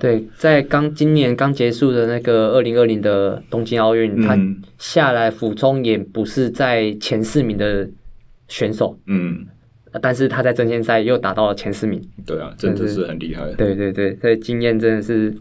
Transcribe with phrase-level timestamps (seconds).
[0.00, 4.38] 对，在刚今年刚结束的那个二零二零的东京奥运，嗯、他
[4.78, 7.88] 下来俯冲也不是在前四名的
[8.48, 9.46] 选手，嗯，
[10.00, 12.02] 但是他在争先赛又达到了前四名。
[12.26, 13.44] 对啊，真的是很厉害。
[13.52, 15.32] 对对对，所以经验真的是。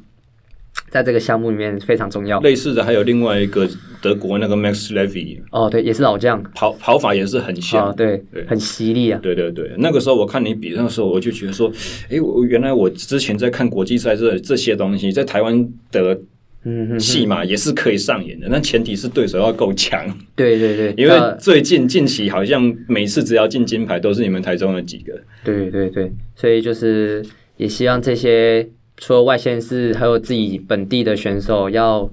[0.90, 2.40] 在这个项目里面非常重要。
[2.40, 3.68] 类似的还有另外一个
[4.02, 9.20] 德国那个 Max Levy 哦，对，也是老将，跑跑法也是很像，哦、对对，很犀利啊。
[9.22, 11.72] 对对对，那个时候我看你比那个时候，我就觉得说，
[12.10, 16.20] 哎，我原来我之前在看国际赛这这些东西，在台湾的
[16.63, 18.48] 嗯戏码也是可以上演的。
[18.49, 20.05] 那前提是对手要够强。
[20.35, 25.13] 对对对， 因为最近近期好像每次只要进金牌都是你们台中的几个。
[25.44, 27.24] 对对对，所以就是
[27.58, 28.68] 也希望这些。
[29.02, 32.09] 除了外线是，还有自己本地的选手要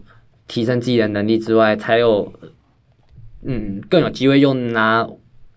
[0.47, 2.33] 提升自己的能力之外，才有
[3.45, 5.05] 嗯更有机会用拿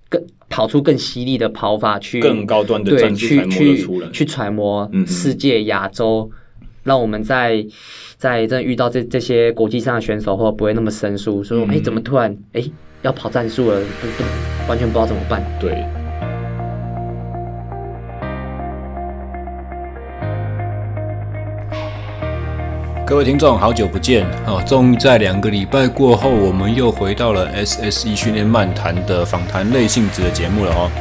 [0.10, 7.64] 更跑出更犀利的跑法去更高端的战术去去去揣摩世界亚洲，嗯、让我们在
[8.18, 12.72] 在真遇到这这些国际上的选手后不会那么生疏，说哎、嗯欸、怎么突然哎、欸、
[13.04, 13.80] 要跑战术了，
[14.68, 15.46] 完全不知道怎么办。
[15.60, 15.86] 对。
[23.10, 24.62] 各位听众，好久不见哦！
[24.68, 30.92] 终于在两个礼拜过后，我们又回到了 SSE 训练漫谈的访谈类性质的节目了哦。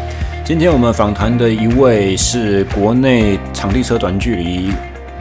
[0.43, 4.73] 今天我们访谈的一位是国内场地车短距离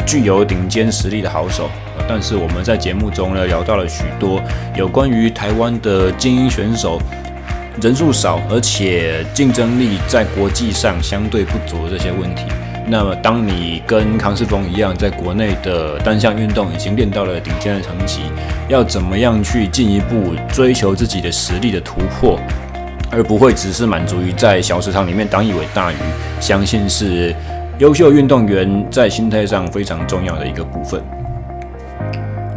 [0.05, 1.69] 具有顶尖实力的好手，
[2.07, 4.41] 但是我们在节目中呢聊到了许多
[4.73, 7.01] 有关于台湾的精英选手
[7.81, 12.43] 人数少，而且竞争力在国际上相对不足这些问题。
[12.89, 18.21] 那么，当你跟康世峰一样，在国内的单项运动已经练到了顶尖的成绩，
[18.69, 22.39] 要怎么样去进一步追求自己的实力的突破，
[23.11, 25.95] 而不会只是满足于在小池塘里面当一尾大鱼，
[26.39, 27.35] 相信是
[27.79, 31.03] 优秀运动员在心态上非常重要的一个部分。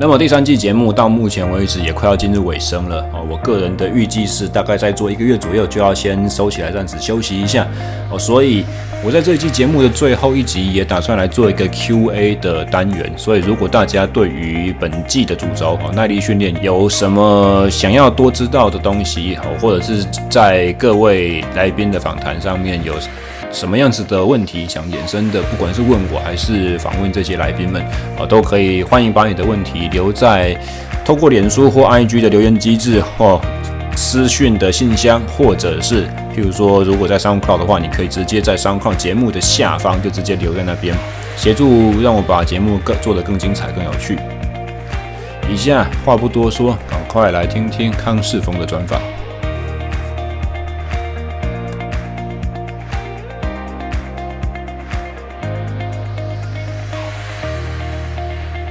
[0.01, 7.69] 那么第三季节目到目前为止也快要进入尾声了哦，我个人的预计是大概再做一个月左右就要先收起来，暂时休息一下
[8.10, 8.65] 哦，所以
[9.05, 22.94] 我在这一季节目的最后一集也打算来做一个 Q&A 的单元，所以如果大家对于本季的主轴哦耐力训练有什么想要多知道的东西哦，或者是在各位来宾的访谈上面有。
[23.53, 27.83] 什么样子的问题想衍生的，不管是问我还是访问这些来宾们，
[28.19, 30.56] 啊，都可以欢迎把你的问题留在
[31.05, 33.41] 透过脸书或 IG 的留言机制或
[33.97, 40.97] 私讯的信箱，或者是譬如说，如果在三五 club 的话，你可以直接在三五 club 节目的下方就直接留在那边，
[41.37, 44.16] 协助让我把节目更做得更精彩、更有趣。
[45.53, 49.00] 以下话不多说，赶快来听听康世峰的专访。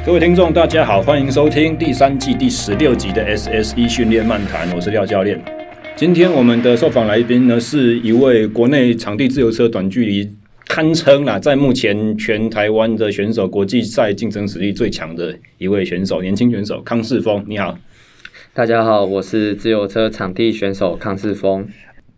[0.10, 5.40] 各位听众，大家好，欢迎收听第三季第十六集的 SSE 训练漫谈，我是廖教练。
[5.96, 10.28] 今天我们的受访来宾呢，是一位国内场地自由车短距离
[10.66, 17.46] 堪称啦，在目前全台湾的选手国际赛竞争实力最强的一位选手，年轻选手康世峰。
[17.46, 17.78] 你好，
[18.52, 21.68] 大家好，我是自由车场地选手康世峰。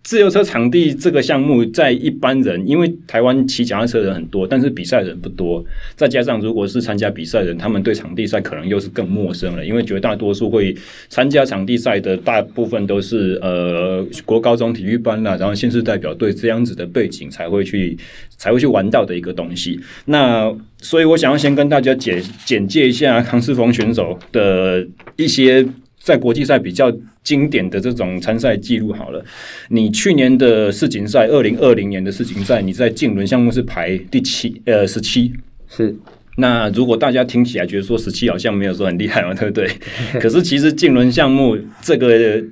[0.03, 5.63] 自由车场地这个项目，在一般人，因为台湾骑脚踏车的人很多，但是比赛人不多。
[5.95, 9.63] 再加上，如果是参加比赛人，他们对场地赛可能又是更陌生了。
[9.63, 10.75] 因为绝大多数会
[11.07, 17.95] 参加场地赛的，大部分都是呃国高中体育班啦，然后县市代表队这样子的背景才会去
[18.37, 19.79] 才会去玩到的一个东西。
[20.05, 24.85] 那所以我想要先跟大家简简介一下康世峰选手的
[25.15, 25.63] 一些。
[26.03, 26.91] 在国际赛比较
[27.23, 29.23] 经典的这种参赛记录好了，
[29.69, 35.31] 你去年的世锦赛，二零二零年的世锦赛，你在竞轮项目是排第七，呃，十七。
[35.69, 35.95] 是。
[36.37, 39.69] 那如果大家听起来觉得说十七好像没有说很厉害嘛，对不对？
[40.19, 42.43] 可是其实竞轮项目这个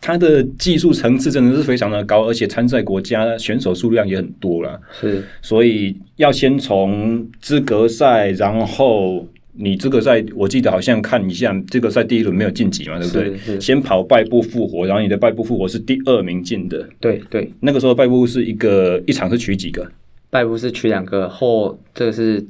[0.00, 4.78] 它的技术层次真的是非常的高，而且参赛国家选手数量也很多了。
[5.00, 5.24] 是。
[5.40, 9.26] 所以要先从资格赛，然后。
[9.54, 13.12] 你这个赛，我记得好像看一下，这个赛第一轮没有晋级嘛，对不
[13.46, 13.60] 对？
[13.60, 16.88] 先跑败部复活，然后你的败部复活是第二名进的。
[16.98, 19.86] 对对，那个时候败部是一个一场是取几个？
[20.30, 22.42] 败部是取两个，后这个是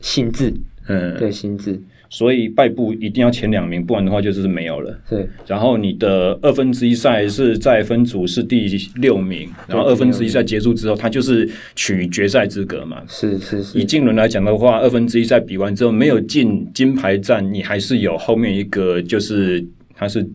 [0.00, 0.52] 心智，
[0.88, 1.80] 嗯，对新制。
[2.10, 4.98] 所以败部一定要前两名，不然的话就是没有了。
[5.08, 8.66] 对，然后你的二分之一赛是在分组是第
[8.96, 13.02] 六名，然后二分之一赛结束之后，他就是取决赛资格嘛。
[13.06, 13.78] 是是是。
[13.78, 19.62] 以进轮来讲的话，二分之一赛比完之后没有进金牌战，你还是有后面一个，就是
[19.94, 20.26] 它是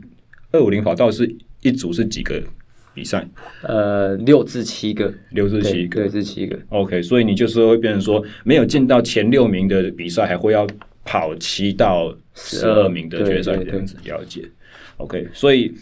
[0.52, 1.28] 二五零跑道是
[1.62, 2.40] 一组是几个
[2.94, 3.28] 比赛？
[3.64, 6.56] 呃，六至七个，六至七个，六至七个。
[6.70, 10.68] OK，所以你就是会变成说，没有进到前六名的比赛，还会要
[11.04, 13.96] 跑七到十二名的决赛这样子。
[14.04, 14.44] 了解。
[14.98, 15.74] OK，所以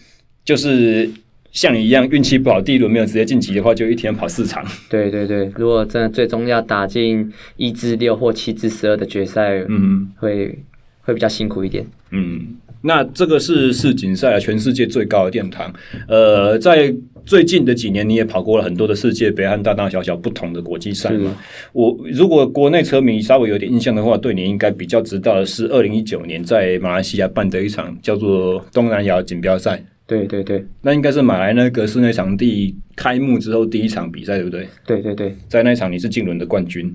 [0.44, 1.10] 就是
[1.52, 4.66] 像你一样运气不好，第一轮没有直接晋级的话，就一天跑四场。
[4.90, 10.58] 对对对，如果真的最终要打进一至六或七至十二的决赛，嗯，会
[11.02, 11.86] 会比较辛苦一点。
[12.12, 12.58] 嗯。
[12.82, 15.72] 那这个是世锦赛，全世界最高的殿堂。
[16.08, 16.94] 呃，在
[17.26, 21.38] 最近的几年，你也跑过了很多的世界杯和大大小小不同的国际赛嘛。
[21.74, 29.84] 我如果国内车迷稍微有点印象的话，对你应该比较知道的是，二零一九年在马来西亚办的一场叫做东南亚锦标赛。
[30.08, 34.68] 对对对，那应该是马来那个室内场地开幕之后第一场比赛，对不对？
[34.86, 36.94] 对对对，在那场你是净轮的冠军。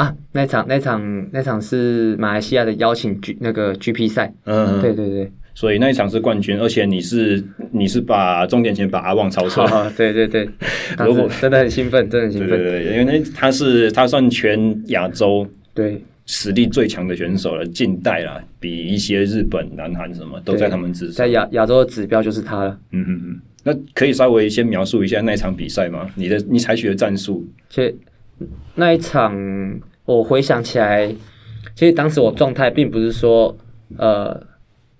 [0.00, 9.62] 啊，那场那场那场是马来西亚的邀请 G 那个 GP 赛，嗯，对对对，所以那一场是冠军，而且你是你是把终点前把阿旺超车，
[9.98, 10.48] 对 对对，
[11.04, 16.02] 如果真的很兴奋，真的很兴奋，对对对，因为那他是他算全亚洲对。
[16.32, 26.08] 实力最强的选手了，近代啦，比一些日本、南韩什么都在他们之上，在亚亚洲的指标就是他了，嗯嗯嗯，那可以稍微先描述一下那场比赛吗？
[26.14, 27.92] 你的你采取的战术，其
[28.76, 29.34] 那一场。
[30.16, 31.06] 我回想起来，
[31.76, 33.56] 其实当时我状态并不是说，
[33.96, 34.42] 呃，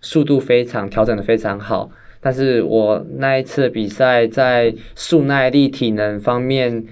[0.01, 1.91] 速度非常调整的非常好，
[2.21, 6.85] 但是我那一次的比赛在速耐力、体能方面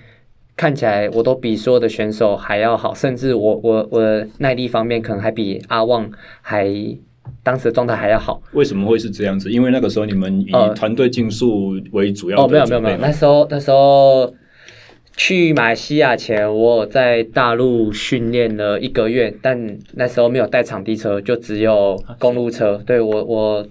[0.57, 6.11] 看起来我都比所有的选手还要好，甚至我我我的耐力方面可能还比阿旺
[6.41, 6.69] 还
[7.45, 8.43] 当时的状态还要好。
[8.53, 9.49] 为什么会是这样子？
[9.53, 12.45] 因为那个时候你们以团队竞速为主要。
[12.45, 14.35] 哦，没有没有没有，那时候那时候。
[15.19, 22.81] 去马来西亚前，我在大陆训练了一个月，但那时候没有带场地车，就只有公路车。
[22.87, 23.69] 对，我，我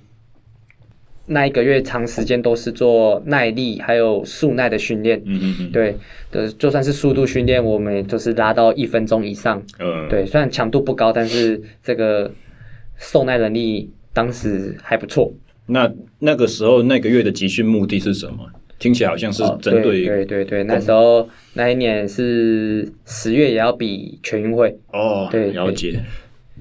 [1.27, 5.21] 那一个月长时间都是做耐力还有速耐的训练。
[5.25, 5.71] 嗯嗯嗯。
[5.71, 5.95] 对，
[6.31, 9.63] 的就算是速度训练，我们也就是拉到一分钟以上。
[9.79, 10.09] 嗯。
[10.09, 12.29] 对，虽然强度不高，但是这个
[12.97, 15.31] 受耐能力当时还不错。
[15.67, 15.89] 那
[16.19, 18.51] 那个时候那个月的集训目的是什么？
[18.79, 25.99] 听起来好像是针对、哦、对对对对，那时候那一年是十月也要比全运会哦，对，了解，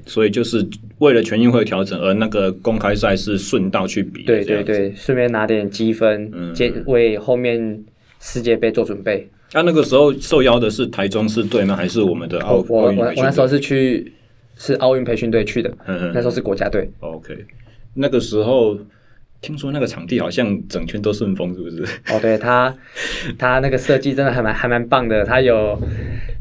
[0.07, 0.67] 所以就是
[0.99, 6.55] 为了全运会调整，而那个公开赛是顺道去比，对对对，顺便拿点积分，嗯，
[6.87, 7.85] 为后面
[8.19, 9.29] 世界杯做准备。
[9.53, 11.77] 那、啊、那个时候受邀的是台中市队吗？
[11.77, 14.11] 还是我们的奥、哦、我我我那时候是去
[14.57, 16.89] 是奥运培训队去的，嗯嗯，那时候是国家队。
[17.01, 17.37] OK，
[17.93, 18.79] 那个时候。
[19.41, 21.83] 听说那个场地好像整圈都顺风，是不是？
[22.13, 22.75] 哦，对，它，
[23.39, 25.25] 它那个设计真的还蛮还蛮棒的。
[25.25, 25.81] 它有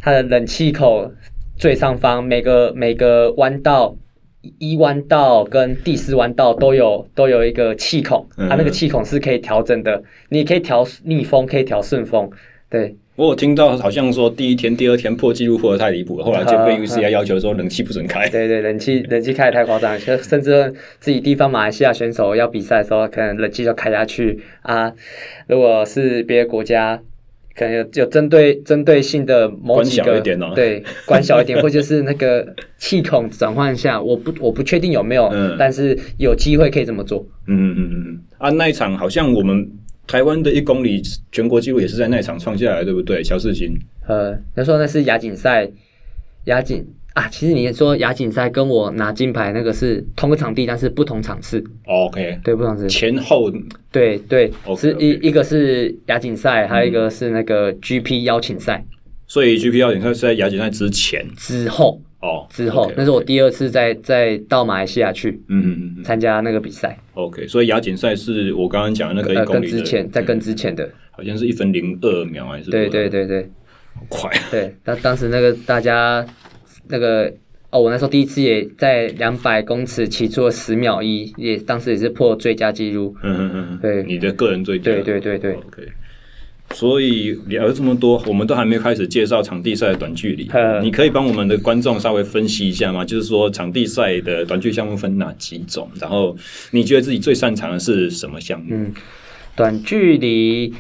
[0.02, 1.12] 它的冷气口
[1.58, 3.96] 最上方，每个每个弯道
[4.60, 12.30] 一弯道跟第四弯道都有都有一个气孔，它、嗯啊、那个气孔是可以调整的，你可以调逆风，可以调顺风，
[12.70, 12.96] 对。
[13.16, 18.28] 我有听到好像说第一天、第二天破纪录破的太离谱了，后来就被 UCI 要求说冷气不准开。
[18.28, 24.92] 对对，冷气 冷气开的太夸张，甚至自己地方马来西亚选手要比赛的时候，可能冷气就开下去啊。
[25.48, 27.00] 如果是别的国家，
[27.56, 32.46] 可能有有针对针对性的某几个，哦、对，关小一点， 或就是那个
[32.78, 37.26] 气孔转换一下，我不我不确定有没有，嗯、但是有机会可以这么做。
[37.48, 39.66] 嗯嗯嗯嗯，啊，那一场好像我们。
[40.08, 43.24] 台湾的一公里全国纪录也是在那场创下来，对不对？
[43.24, 43.74] 乔世金。
[44.08, 45.70] 呃，他说那是亚锦赛，
[46.46, 51.64] 亚锦啊，其实你说亚锦赛跟我拿金牌那个是同个场地，但是不同场次。
[51.86, 52.88] OK，对，不同场次。
[52.88, 53.52] 前后。
[53.92, 54.80] 对对，okay.
[54.80, 58.86] 是一一个是亚锦赛，还有一个是那个 GP 邀请赛。
[59.28, 61.26] 所以 GP 邀请赛是在亚锦赛之前。
[61.38, 62.02] 之后。
[62.22, 62.94] 哦，之后 okay, okay.
[62.98, 66.98] 那是我第二次再再到马来西亚去，嗯嗯嗯，参加那个比赛。
[67.14, 72.72] OK，所以亚锦赛是我刚刚讲的那个一公里，呃、跟之前在跟之前的，好像是一分零二秒还是？
[72.72, 73.50] 对对对对，
[73.94, 74.32] 好快。
[74.50, 76.26] 对，当当时那个大家
[76.88, 77.32] 那个
[77.70, 83.16] 哦，我那时候第一次也在两百公尺骑出了十秒一，也当时也是破最佳纪录。
[83.22, 84.86] 嗯嗯嗯，对，你的个人最佳。
[84.86, 85.84] 对对对对，OK。
[86.72, 90.50] 所以聊了这么多，我们都还没有开始介绍场地赛的短距离。
[90.82, 93.06] 你可以帮我们的观众稍微分析一下吗？
[93.06, 95.90] 就是说，场地赛的短距项目分哪几种？
[96.02, 96.36] 然后
[96.72, 98.68] 你觉得自己最擅长的是什么项目？
[98.72, 98.94] 嗯，
[99.56, 100.74] 短距离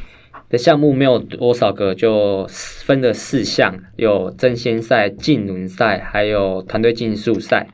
[0.49, 7.67] 的项目没有多少个，就分了四项：有争先赛、竞轮赛，还有团队竞速赛。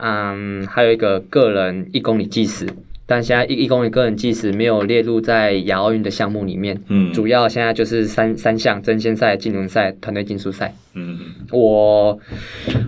[0.00, 2.66] 嗯，还有一个个人一公里计时。
[3.08, 10.74] 但现在一一公里个人计时没有列入在亚奥运的项目里面，嗯，主要现在就是三三项：争先赛、净轮赛、团队竞速赛。
[10.94, 11.18] 嗯，
[11.52, 12.18] 我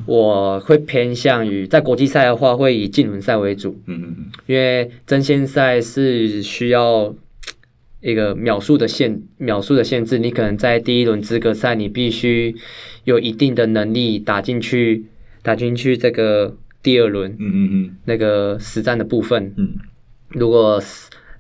[0.07, 3.81] 我会偏向于在国际赛的话，会以净轮赛为主。
[3.87, 7.15] 嗯嗯，因为争先赛是需要
[8.01, 12.57] 一个秒数的限秒数的限制，你可能在第一轮资格赛，你必须
[13.05, 15.05] 有一定的能力打进去，
[15.43, 19.75] 打进去这个第二轮，嗯嗯嗯，那个实战的部分，嗯，
[20.31, 20.83] 如果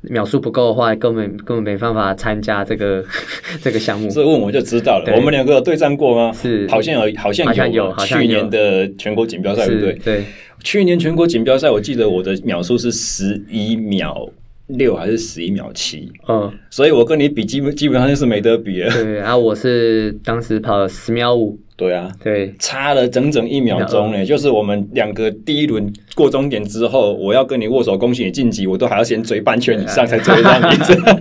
[0.02, 3.04] 秒数不够的话，根本根本没办法参加这个
[3.60, 4.08] 这个项目。
[4.08, 6.32] 这问我就知道了，我们两个有对战过吗？
[6.32, 9.94] 是，好像有，好像有，去年的全国锦标赛，对不对？
[10.04, 10.24] 对，
[10.62, 14.28] 去年全国锦标赛，我记得我的秒数是十一秒。
[14.68, 16.12] 六还是十一秒七？
[16.28, 18.92] 嗯，所以我跟你比，基本基本上就是没得比了。
[18.92, 21.58] 对，然后我是当时跑了十秒五。
[21.78, 24.26] 对啊，对，差了整整一秒钟呢。
[24.26, 30.76] 就是我们两个第一轮过终点之后，我要跟你握手，恭喜你晋级，我都还要先追半圈以上才追上你。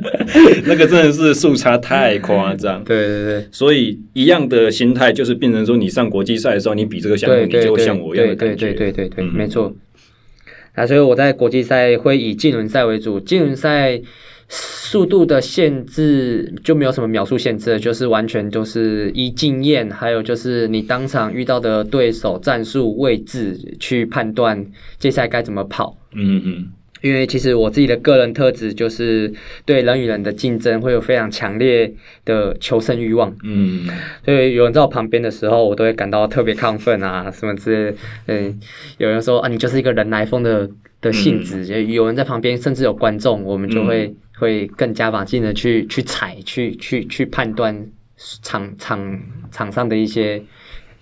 [0.66, 2.84] 那个真的是速差太夸张。
[2.84, 8.74] 对对对，所以一样的心态就是变成说，你上国际赛的时候，你比这个项目，你就会像我一样的感觉。
[8.74, 9.76] 对对对对对，没错。
[10.74, 14.02] 啊，所以我在国际赛会以净轮赛为主，净轮赛
[14.50, 24.66] 速度的限制就没有什么秒数限制，就是完全就是依经验，还有就是你当场遇到的对手战术位置去判断
[24.98, 25.98] 接下来该怎么跑。
[26.14, 26.68] 嗯嗯。
[27.04, 29.32] 因为其实我自己的个人特质就是
[29.66, 31.94] 对人与人的竞争会有非常强烈
[32.26, 33.88] 的求胜欲望，嗯，
[34.26, 37.96] 所以有人在我旁边的时候，我都会感到特别亢奋啊，什么之类。
[38.26, 38.60] 嗯，
[38.98, 40.68] 有人说啊，你就是一个人来疯的
[41.00, 47.88] 的性子，嗯，有人在旁边，甚至有观众，我们就会，嗯，会更加把劲的去去踩，去去去判断
[48.42, 50.42] 场场场上的一些。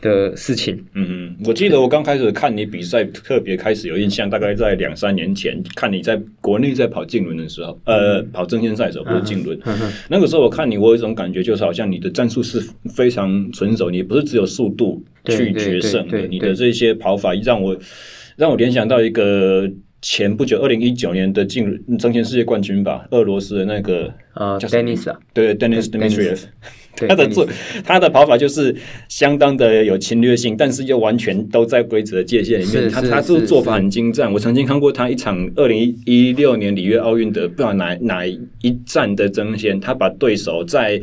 [0.01, 12.61] 的事情，嗯嗯，我记得我刚开始看你比赛，特别开始有印象，大概在两三年前，看你在国内在跑竞轮的时候，呃，跑争先赛的时候不是竞轮，嗯，那个时候我看你，我有一种感觉，就是好像你的战术是
[12.93, 17.75] 非常纯熟，你不是只有速度去决胜的，你的这些跑法让我
[18.35, 19.67] 让我联想到一个
[20.05, 26.41] 前不久二零一九年的净轮争先世界冠军吧，俄罗斯的那个呃，Denis 啊，对，Denis Dmitriev。
[26.95, 27.45] 他的做
[27.83, 28.73] 他的跑法就是
[29.09, 32.87] 相当的有侵略性，但是又完全都在规则界限里面。
[32.87, 34.31] 他他这个做法很精湛。
[34.31, 41.01] 我曾经看过他一场二零一六年里约奥运的不知道哪哪一站的争先，他把对手在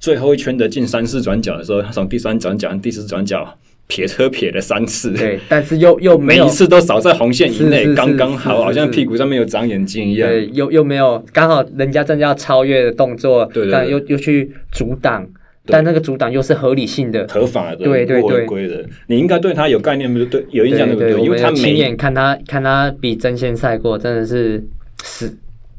[0.00, 3.56] 最后一圈的进三四转角的时候，他从第三转角、第四转角
[3.90, 5.10] 撇车撇了三次。
[5.12, 10.26] 对，但是又又没有每一次都扫在红线以内，刚刚好，好像屁股上面有长眼睛一样。
[10.30, 15.28] 对，又又没有刚好人家正要超越的动作，对，对，对，但又又去阻挡。
[15.66, 21.22] 但那个阻挡又是合理性的、合法的、对对对，规的，你应该对他有概念，不是对有印象对不对？
[21.22, 24.64] 因为他亲眼看他看他比争先赛过，真的是
[25.04, 25.30] 实，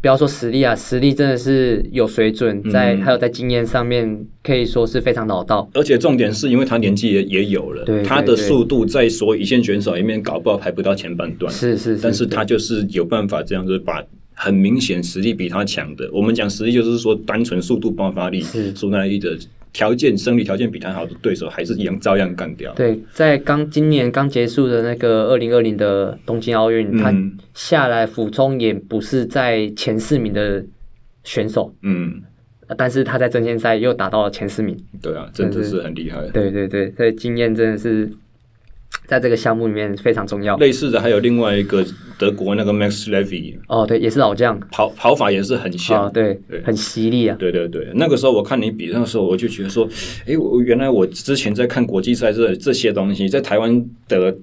[0.01, 5.69] 不要说实力啊，实力真的是有水准，在、嗯、还有在经验上面可以说是非常老道。
[5.73, 14.03] 而且重点是因为他年纪也也有了，他的速度在所有一线选手里面搞不好排不到前半段，是是，是，但是他就是有办法这样子把
[14.33, 18.41] 很明显实力比他强的，我们讲实力就是说单纯速度爆发力、
[18.75, 19.37] 苏耐力的。
[19.73, 22.73] 条件生理条件比他好的对手，还是一样照样干掉。
[22.73, 27.13] 对，在刚今年刚结束的那个二零二零的东京奥运，嗯，他
[27.53, 30.63] 下来俯冲也不是在前四名的
[31.23, 32.21] 选手，嗯，
[32.77, 34.77] 但是他在争先赛又达到了前四名。
[35.01, 36.27] 对啊，真的是很厉害。
[36.29, 38.11] 对对对，所以经验真的是。
[39.05, 40.55] 在这个项目里面非常重要。
[40.57, 41.85] 类似的还有另外一个
[42.17, 47.35] 德国那个 Max Levy，哦，对，也是老将，跑跑法也是很像，哦、对，对，很犀利啊。
[47.37, 49.87] 对对对，那个时候我看你比，那个时候我就觉得说，
[50.25, 54.33] 哎，我原来我之前在看国际赛这这些东西，在台湾的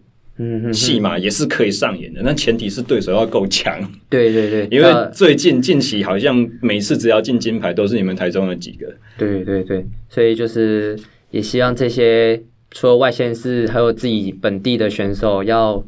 [0.73, 2.21] 戏码也是可以上演的。
[2.23, 3.81] 那、嗯、前提是对手要够强。
[4.11, 8.87] 对对对， 因为最近近期好像每次只要进金牌都是你们台中的几个。
[9.17, 10.99] 对对对，所以就是
[11.31, 12.43] 也希望这些。
[12.71, 15.83] 除了外线是，还有自己本地的选手要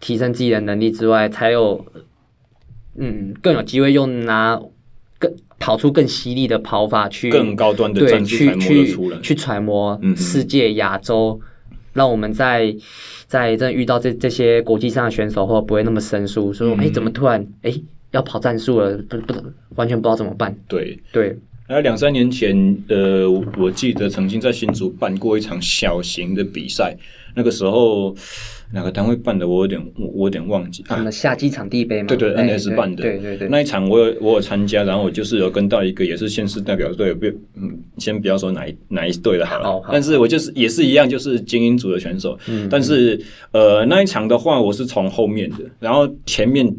[0.00, 1.84] 提升自己的能力之外，才有
[2.96, 4.60] 嗯更有机会用拿
[5.18, 12.74] 更跑出更犀利的跑法去更高端的战术去去去揣摩世界亚洲，嗯，让我们在
[13.26, 16.80] 在真遇到这这些国际上的选手后不会那么生疏，说哎，嗯。
[16.80, 19.34] 欸，怎么突然哎，欸，要跑战术了，不不
[19.76, 20.54] 完全不知道怎么办。
[20.68, 21.00] 对。
[21.12, 21.38] 对。
[21.66, 23.28] 那两三年前，呃，
[23.58, 26.94] 我记得曾经在新竹办过一场小型的比赛，
[27.34, 28.14] 那个时候
[28.70, 30.84] 哪个单位办的，我有点我有点忘记。
[30.86, 32.08] 什么夏季场地杯吗？
[32.08, 33.02] 对对，NS 办的。
[33.02, 37.24] 对对对，那一场我有我有参加，然后我就是有跟到一个也是县市代表队，不，
[37.56, 39.64] 嗯，先不要说哪一哪一队的好了。
[39.64, 39.88] 好，好。
[39.90, 42.38] 但是我就是也是一样，就是精英组的选手。
[42.46, 42.68] 嗯。
[42.70, 43.18] 但是
[43.52, 46.70] 呃，那一场的话，我是从后面的，然后前面。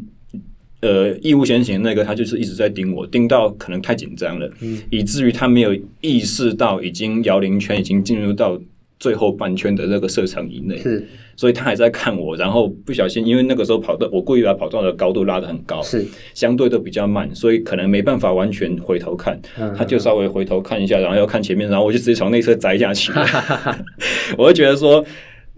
[0.80, 8.60] 呃，义务先行那个他就是一直在盯我，盯到可能太紧张了，嗯，以至于他没有意识到已经摇铃圈已经进入到
[8.98, 23.12] 最后半圈的那个射程以内，是，所以他还在看我，然后不小心，因为那个时候跑的，我故意把跑道的高度拉得很高，是，相对都比较慢，所以可能没办法完全回头看，嗯、他就稍微回头看一下，然后要看前面，然后我就直接从内侧摘下去
[24.36, 25.04] 我就觉得说。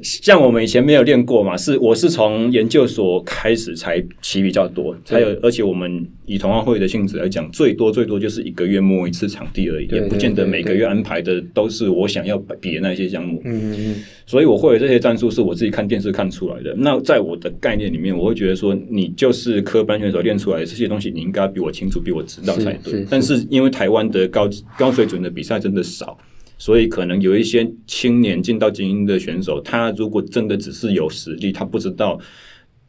[0.03, 13.43] 像我们以前没有练过嘛，是我是从研究所开始才骑比较多，才有，而且我们以同好会的性质来讲，最多最多就是一个月摸一次场地而已，也不见得每个月安排的都是我想要比的那些项目。
[13.45, 14.05] 嗯嗯嗯。
[14.25, 16.75] 所以我会的这些战术是我自己看电视看出来的。
[16.77, 23.05] 那在我的概念里面，我会觉得说，你就是科班选手练出来的这些东西，你应该比我清楚，比我知道才对。
[23.11, 26.17] 但是因为台湾的高高水准的比赛真的少。
[26.59, 32.19] 所以可能有一些青年进到精英的选手，他如果真的只是有实力，他不知道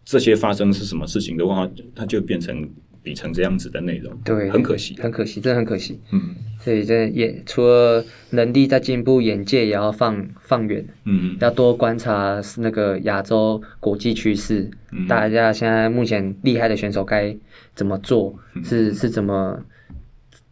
[0.04, 2.68] 这些发生是什么事情的话，他就变成
[3.04, 6.00] 比成这样子的内容，对，很可惜，很可惜，真的很可惜。
[6.12, 17.38] 嗯，所以这也除了能力在进步，眼界也要放放远，嗯，要多观察那个亚洲国际趋势，嗯，大家现在目前厉害的选手该
[17.76, 19.64] 怎么做，嗯，是是怎么。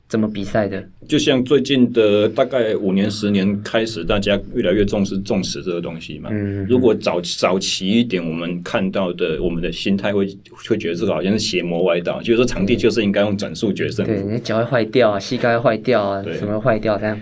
[0.09, 0.81] 怎么比赛的？
[1.05, 6.29] 就像最近的大概五年、十年开始，大家越来越重视重视这个东西嘛。
[6.31, 10.25] 嗯，如果早早期一点，我们看到的，我们的心态会
[10.67, 14.05] 会觉得这个好像是邪魔歪道，就是说场地就是应该用转速决胜。
[14.05, 17.19] 对，你脚会坏掉啊，膝盖会坏掉啊，什么会坏掉这样？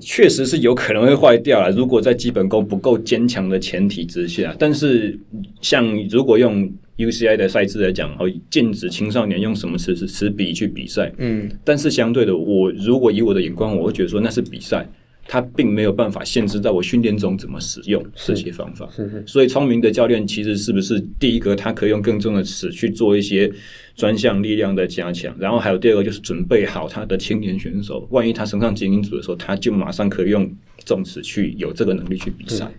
[0.00, 1.68] 确实是有可能会坏掉啊。
[1.68, 5.18] 如果在基本功不够坚强的前提之下，但是
[5.60, 6.70] 像如果用。
[7.06, 11.12] UCI 的赛制来讲，哦，禁止青少年用什么尺尺比去比赛。
[11.18, 14.86] 嗯，但是相对的，我如果以我的眼光，我会觉得说那是比赛，
[15.26, 18.88] 它并没有办法限制在我训练中怎么使用这些方法。
[18.94, 19.24] 是是。
[19.26, 23.50] 所以聪明的教练其实是不是第一个，他可以用更重的词去做一些
[23.96, 30.50] 专项力量的加强，然后还有第二个就是准备好他的青年选手，万一他升上精英组的时候，他就马上可以用
[30.84, 32.70] 重词去有这个能力去比赛。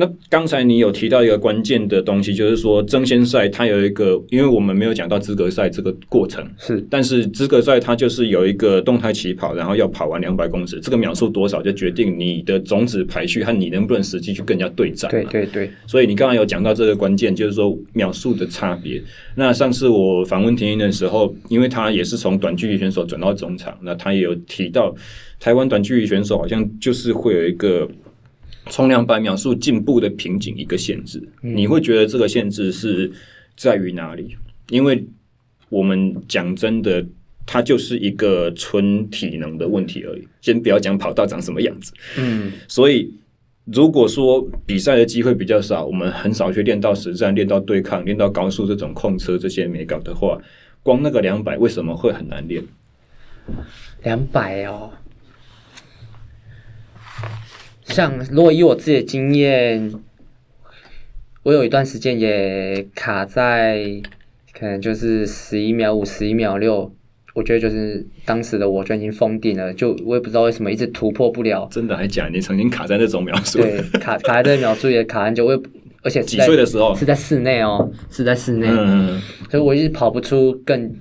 [0.00, 15.10] 那刚才你有提到一个关键的东西，就是说争先赛它有一个，因为我们没有讲到资格赛这个过程，是，但是资格赛它就是有一个动态起跑，然后要跑完两百公尺，这个秒数多少就决定你的种子排序和你能不能实际去跟人家对战。
[15.10, 15.68] 对对对。
[15.88, 19.02] 所以你刚刚有讲到这个关键，就是说秒数的差别。
[19.34, 24.94] 那上次我访问田英的时候，因为他也是从短距离选手转到中场，那他也有提到
[25.40, 27.88] 台湾短距离选手好像就是会有一个。
[28.70, 33.10] 冲两百秒数进步的瓶颈一个限制，你会觉得这个限制是
[33.56, 34.36] 在于哪里？
[34.70, 35.04] 因为
[35.68, 37.04] 我们讲真的，
[37.46, 40.28] 它就是一个纯体能的问题而已。
[40.40, 43.12] 先不要讲跑道长什么样子，嗯，所以
[43.64, 50.38] 如果说比赛的机会比较少，我们很少去练到实战、练到对抗、练到高速这种控车这些美感的话，
[50.82, 52.62] 光那个两百为什么会很难练？
[54.02, 54.90] 两百哦。
[57.88, 59.92] 像如果以我自己的经验，
[61.42, 63.82] 我有一段时间也卡在，
[64.52, 66.92] 可能就是十一秒五、十一秒六，
[67.34, 71.66] 我觉得就是当时的我就已经封顶了，就我也不知道为什么一直突破不了。
[71.70, 72.28] 真的还假？
[72.28, 73.58] 你曾经卡在那种秒数？
[73.58, 75.60] 对，卡卡在这个秒数也卡很久，我也
[76.02, 79.20] 而且几岁的时候是在室内哦，是在室内，嗯，
[79.50, 80.94] 所以我一直跑不出更。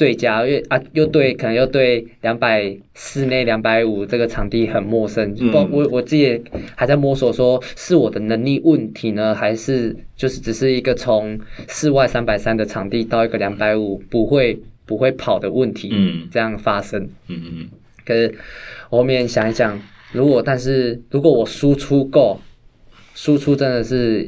[0.00, 6.42] 最佳，因为啊，又对，可能又对两百室内两百五这个场地很陌生，不、嗯，我我自己
[6.74, 17.68] 还在摸索，说是我的能力问题呢，还是就是只是一个从室外三百三的场地到一个两百五不会不会跑的问题，嗯，这样发生，嗯嗯嗯。
[18.06, 18.34] 可是
[18.88, 19.78] 我后面想一想，
[20.12, 22.40] 如果但是如果我输出够，
[23.14, 24.26] 输出真的是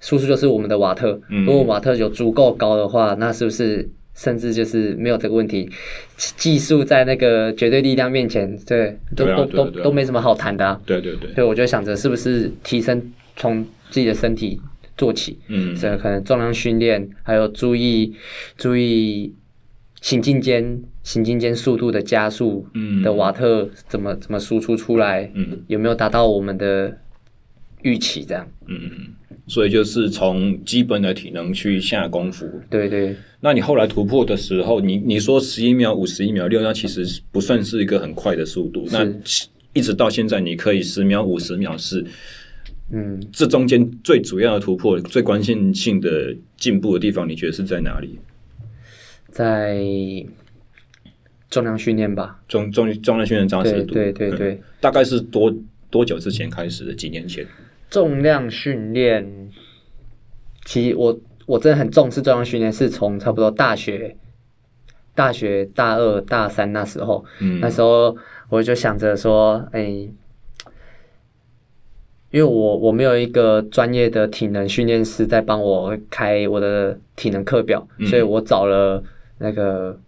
[0.00, 3.88] 输出就是我们的瓦特，嗯、如果瓦特有足够高的话，那是不是？
[4.16, 5.70] 甚至就是没有这个问题，
[6.16, 10.80] 技术在那个绝对力量面前，对，都都都都没什么好谈的啊。
[10.86, 11.32] 对对对。
[11.34, 14.58] 所以我就想着是不是提升从自己的身体
[14.96, 18.14] 做起，嗯，这可能重量训练，还有注意
[18.56, 19.34] 注意
[20.00, 26.96] 行进间行进间速度的加速，嗯，的瓦特怎么怎么输出出来，嗯，有没有达到我们的
[27.82, 28.24] 预期？
[28.24, 29.14] 这样，嗯嗯。
[29.46, 32.48] 所以就是从基本的体能去下功夫。
[32.68, 33.14] 对对。
[33.40, 38.86] 那你后来突破的时候，你你说十一秒五、十一秒六，那其实不算是一个很快的速度。
[38.90, 39.06] 那
[39.72, 42.04] 一直到现在，你可以十秒五、十秒四。
[42.92, 48.18] 嗯，这中间最主要的突破、最关键性的进步的地方，你觉得是在哪里？
[49.30, 49.76] 在
[51.50, 52.40] 重量训练吧。
[52.48, 53.94] 重重重量训练扎实度。
[53.94, 54.60] 对对对对。
[54.80, 55.54] 大概是多
[55.90, 56.94] 多久之前开始的？
[56.94, 57.46] 几年前？
[57.88, 59.50] 重量训练，
[60.64, 64.16] 其实我我真的很重视重量训练，是从差不多大学
[65.14, 68.16] 大学大二大三那时候，嗯，那时候
[68.48, 69.84] 我就想着说，哎，
[72.30, 79.02] 因为我我没有一个专业的体能训练师在帮我开我的体能课表，嗯、所以我找了
[79.38, 79.98] 那个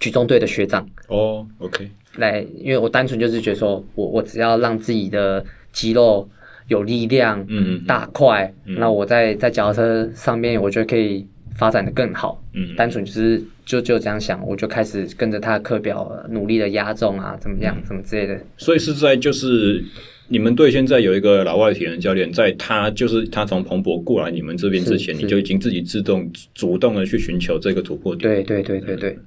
[0.00, 0.86] 举重队的学长。
[1.08, 6.28] 哦，OK，来，因为我单纯就是觉得说我我只要让自己的肌肉
[6.68, 12.42] 有力量，嗯，大块，嗯、那我在在脚踏车上面，我觉得可以发展的更好。
[12.54, 18.40] 嗯，单纯就是就就这样想，我就开始跟着他的课表努力的压重啊，怎么样，什么之类的。
[18.56, 19.84] 所以是在就是
[20.28, 28.32] 你们队现在有一个老外体能教练，在他就是他从彭博过来你们这边之前，你就已经自己自动主动的去寻求这个突破点。
[28.32, 29.18] 对对对对对。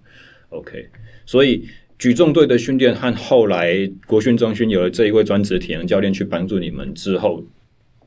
[0.50, 0.88] OK，
[1.26, 1.68] 所以。
[2.00, 7.44] 举重队的训练和后来国训中心有了这一位专职体能教练去帮助你们之后，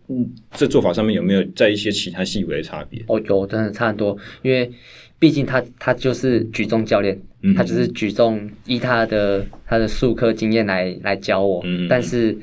[0.08, 3.02] 嗯，这做法上面有没有在一些其他细微的差别？
[3.08, 4.70] 哦，有，真的差很多，因为
[5.18, 12.36] 毕竟他他就是举重教练，嗯、他就是举重依他的他的术科经验来来教我，嗯、但是。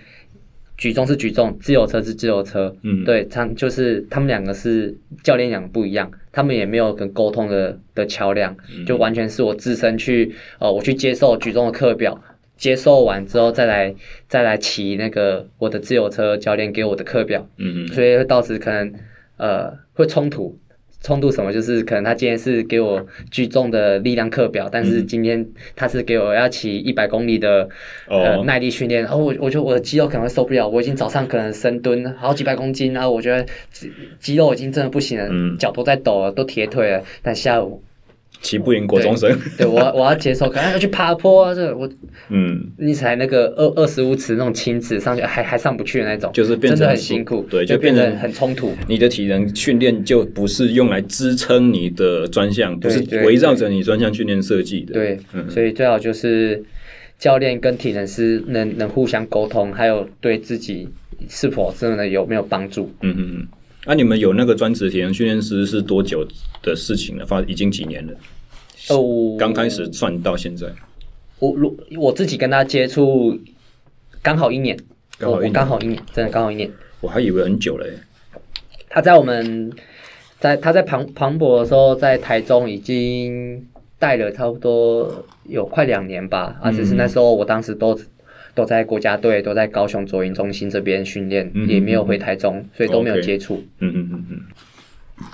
[0.77, 12.21] 举重是举重，自由车是自由车，嗯，对，他就是他们两个是教练两个不一样，他们也没有跟沟通的的桥梁，嗯、就完全是我自身去，呃，我去接受举重的课表，
[12.55, 13.93] 接受完之后再来
[14.27, 18.93] 再来骑那个我的自由车教练给我的课表，嗯嗯，所以到时可能
[19.37, 20.57] 呃会冲突。
[21.01, 21.53] 冲突什么？
[21.53, 27.69] 就是可能他今天是给我举重的力量课表，但是今天他是给我要骑一百公里的、
[28.09, 33.45] 嗯、呃耐力训练，然后我我觉得我的肌肉可能会受不了，我已经早上可能深蹲好几百公斤，然后我觉得
[34.19, 37.81] 肌肉已经真的不行了，嗯、脚都在抖了，都铁腿了，但下午。
[38.41, 41.89] 骑不赢国中生，对，对我我要接受，可能要去爬坡啊，这我
[42.29, 48.71] 嗯，你才那个二二十五尺那种轻尺上去还还上不去的那种，就是变成很辛苦，对，就变成很冲突。
[48.87, 54.93] 你的体能训练就不是用来支撑你的专项，不是围绕着你专项训练设计的。
[54.93, 56.63] 对，嗯、所以最好就是
[57.17, 60.87] 教练跟体能师能能互相沟通，还有对自己
[61.27, 62.91] 是否真的有没有帮助。
[63.01, 63.47] 嗯嗯嗯。
[63.87, 66.27] 那、啊、你们有那个专职体能训练师是多久
[66.61, 67.25] 的事情了？
[67.25, 68.13] 发已经几年了？
[68.89, 70.67] 哦，刚开始算到现在，
[71.39, 73.39] 我如我自己跟他接触
[74.21, 74.77] 刚好一年，
[75.17, 76.69] 刚好一年，刚好一年，真的刚好一年。
[76.99, 77.87] 我还以为很久了。
[78.89, 79.71] 他在我们
[80.37, 83.65] 在他在庞庞博的时候，在台中已经
[83.97, 87.97] 带了差不多有快两年吧，啊，只是那时候我当时都。
[88.57, 93.63] 都在国家队，都在高雄左营中心这边训练，嗯、也没有回台中，所以都没有接触。
[93.77, 95.25] 嗯嗯嗯嗯。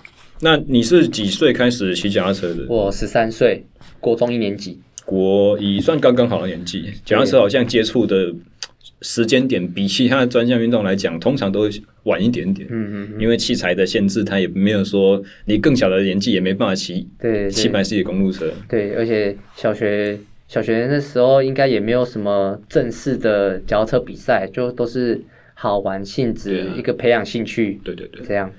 [0.41, 2.65] 那你是几岁开始骑脚踏车的？
[2.67, 3.63] 我十三岁，
[4.01, 4.77] 国中一年级。
[5.05, 8.35] 国一算刚刚好的年纪，脚踏车好像接触的
[9.01, 11.69] 时间点比其他的专项运动来讲，通常都
[12.03, 12.67] 晚一点点。
[12.69, 13.21] 嗯嗯。
[13.21, 17.07] 因为器材的限制，它也没有说你更小的年纪也没办法骑。
[17.17, 17.49] 对。
[17.49, 18.51] 七百 cc 的公路车。
[18.67, 20.19] 对，而且小学。
[20.53, 25.19] 小学那时候应该也没有什么正式的脚踏车比赛，就都是
[25.55, 27.79] 好玩性质，啊、一个培养兴趣。
[27.83, 28.51] 对对对，这样。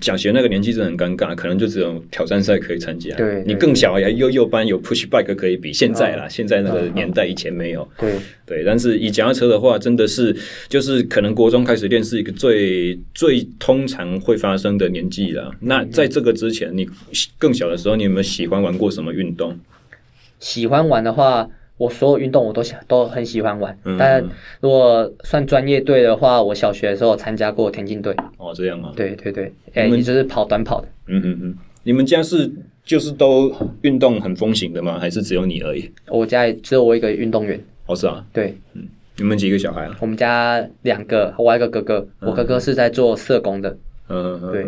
[0.00, 3.14] 小学那个年纪真的很尴尬，可能就只有挑战赛可以参加。
[3.14, 5.72] 对，你更小呀，幼幼班有 push bike 可以比。
[5.72, 7.88] 现在啦，哦、现在那个年代以前没有。
[7.96, 10.36] 对对，但是以脚踏车的话，真的是
[10.68, 15.54] 就是可能国中开始练是一个最最通常会发生的年纪了。
[15.60, 16.84] 那在这个之前，你
[17.38, 19.56] 更小的时候，你有没有喜欢玩过什么运动？
[20.44, 23.76] 喜欢玩的话，我所有运动我都想都很喜欢玩。
[23.84, 24.22] 嗯、但
[24.60, 28.14] 如果算专业队的话，我小学的时候参加过田径队。
[28.36, 28.92] 哦，这样啊？
[28.94, 30.88] 对对对，哎们，你、欸、就是跑短跑的。
[31.06, 32.52] 嗯嗯嗯，你们家是
[32.84, 34.98] 就是都运动很风行的吗？
[34.98, 35.90] 还是只有你而已？
[36.08, 37.58] 我家只有我一个运动员。
[37.86, 38.22] 哦，是啊。
[38.30, 39.96] 对，嗯，你们几个小孩啊？
[39.98, 42.06] 我们家两个，我还有一个哥哥。
[42.20, 43.70] 嗯、我哥哥是在做社工的。
[44.10, 44.66] 嗯嗯，对。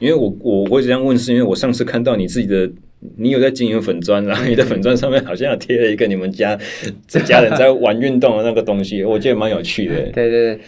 [0.00, 2.68] 因为我我会这样问，是因为我上次看到你自己的。
[3.18, 6.58] 你有在经营粉砖，然后你的粉砖上面好像有贴了一个你们家
[7.06, 9.94] 这家人在玩运动的那个东西，我觉得蛮有趣的。
[10.12, 10.58] 对对对，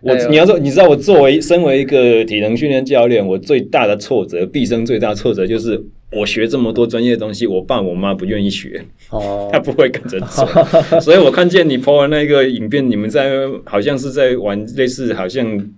[0.00, 5.78] 我你要说，你知道我作为身为一个体能训练教练，我最大的挫折，毕生最大的挫折就是
[6.12, 13.32] 我学这么多专业的东西，我爸我妈不愿意学，哦， 他不会跟着做，所以我看见你 po 的那个影片，你们在
[13.64, 15.68] 好像是在玩类似好像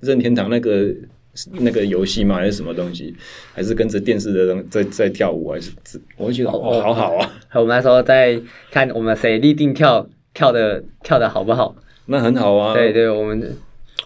[0.00, 0.92] 任天堂那个。
[1.52, 2.36] 那个游戏吗？
[2.36, 3.14] 还是什么东西？
[3.52, 5.50] 还是跟着电视的人在在跳舞？
[5.50, 5.72] 还是
[6.16, 7.30] 我会觉得哦，好好啊！
[7.54, 11.74] 我们那时候在看我们谁立定跳跳的跳的好不好？
[12.06, 12.74] 那很好啊！
[12.74, 13.56] 对对，我们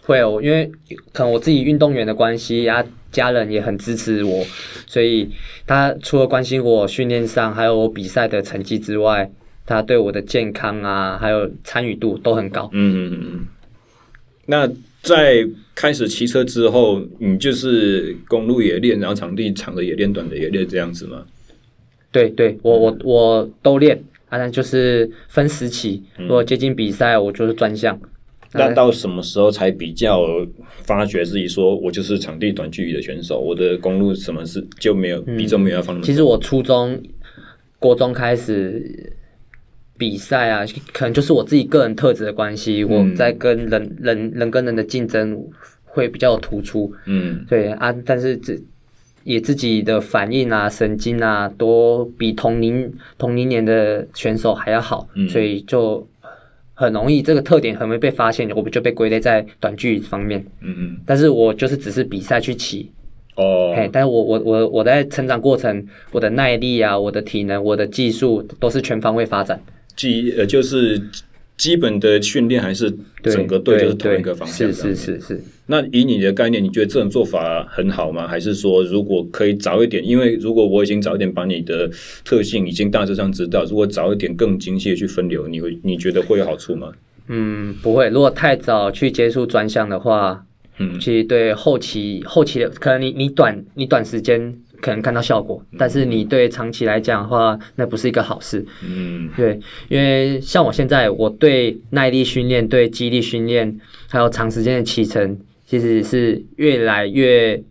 [0.02, 0.70] 会哦，因为
[1.12, 4.44] 可能我自己运动员的关系啊，家人也很支持我，
[4.86, 5.28] 所以
[5.66, 9.30] 他除了关心我训练上，还有我比赛的成绩之外，
[9.66, 12.70] 他对我的健康啊，还有参与度都很高。
[12.72, 13.46] 嗯嗯嗯。
[14.46, 14.70] 那。
[15.02, 21.24] 在开始骑车之后，你就是公路也练，然后场地长的也练，短的也练，这样子吗？
[22.10, 27.98] 对对，我我我都练，啊，然就是分时期，如果接近比赛，我就是专项。
[28.54, 30.24] 那到什么时候才比较
[30.82, 33.38] 发觉自己说，我就是场地短距离的选手？
[33.38, 36.06] 我的公路什么事就没有比重没有要放那么、嗯。
[36.06, 36.98] 其实我初中、
[37.78, 39.12] 国中开始
[39.98, 45.44] 比赛啊，可能就是我自己个人特质的关系，嗯、我在跟人人人跟人的竞争
[45.84, 46.90] 会比较突出。
[47.04, 48.56] 嗯，对啊，但是这
[49.24, 56.06] 也自己的反应啊、神经啊，都比同龄同龄年的选手还要好，嗯、所以就。
[56.80, 60.38] 很容易，这个特点很容易被发现，我们就被归类在短距离方面。
[60.60, 60.96] 嗯嗯。
[61.04, 62.88] 但是我就是只是比赛去骑。
[63.34, 63.74] 哦。
[63.76, 69.60] 嘿，但是我我我我在成长过程，我的耐力啊，我的体能，我的技术都是全方位发展。
[69.98, 71.02] 基呃就是。
[71.58, 72.88] 基本的训练还是
[73.24, 74.72] 整个队就是同一个方向。
[74.72, 75.42] 是是是是。
[75.66, 78.28] 那以你的概念，你觉得这种做法很好吗？
[78.28, 80.06] 还是说，如果可以早一点？
[80.06, 81.90] 因为如果我已经早一点把你的
[82.24, 86.92] 特性已经大致上知道，如果早一点更精细的去分流，你会你觉得会有好处吗？
[87.26, 88.08] 嗯，不会。
[88.08, 90.46] 如果太早去接触专项的话，
[90.78, 94.56] 嗯，其实对后期后期的可能你你短你短时间。
[94.80, 98.64] 可能看到效果，但是你对长期来讲的话，那不是一个好事。
[98.84, 107.62] 嗯，对，因为像我现在，我对耐力训练、对肌力训练，还有长时间的骑乘，其实是越来越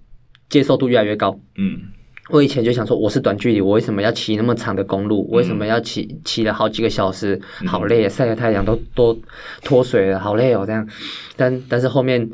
[0.50, 1.40] 接受度越来越高。
[1.58, 1.80] 嗯，
[2.30, 5.26] 我以前就想说，我是短距离，我为什么要骑那么长的公路？
[5.32, 7.40] 我为什么要骑骑了好几个小时？
[7.66, 9.18] 好累，晒个太阳都都
[9.64, 10.88] 脱水了，好累哦，这样。
[11.36, 12.30] 但但是后面，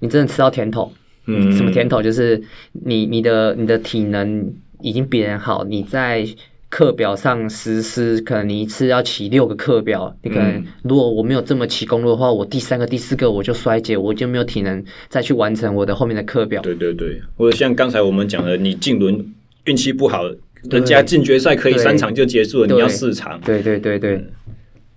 [0.00, 0.92] 你真的吃到甜头。
[1.26, 2.02] 嗯，什么甜头？
[2.02, 6.26] 就是你你的你的体能已经比人好，你在
[6.68, 16.62] 课表上实施，可能你一次要骑六个课表，你可能如果我没有这么骑公路的话，我第三个、第四个我就衰竭，我就没有体能再去完成我的后面的课表。
[16.62, 19.32] 对对对，或者像刚才我们讲的，你进轮
[19.64, 20.22] 运气不好，
[20.70, 23.40] 人家进决赛可以三场就结束了，你要四场。
[23.44, 24.24] 对对对对。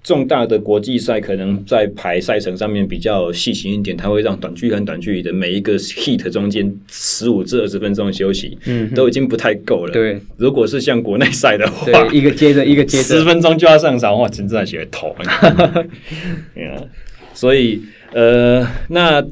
[0.04, 9.94] 重大的国际赛可能在排赛程上面比较细心一点，它会让短距离和短距离的每一个 heat 中间十五至二十分钟的休息，嗯，都已经不太够了。
[9.94, 15.16] 对，如果是像国内赛的话，一个接着一个接着，十分钟就要上场，哇，真的血头。
[17.34, 19.26] 所以，呃，那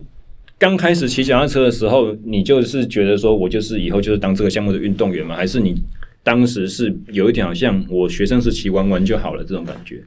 [0.58, 5.36] 刚开始骑脚踏车的时候，你就是觉得说我就是以后就是当这个项目的运动员吗？
[5.36, 5.76] 还是你
[6.24, 10.02] 当时是有一点好像我学生时期玩玩就好了这种感觉？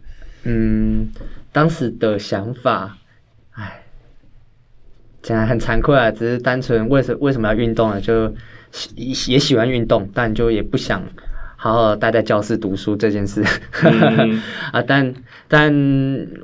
[0.46, 1.10] 嗯，
[1.52, 2.98] 当时的想法，
[3.52, 3.82] 唉，
[5.22, 7.98] 讲来很惭愧啊，只是单纯为什为什么要运动呢？
[8.00, 8.30] 就
[8.70, 11.02] 喜也喜欢运动，但就也不想
[11.56, 13.42] 好好待在教室读书这件事。
[13.84, 15.14] 嗯、 啊，但
[15.48, 15.72] 但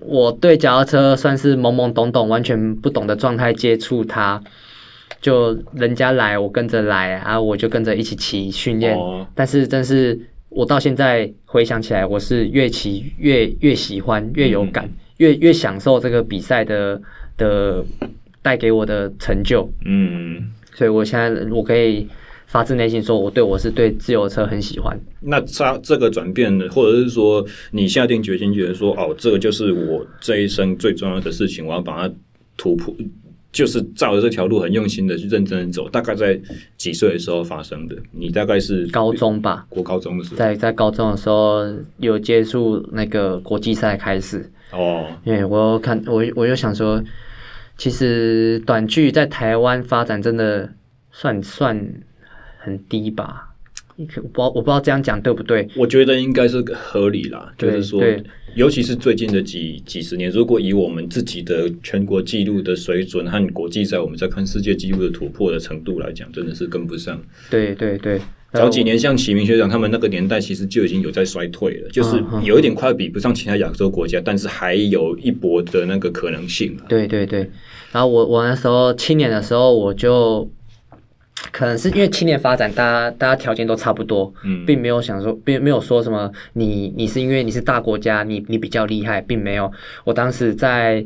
[0.00, 4.42] 我对脚踏车算是懵懵懂懂、完全不懂的状态接触它，
[5.20, 8.96] 就人家来我跟着来啊，我就跟着一起骑训练。
[8.96, 10.18] 哦、但是真是。
[10.50, 17.00] 我到现在回想起来，我是越骑越越喜欢，越有感，嗯、越越享受这个比赛的
[17.36, 17.84] 的
[18.42, 19.70] 带给我的成就。
[19.86, 22.08] 嗯，所以我现在我可以
[22.46, 24.98] 发自内心说，我对我是对自由车很喜欢。
[25.20, 32.14] 那他这个转变呢，或者是说你下定决心觉得说，哦，这个就是我这一生最重要的事情，我要把它
[32.56, 32.92] 突破。
[33.52, 36.40] 就是照着这条路很用心的去认真的走，大概在
[36.76, 37.96] 几岁的时候发生的？
[38.12, 41.66] 你大概是高中吧，国高中的时候，在在高中的时候
[41.98, 47.02] 有接触那个国际赛开始哦，因为我看我我就想说，
[47.76, 50.72] 其实短剧在台湾发展真的
[51.10, 51.92] 算算
[52.58, 53.49] 很低吧。
[54.16, 55.68] 我不知道我不知道这样讲对不对？
[55.76, 58.02] 我觉得应该是合理啦，就是说，
[58.54, 67.20] 尤其是最近的几几十年，如果以我们自己的全国纪录的水准和国际在，我们在看世界纪录的突破的程度来讲，真的是跟不上。
[67.50, 68.20] 对对对，
[68.52, 76.76] 早几年像启明学长他们那个年代，其实就已经有在衰退了，就是有一点快比不上其他亚洲国家，但是还有一搏的那个可能性。
[76.88, 77.40] 对对对，
[77.92, 80.50] 然后我我那时候七年的时候，我就。
[81.52, 89.70] 可能是因为青年发展，大家大家条件都差不多，嗯，并没有想说，并没有说什么你你是因为你是大国家，你你比较厉害，并没有。
[90.04, 91.04] 我当时在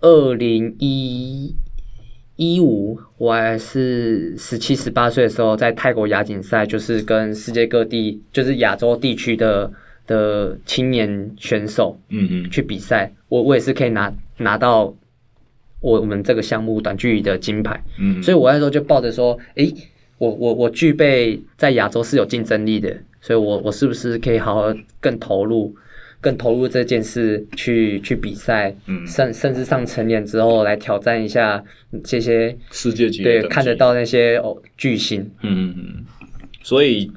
[0.00, 1.54] 二零一
[2.36, 9.70] 一五，我还是十七十八岁的时候，在泰国亚锦赛，就是跟世界各地，就是亚洲地区的
[10.06, 14.94] 的青年选手，嗯嗯，去比赛，我我也是可以拿拿到。
[15.80, 19.72] 我我们这个项目短距离的金牌，嗯，所以我那时候就抱着说，诶，
[20.18, 25.72] 我我我具备在亚洲是有竞争力的，所以我我是不是可以好好更投入，
[26.20, 31.62] 更投入这件事去去比赛，嗯，甚甚至上成年之后来挑战一下
[32.02, 36.04] 这些世界级，对，看得到那些哦巨星，嗯嗯嗯，
[36.62, 37.10] 所以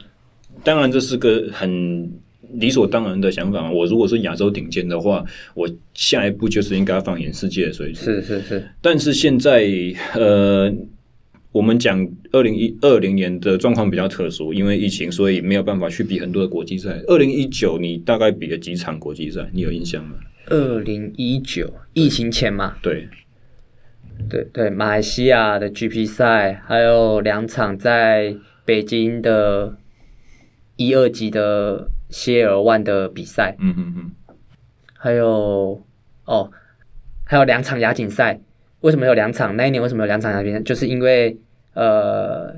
[0.63, 2.11] 当然这是个很
[2.53, 3.71] 理所当然的想法。
[3.71, 8.03] 我如果是亚洲顶尖的话，我下一步就是应该放眼世界的水准。
[8.03, 8.67] 是是是。
[8.81, 9.67] 但是现在，
[10.15, 10.73] 呃，
[11.51, 17.01] 我们讲二零一二零年的状况比较特殊，因为疫情，所以没有办法去比很多的国际赛。
[17.07, 19.49] 二零一九，你大概比了几场国际赛？
[19.53, 20.15] 你有印象吗？
[20.47, 22.75] 二零一九疫情前嘛？
[22.81, 23.07] 对。
[24.29, 29.75] 对对，马来西亚的 GP 赛，还有两场在北京的
[30.75, 34.11] 一二级的 CL1 的比赛，嗯嗯嗯，
[34.97, 35.81] 还有
[36.25, 36.51] 哦，
[37.23, 38.39] 还有两场亚锦赛。
[38.81, 39.55] 为什么有两场？
[39.55, 40.59] 那一年为什么有两场亚锦赛？
[40.61, 41.37] 就是因为
[41.73, 42.55] 呃，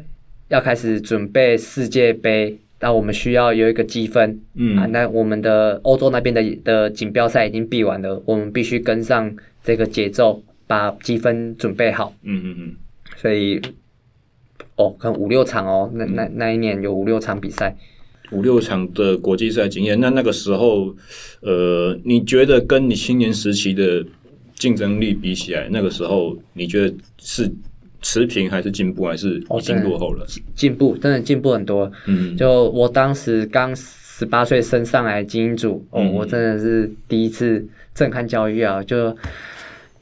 [0.47, 10.43] 要开始准备世界杯，那我们需要有一个积分，嗯啊，那我们的欧洲那边的的锦标赛已经比完了，我们必须跟上这个节奏。
[10.65, 12.75] 把积分准备好，嗯嗯嗯，
[13.17, 13.61] 所以，
[14.77, 17.75] 哦，可能五六场哦，那那那一年有五六场比赛，
[18.33, 19.99] 五六场的国际赛经验。
[19.99, 20.93] 那那个时候，
[21.41, 24.03] 呃，你觉得跟你青年时期的
[24.55, 27.49] 竞争力比起来，那个时候你觉得是
[28.01, 30.25] 持平还是进步，还是已经落后了？
[30.55, 31.89] 进步，真的进步很多。
[32.07, 37.65] 嗯，就我当时刚十八岁升上来精英组，哦，嗯、我真的是第一次
[37.95, 39.15] 震撼教育啊，就。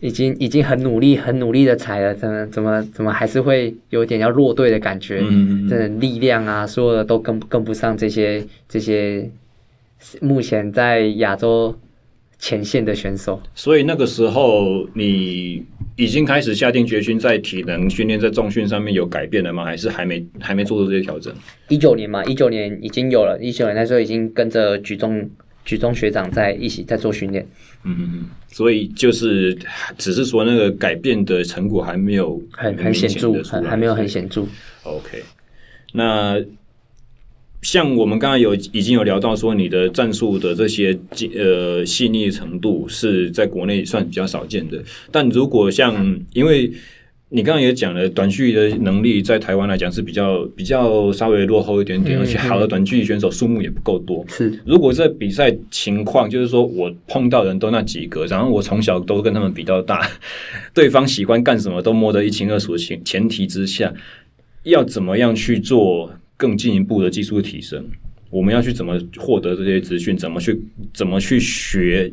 [0.02, 5.20] 已经已经很努力很努力的踩了，怎么怎么怎么还是会有点要落队的感觉？
[5.20, 9.30] 嗯嗯嗯，真的力量啊，所有的都跟跟不上这些这些
[10.20, 11.78] 目前在亚洲
[12.40, 13.40] 前线的选手。
[13.54, 15.64] 所以那个时候你
[15.96, 19.64] 已经开始下定决心，在体能训练、在重训上面有改变了吗？
[19.64, 21.32] 还是还没还没做出这些调整？
[21.70, 25.30] 一九年嘛，一九年已经有了，一九年那时候已经跟着举重。
[25.64, 27.46] 举重学长在一起在做训练，
[27.84, 29.58] 嗯嗯嗯，所以就是
[29.98, 34.46] 只是说那个改变的成果还没有很很显著，还还没有很显著。
[34.84, 35.24] OK，
[35.94, 36.40] 那
[37.62, 40.98] 像我们刚刚有已经有聊到说，你的战术的这些
[41.36, 46.72] 呃细腻程度是在国内算比较少见的，但如果像因为。
[47.34, 54.26] 你刚刚也讲了，短距离的能力在台湾来讲是比较比较稍微落后一点点，嗯、而且好的短距离选手数目也不够多。
[54.28, 60.06] 是，如果这比赛情况就是说我碰到人都那几个，然后我从小都跟他们比较大，
[60.76, 63.94] 对方喜欢干什么都摸得一清二楚的前前提之下，
[64.64, 67.86] 要怎么样去做更进一步的技术提升？
[68.30, 70.18] 我们要去怎么获得这些资讯？
[70.18, 70.62] 怎么去
[70.94, 72.12] 怎么去学？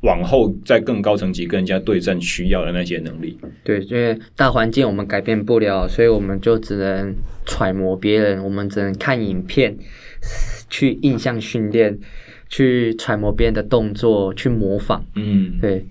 [0.00, 7.14] 往后在更高层级跟人家对战需要的那些能力，对，因为大环境我们改变不了，所以我们就只能
[7.46, 9.76] 揣摩别人，我们只能看影片，
[10.68, 11.98] 去印象训练，
[12.48, 15.04] 去揣摩别人的动作，去模仿。
[15.14, 15.84] 嗯，对，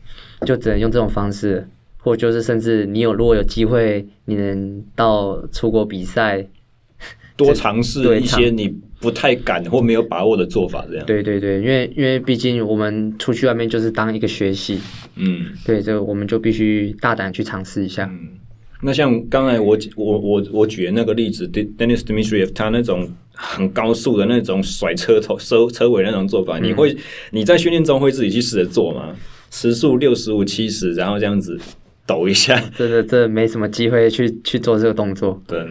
[0.46, 6.48] 就只能用这种方式，或就是甚至你有如果有机会，你能到出国比赛，
[7.36, 8.80] 多尝试一些你。
[9.06, 11.06] 不太敢或没有把握的做法，这样。
[11.06, 14.80] 对对对，因为因为毕竟我们出去外面就是当一个学习，
[15.16, 18.10] 嗯，对，这个我们就必须大胆去尝试一下。
[18.12, 18.30] 嗯，
[18.82, 26.98] 那像刚才我我我我举的那个例子，Denis Dmitriev 他那种很高速的那种甩车头收车尾那种做法，嗯，你会
[27.30, 29.16] 你在训练中会自己去试着做吗？
[29.52, 31.60] 时速六十五七十，然后这样子
[32.08, 35.40] 抖一下， 真的这没什么机会去去做这个动作。
[35.48, 35.64] 对。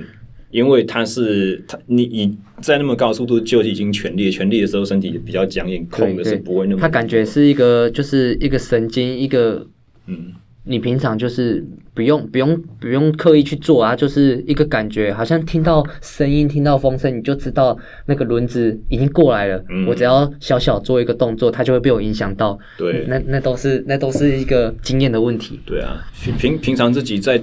[0.54, 6.80] 因为他是他，你你在那么高速度就已经全力，全力的时候身体比较僵硬，控的是不会那么。
[6.80, 9.66] 他感觉是一个，就是一个神经，一个
[10.06, 19.64] 嗯，你平常就是不用不用不用刻意去做啊，就是一个感觉，好像听到声音，听到风声，你就知道那个轮子已经过来了。
[19.68, 22.56] 嗯，我只要小小做一个动作，它就会被我影响到。
[22.78, 25.58] 对，那那都是那都是一个经验的问题。
[25.66, 26.06] 对啊，
[26.38, 27.42] 平平常自己在。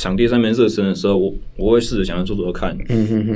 [0.00, 2.74] 场地上面热身的时候，我我会试着想要做做看，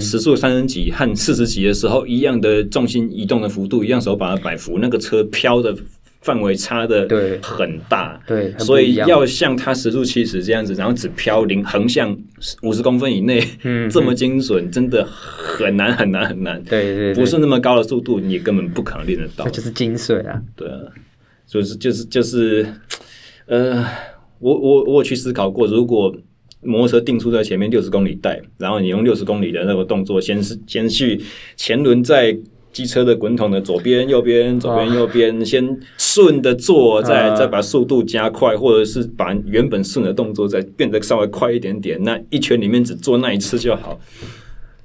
[0.00, 5.76] 时速三十几和四十几的时候，一样的重心移动的幅度，一样手把它摆幅，那个车飘的
[6.22, 7.38] 范围差的对。
[7.42, 12.16] 很大，对，对所以要像它时速七十这样子，然后只飘零横向
[12.62, 20.80] 五十公分以内，嗯，这么精准，真的很难很难很难，对，对对，不是那么高的速度，你根本不可能练得到，这就是精髓啊，对啊，
[21.46, 22.66] 就是就是就是，
[23.44, 23.84] 呃，
[24.38, 26.16] 我我我有去思考过，如果。
[26.64, 31.20] 摩托车定速在前面六十公里带，然后你用六十公里的那个动作，先是先去
[31.56, 32.36] 前轮在
[32.72, 42.02] 机车的滚筒的左边、右边、左边、右边，哦、先顺的做，再、呃、再把速度加快，或者是把原本顺的动作再变得稍微快一点点。
[42.02, 44.00] 那一圈里面只做那一次就好。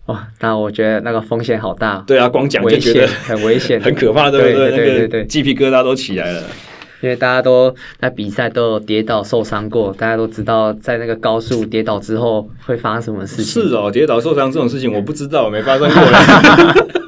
[0.05, 2.03] 哇，那我觉得那个风险好大。
[2.05, 4.53] 对啊，光讲就觉得很危险， 很可怕，对不对？
[4.53, 6.43] 对对对，对，那个鸡皮疙瘩都起来了。
[7.01, 13.63] 因为大家都在比赛都有跌倒受伤过，大家都知道在那个高速跌倒之后会发生什么事情。
[13.63, 16.01] 是哦，跌倒受伤这种事情我不知道，没发生过。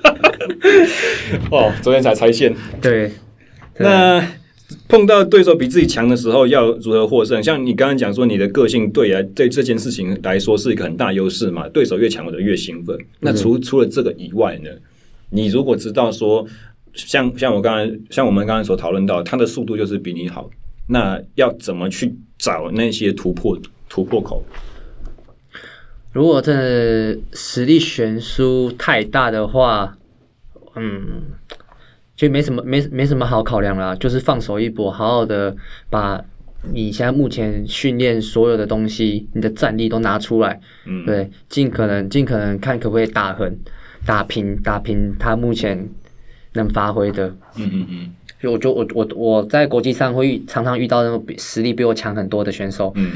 [1.52, 2.56] 哦，昨天才拆线。
[2.82, 3.12] 对，
[3.80, 4.26] 那
[4.88, 7.42] 碰到对手比自己强的时候，要如何获胜？
[7.44, 11.68] 像你刚刚讲说，你的个性对啊，对这件事情来说是一个很大优势嘛。
[11.70, 12.98] 对手越强，我就越兴奋。
[13.20, 14.70] 那除除了这个以外呢？
[15.34, 16.46] 你如果知道说，
[16.94, 20.50] 像像我刚才像我们刚才所讨论到，他的速度就是比你好，
[20.88, 24.44] 那要怎么去找那些突破突破口？
[26.12, 29.98] 如果真的实力悬殊太大的话，
[30.76, 31.24] 嗯，
[32.18, 35.56] 就没什么没没什么好考量啦，就是放手一搏，好好的
[35.90, 36.22] 把
[36.74, 43.58] 你现在目前训练所有的东西，你的战力都拿出来，嗯，对，尽可能尽可能看可不可以打横
[44.06, 45.90] 打平打平他目前
[46.54, 53.12] 能发挥的，嗯嗯嗯，就我就我我我在国际上会常常遇到那种比实力比我强很多的选手，嗯。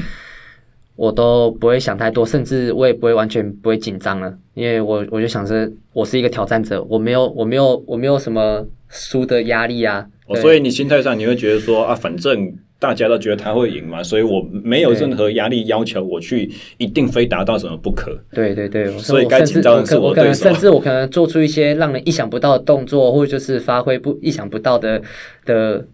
[0.96, 10.06] 我都不会想太多，甚至我也不会完全不会紧张了，因为我我就想着我是一个挑战者，我没有我没有我没有什么输的压力啊。
[10.26, 18.18] 哦，所以你心态上你会觉得说啊，反正大家都觉得他会赢嘛，所以我没有任何压力要求我去一定非达到什么不可。
[18.32, 20.24] 对对对，所以该紧张的是我对手。
[20.24, 25.00] 我可能甚至我可能做出一些让人意想不到的动作，或者就是发挥不意想不到的
[25.44, 25.86] 的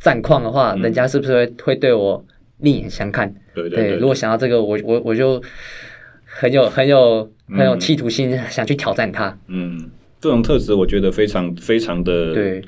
[0.00, 2.24] 战况的话，嗯，人家是不是会会对我？
[2.62, 5.42] 另眼相看，对对，对，对，如果想到这个，我我我就
[6.26, 9.34] 很有很有很有企图心，嗯，想去挑战他。
[9.48, 9.88] 嗯，
[10.20, 12.62] 这种特质我觉得非常非常的对。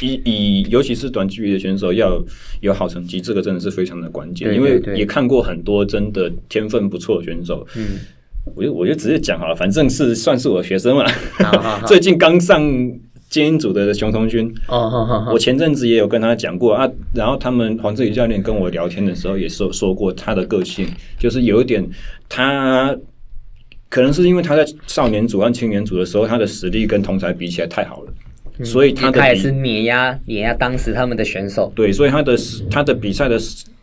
[0.00, 2.22] 以以尤其是短距离的选手要
[2.60, 4.54] 有好成绩，这个真的是非常的关键。
[4.54, 7.66] 因为也看过很多真的天分不错的选手。
[7.76, 7.98] 嗯，
[8.54, 11.04] 我就我就直接讲好了，反正是算是我的学生嘛。
[11.38, 12.62] 好好好， 最近刚上。
[13.28, 20.86] 精英组的熊同军哦，好好好，我前阵子也有跟他讲过啊，然后他们黄志宇教练跟我聊天的时候也说说过他的个性，
[21.18, 21.84] 就是有一点
[22.28, 22.96] 他
[23.88, 28.25] 可能是因为他在少年组和青年组的时候，他的实力跟同才比起来太好了，嗯、
[28.64, 32.36] 所以他的他也是碾压碾压当时他们的选手，对，所以他的
[32.70, 33.38] 他的比赛的。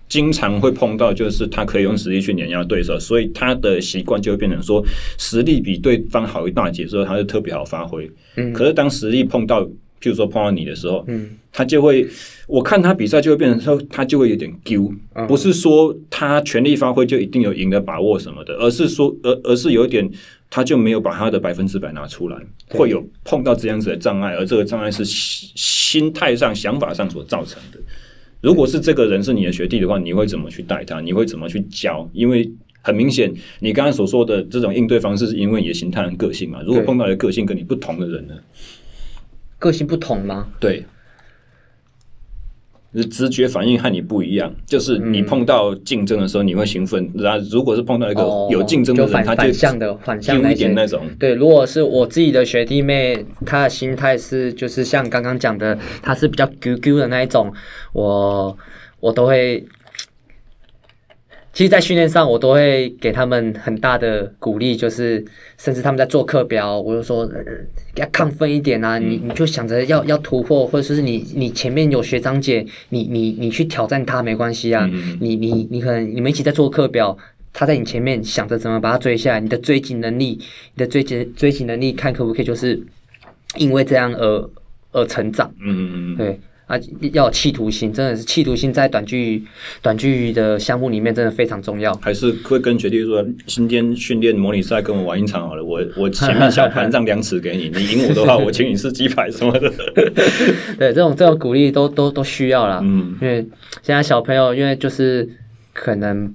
[0.10, 4.84] 经常会碰到，就是他可以用实力去碾压对手，所以他的习惯就会变成说，
[5.18, 8.08] 实力比对方好一大截之后，他就特别好发挥。
[8.36, 12.06] 嗯，可是当实力碰到，譬如说碰到你的时候，嗯，他就会，
[12.46, 14.94] 我看他比赛就会变成说，他就会有点丢，
[15.28, 20.08] 不是说他全力发挥就一定有赢的把握什么的，而是说，而而是有一点，
[20.56, 22.38] 他就没有把他的百分之百拿出来，
[22.70, 27.80] 会有碰到这样子的障碍，而这个障碍是心态上、想法上所造成的。
[28.40, 31.02] 如果是这个人是你的学弟的话，你会怎么去带他？
[31.02, 32.08] 你会怎么去教？
[32.14, 32.48] 因为
[32.84, 36.62] 很明显，你刚刚所说的这种应对方式，是因为你的形态和个性嘛。
[36.62, 38.36] 如果碰到一个个性跟你不同的人呢？
[39.58, 40.50] 个性不同吗？
[40.60, 40.86] 对。
[43.06, 48.22] 直觉反应和你不一样，就是你碰到竞争的时候你会兴奋，然后如果是碰到一个
[48.52, 51.02] 有竞争的人，反他就反向的反向一点那种。
[51.18, 57.52] 对，如果是我自己的学弟妹，他的心态是就是像刚刚讲的，他是比较 Q Q 的那一种，
[57.94, 58.58] 我
[59.00, 59.66] 我都会。
[61.54, 65.24] 其实，在训练上，我都会给他们很大的鼓励，就是
[65.60, 67.30] 甚至他们在做课表，我就说
[67.94, 68.98] 要亢奋一点啊！
[68.98, 74.90] 你你就想着要要突破，或者说是你你前面有学长姐，你你你去挑战他没关系啊！
[75.20, 77.16] 你你你可能你们一起在做课表，
[77.54, 80.40] 他在你前面想着怎么把他追下来，你的追击能力，
[80.74, 82.82] 你的追击追击能力，看可不可以就是
[83.58, 84.50] 因为这样而
[84.92, 85.54] 而成长？
[85.62, 86.40] 嗯嗯嗯，对。
[86.66, 86.80] 啊，
[87.12, 89.44] 要有企图心，真的是企图心，在短距
[89.82, 91.94] 短距的项目里面真的非常重要。
[91.96, 95.64] 还是会跟学弟说，今天训练模拟赛，跟我玩一场好了。
[95.64, 99.70] 我我前面下盘让两尺给你，你赢我的话，我请你吃鸡排什么的。
[100.80, 102.80] 对，这种这种鼓励都都都需要啦。
[102.82, 103.46] 嗯，因为
[103.82, 105.28] 现在小朋友，因为就是
[105.74, 106.34] 可能，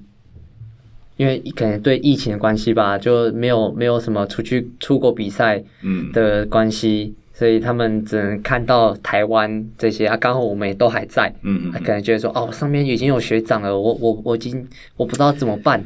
[1.16, 5.64] 因为可能对疫情的关系吧，就没有没有什么出去出国比赛
[6.12, 7.14] 的关系。
[7.16, 14.66] 嗯所以他们只能看到台湾这些啊，刚好我们也都还在，嗯嗯，他可能觉得说，哦，上面已经有学长了，我我我已经
[14.96, 15.80] 我不知道怎么办，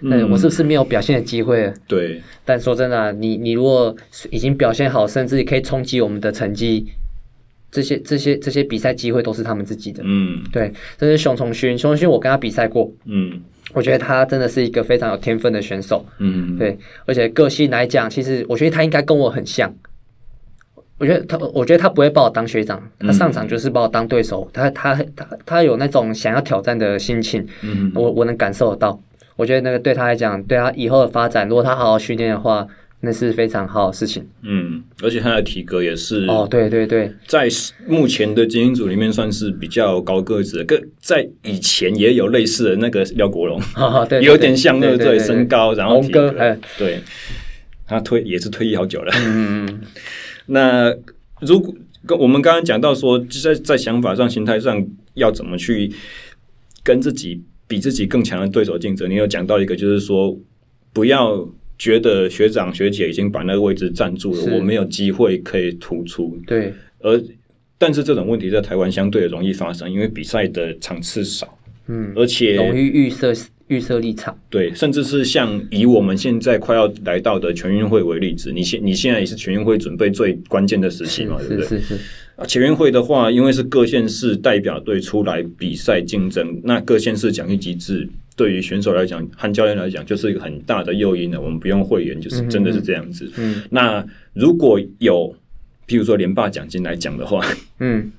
[0.00, 1.74] 嗯，我是不是没有表现的机会了？
[1.86, 2.20] 对。
[2.44, 3.94] 但说真的啊，你你如果
[4.32, 6.84] 已经表现好，甚至可以冲击我们的成绩，
[7.70, 10.02] 这些这些这些比赛机会都是他们自己的。
[10.04, 10.72] 嗯，对。
[10.98, 13.40] 这是熊崇勋，熊崇勋我跟他比赛过，嗯，
[13.72, 19.72] 我觉得他真的是一个非常有天分的选手，嗯，对，而且个性来讲，其实我觉得他应该跟我很像。
[20.98, 24.48] 我觉得他，我觉得他不会把我当学长，他上场就是把我当对手。
[24.52, 28.98] 他他他他有那种想要挑战的心情，嗯，我我能感受得到。
[29.36, 32.66] 我觉得那个对他来讲，对他以后的发展，如果他好好训练的话，
[33.00, 34.26] 那是非常好的事情。
[34.42, 37.46] 嗯，而且他的体格也是哦，对对对，在
[37.86, 47.00] 目前的精英组里面算是比较高个子的，跟在以前也有类似的那个廖国龙， 哦，对，有点像那个对身高，然后体格，龙哥，对，
[47.86, 49.80] 他退也是退役好久了，嗯嗯。
[50.46, 50.94] 那
[51.40, 51.74] 如果
[52.06, 55.92] 跟我们刚刚讲到说，在在想法上、心态上要怎么去
[56.84, 60.38] 跟自己比自己更强的对手竞争，你有讲到一个，就是说
[60.92, 66.38] 不要觉得学长学姐已经把那个位置占住了，我没有机会可以突出。
[66.46, 67.20] 对，而
[67.76, 73.34] 但是这种问题在台湾相对容易发生，因为比赛的场次少，嗯，而且容易预设
[73.68, 74.36] 预设立场。
[74.48, 81.66] 对，甚至是像以我们现在快要来到的全运会为例子，你现你现在也是全运会准备最关键的时期嘛，对不对？
[81.66, 82.00] 是是是。
[82.46, 91.40] 全运会的话，因为是各县市代表队出来比赛竞争，那各县市奖励机制对于选手来讲和教练来讲，就是一个很大的诱因了。
[91.40, 93.30] 我们不用会员，就是真的是这样子。
[93.36, 94.04] 嗯，那
[94.34, 95.34] 如果有。
[95.88, 97.46] 譬如说连霸奖金来讲的话，
[97.78, 98.10] 嗯，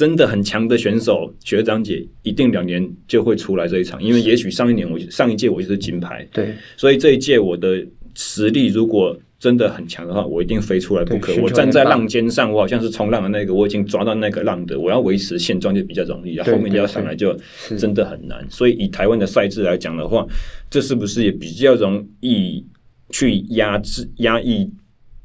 [0.00, 11.34] 真的很强的选手学长姐一定两年就会出来这一场，因为也许上一年我上一届我就是金牌，对，所以这一届我的实力如果真的很强的话，我一定飞出来不可。
[11.42, 17.38] 我站在浪尖上，我好像是冲浪的那个，我已经抓到那个浪的，我要维持现状就比较容易，然后后面就要上来就
[17.76, 18.42] 真的很难。
[18.48, 20.26] 所以以台湾的赛制来讲的话，
[20.70, 22.64] 这是不是也比较容易
[23.10, 24.72] 去压制压抑？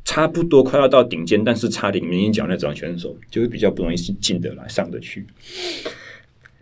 [0.06, 5.26] 差不多快要到顶尖，但是差点名一脚那种选手，就会比较不容易进得来、上得去。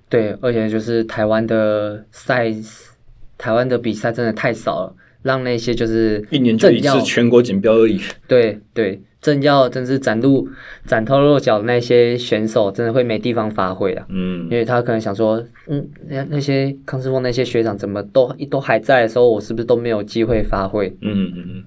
[0.09, 2.51] 对，而且就是台湾的赛，
[3.37, 7.99] 台湾的比赛真的太少了，让那些就是一年就一次全国锦标而已。
[8.27, 10.47] 对对，正要真是崭露
[10.85, 14.05] 崭头露角的那些选手，真的会没地方发挥啊。
[14.09, 20.87] 嗯，因为他可能想说，嗯，那那些康师傅那些学长怎么都都还在的时候，我是不是都没有机会发挥？
[21.01, 21.63] 嗯嗯嗯。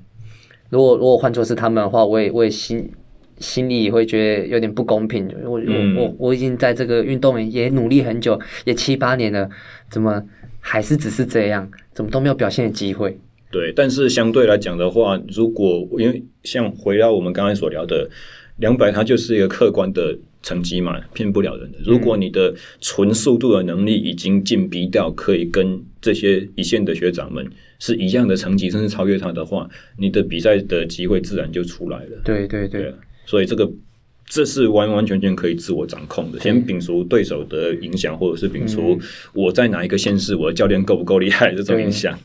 [0.71, 2.91] 如果如果换作是他们的话，我也我也心
[3.39, 5.29] 心里也会觉得有点不公平。
[5.45, 9.49] 我、嗯、我我我已经在这个运动也努力很久，也七八年了，
[9.91, 10.23] 怎么
[10.61, 11.71] 还是只是这样？
[11.93, 13.17] 怎么都没有表现的机会？
[13.53, 18.09] 对，但是相对来讲的话，如果因为像回到我们刚才所聊的
[18.57, 21.79] 两百，它就是一个客观的成绩嘛，骗不了人的。
[21.85, 27.47] 如果你的纯速度的能力已经进逼到可以跟这些一线的学长们。
[27.79, 29.69] 是一样的成绩，甚至超越他的话，
[29.99, 32.21] 你的比赛的机会自然就出来了。
[32.25, 33.71] 对对对，对，所以这个
[34.29, 36.41] 这是完完全全可以自我掌控的。
[36.41, 38.99] 先摒除对手的影响，或者是摒除
[39.33, 42.19] 我在哪一个县市，我的教练够不够厉害这种影响，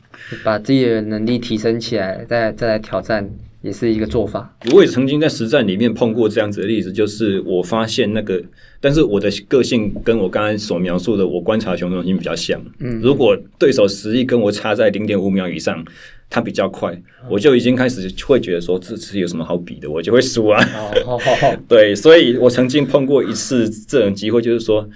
[0.44, 3.30] 把自己的能力提升起来，再再来挑战，
[3.62, 4.56] 也是一个做法。
[4.74, 8.42] 我也曾经在实战里面碰过这样子的例子，就是我发现那个。
[8.80, 12.60] 但是我的个性跟我刚才所描述的，我观察熊中心比较像。
[12.80, 15.86] 嗯，如果对手实力跟我差在零点五秒以上，
[16.30, 17.00] 他比较快，
[17.30, 20.60] 我就已经开始会觉得说，这次有什么好比的，我就会输啊。
[21.06, 24.90] 好好好， 对，所以我曾经碰过一次这种机会，就是说。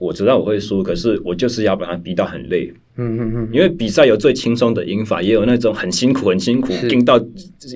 [0.00, 2.72] 我知道我会输，可是我就是要把它逼到很累。
[2.96, 7.22] 嗯嗯嗯，因为比赛有最轻松的赢法，也有那种很辛苦、很辛苦，拼到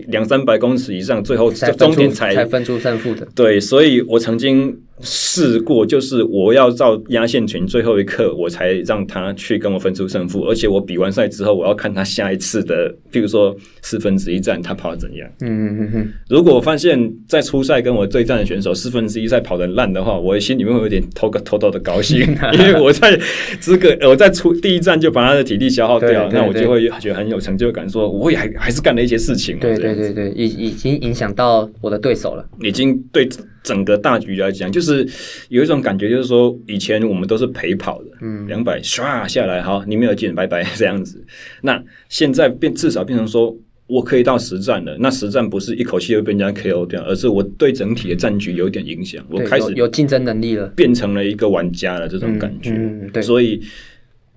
[0.08, 3.28] 两三百公尺以上，最后终点才才分出胜负的。
[3.34, 4.76] 对，所以我曾经。
[5.00, 10.42] 试过，就是我要到压线群最后一刻，我才让他去跟我分出胜负。
[10.42, 15.28] 而且我比完赛之后，我要看他下一次的，譬如说四分之一战，他跑的怎样。
[15.40, 16.12] 嗯嗯嗯。
[16.28, 22.20] 如果我发现，在初赛跟我对战的选手四分之一赛跑的烂的话，我心里面会有点偷个偷偷的高兴，
[22.54, 23.18] 因为我在
[23.60, 29.58] 这个我在初第一站就把他的体力消耗掉，那我就会觉得很有成就感，说我也还还是干了一些事情。
[29.58, 33.28] 对对对对，已已经影响到我的对手了，已经对。
[33.64, 35.04] 整个大局来讲，就是
[35.48, 41.24] 有一种感觉，就是说以前我们都是陪跑的，嗯，两百唰下来，好，你没有进，拜拜 这样子。
[41.62, 43.56] 那现在变至少变成说，
[43.86, 44.96] 我可以到实战了。
[45.00, 52.70] 那实战不是一口气就被人家 KO 掉，而是我对整体的战局有点影响，我开始有竞争能力了，变成了一个玩家了这种感觉。
[52.70, 53.60] 嗯嗯、对，所以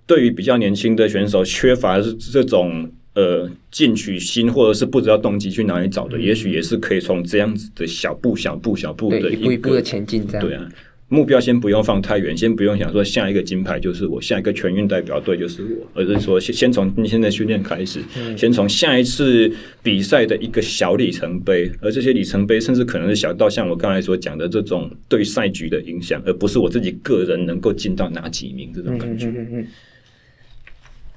[0.05, 2.89] 对于比较年轻的选手，缺乏是这种。
[3.17, 10.47] 呃，进取心或者是不知道动机去哪里找的，嗯、也许也是可以从这样子的小步、小步、小步的一，一步一步的前进，这样。
[10.47, 10.69] 对啊，
[11.07, 19.51] 目标先不用放太远，先不用想说下一个金牌就是我，下一个全运代表队就是我，而是说先先从你现在训练开始，嗯、先从下一次
[19.81, 29.25] 比赛的一个小里程碑，而这些里程碑甚至可能是小到像我刚才所讲的这种对赛局的影响，而不是我自己个人能够进到哪几名这种感觉。
[29.25, 29.67] 嗯嗯嗯、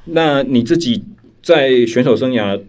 [0.07, 1.05] 那你自己？
[1.43, 2.61] 在选手生涯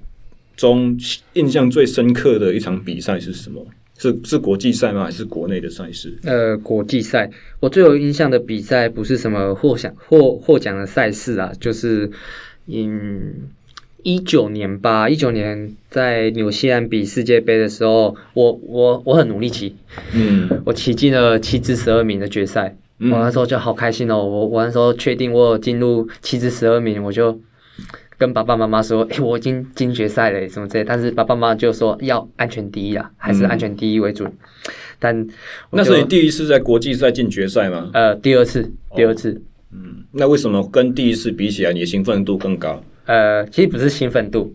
[0.55, 0.97] 中，
[1.33, 3.65] 印象最深刻的一场比赛是什么？
[3.97, 5.03] 是是国际赛吗？
[5.03, 6.17] 还是国内的赛事？
[6.23, 7.29] 呃，国际赛。
[7.59, 12.09] 我最有印象的比赛不是什么获奖获获奖的赛事啊，就是
[12.65, 13.49] 嗯
[14.01, 19.75] 一九年吧，一九年在纽西兰比世界杯的时候，我我我很努力骑，
[20.13, 27.39] 嗯，我骑进了七至十二名的决赛，嗯、我那时候就好开心哦，我我那时候确定我有进入七至十二名，我就。
[28.21, 30.83] 跟爸爸妈妈说，哎、欸，我已经进决赛了，什么之类。
[30.83, 34.25] 但是爸爸妈妈就说要安全第一啊，还是安全第一为主。
[34.25, 34.37] 嗯、
[34.99, 35.27] 但
[35.71, 37.89] 那是你第一次在国际赛进决赛吗？
[37.93, 39.31] 呃，第二次，第二次。
[39.31, 39.41] 哦、
[39.71, 42.83] 嗯，那为什么跟第一次比起来，你的兴奋度更高？
[43.07, 44.53] 呃，其实不是兴奋度，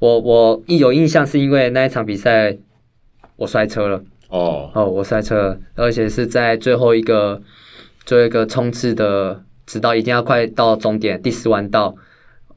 [0.00, 2.58] 我我一有印象是因为那一场比赛
[3.36, 4.02] 我摔车了。
[4.28, 7.40] 哦哦，我摔车了，而且是在最后一个
[8.04, 11.94] 最后一个冲刺的，直到一定要快到终点第十弯道，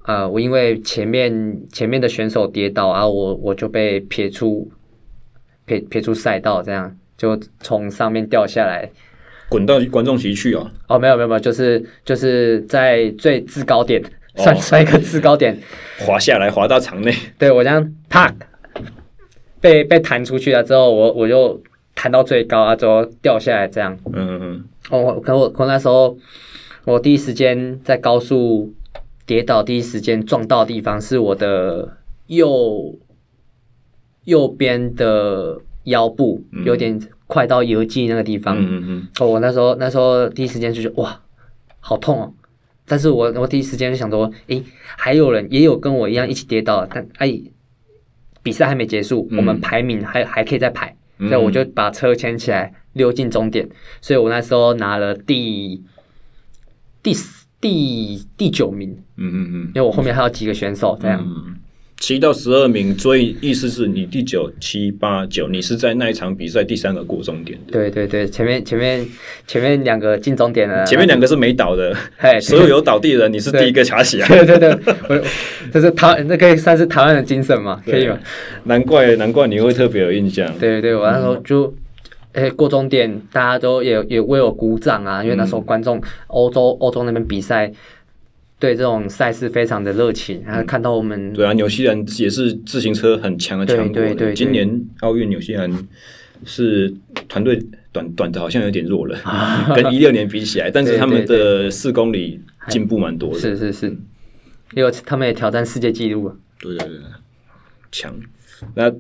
[0.08, 4.72] 呃，我因为前面前面的选手跌倒，然后我我就被撇出
[5.66, 8.90] 撇撇出赛道，这样就从上面掉下来，
[9.50, 10.72] 滚到观众席去啊。
[10.88, 14.02] 哦，没有没有没有，就是就是在最制高点，
[14.38, 15.60] 算算一个制高点，
[16.00, 18.34] 滑下来滑到场内，对我这样啪。
[19.60, 21.62] 被被弹出去了之后，我我就
[21.96, 23.98] 弹到最高啊，之后掉下来这样。
[24.06, 24.66] 嗯嗯嗯。
[24.90, 26.18] 哦，可我可那时候，
[26.86, 28.72] 我第一时间在高速
[29.28, 32.98] 跌倒，第一时间撞到的地方是我的右
[34.24, 38.58] 右边的腰部，嗯、有点快到腰际那个地方。
[38.58, 39.08] 嗯嗯嗯。
[39.20, 41.22] 哦，我那时候那时候第一时间就觉得哇，
[41.80, 42.34] 好痛哦！
[42.88, 44.64] 但是我我第一时间就想说，诶，
[44.98, 47.40] 还有人也有跟我一样一起跌倒，但哎。
[48.44, 53.68] 比赛还没结束，嗯、我们排名还还可以再排，嗯、所以我就把车牵起来溜进终点，
[54.00, 55.84] 所以我那时候拿了第
[57.04, 57.14] 第
[57.60, 58.90] 第第九名。
[59.18, 61.24] 嗯嗯嗯，因为我后面还有几个选手这样。
[61.26, 61.56] 嗯
[62.00, 67.58] 七到十二名，所以意思是你第九、七、八、九，你是在那一场比赛第三个过终点。
[67.72, 69.04] 对对对，前面前面
[69.48, 74.28] 前面两个进终点了，前面两个是没倒的，嘿，所有有倒地的人，你是第一个卡起来。
[74.30, 74.78] 对对对，
[75.10, 75.24] 我
[75.74, 77.82] 这是台，那可以算是台湾的精神嘛？
[77.84, 78.16] 可以吗？
[78.66, 80.48] 难怪难怪你会特别有印象。
[80.60, 81.74] 对对对，我那时候就，
[82.38, 87.72] 哎，过终点，大家都也也为我鼓掌啊，因为那时候观众欧洲欧洲那边比赛。
[88.60, 93.94] 对这种赛事非常的热情，然后看到我们、嗯、对啊，纽西兰也是自行车很强的强国。
[93.94, 94.68] 对对对，今年
[95.02, 95.72] 奥运纽西兰
[96.44, 96.92] 是
[97.30, 99.16] 团队短短的，好像有点弱了，
[99.76, 103.40] 跟一六年比起来， 但是他们的四公里进步蛮多的。
[103.40, 103.96] 是是是，
[104.74, 106.36] 因为他们也挑战世界纪录了。
[106.60, 106.98] 对对对，
[107.92, 108.12] 强。
[108.74, 108.92] 那。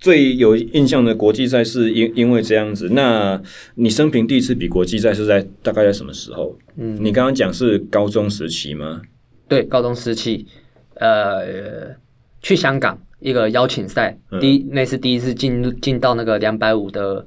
[0.00, 3.40] 最有印象的国际赛是因因为这样子，那
[3.74, 6.56] 你生平第一次比国际赛是在大概在什么时候？
[6.76, 9.02] 嗯，你刚刚讲是高中时期吗？
[9.46, 10.46] 对，高中时期，
[10.94, 11.94] 呃，
[12.40, 17.26] 去香港一个邀请赛，嗯、第一那是第一次进入进到那个两百五的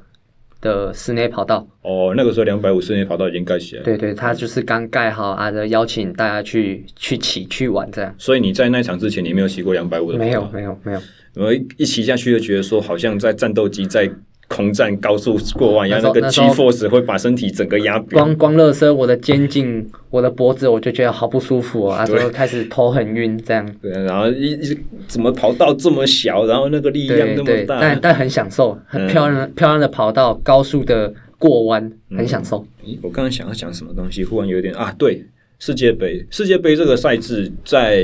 [0.60, 1.68] 的室内跑道。
[1.84, 3.84] 哦，那个时候两百五室内跑道已经盖起来。
[3.84, 8.16] 对对，他就是刚盖好啊，的邀请大家去去骑去玩这样。
[8.18, 10.26] 所以你在那场之前，你没有骑过两百五的跑道？
[10.26, 11.02] 没有，没有，没有。
[11.36, 14.10] 我一骑下去就觉得说，好像在战斗机在
[14.50, 18.10] 空战高速过弯一样，那个 G force 会把身体整个压扁。
[18.12, 23.68] 光光热身，我的肩颈、我的脖子，我就觉得好不舒服啊，然后开始头很晕，这样。
[23.82, 24.78] 对，然后一一
[25.08, 32.64] 怎么跑道这么小，然后那个力量那么大，但但很享受，很漂亮漂亮的跑道，高速的过弯，很享受。
[33.02, 35.26] 我刚刚想要讲什么东西，忽然有点啊，对。
[35.66, 38.04] 世界杯，世界杯这个赛制在，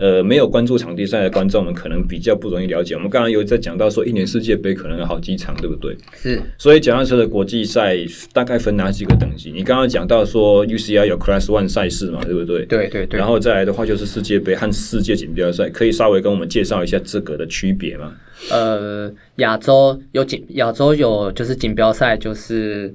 [0.00, 2.96] 呃没有关注场地赛的观众们可能比较不容易了解。
[2.96, 5.96] 我们刚刚有在讲到说，一年世界杯可能有好几场，对不对？
[6.16, 6.42] 是。
[6.58, 7.96] 所以脚踏车的国际赛
[8.32, 9.52] 大概分哪几个等级？
[9.52, 12.66] 你刚刚讲到说 UCI 有 Class One 赛事嘛，对不对？
[12.66, 13.16] 对对对。
[13.16, 18.12] 然后再来的话就是世界杯和世界锦标赛，可以稍微跟我们介绍一下这个的区别吗？
[18.50, 22.92] 呃，亚洲有锦，亚洲有就是锦标赛就是。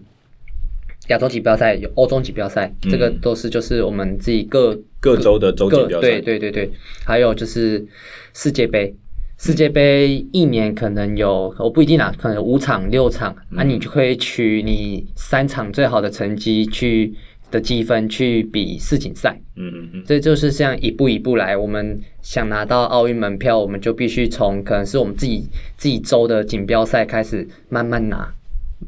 [1.09, 6.07] 亚洲锦标赛有欧洲锦标赛，嗯、这个都是就是我们自己各各州的州锦标赛。
[6.07, 6.71] 对对对对，
[7.05, 7.85] 还有就是
[8.33, 8.95] 世界杯，
[9.37, 17.13] 世界杯一年可能有，我不一定啊，可能五场六场，那、嗯啊、你就可以取你三场最好的成绩去
[17.51, 19.37] 的积分去比世锦赛。
[19.57, 21.57] 嗯嗯嗯，这就是这样一步一步来。
[21.57, 25.43] 我们想拿到奥运门票，我们就必须从可能是我们自己
[25.75, 28.33] 自己州的锦标赛开始慢慢拿，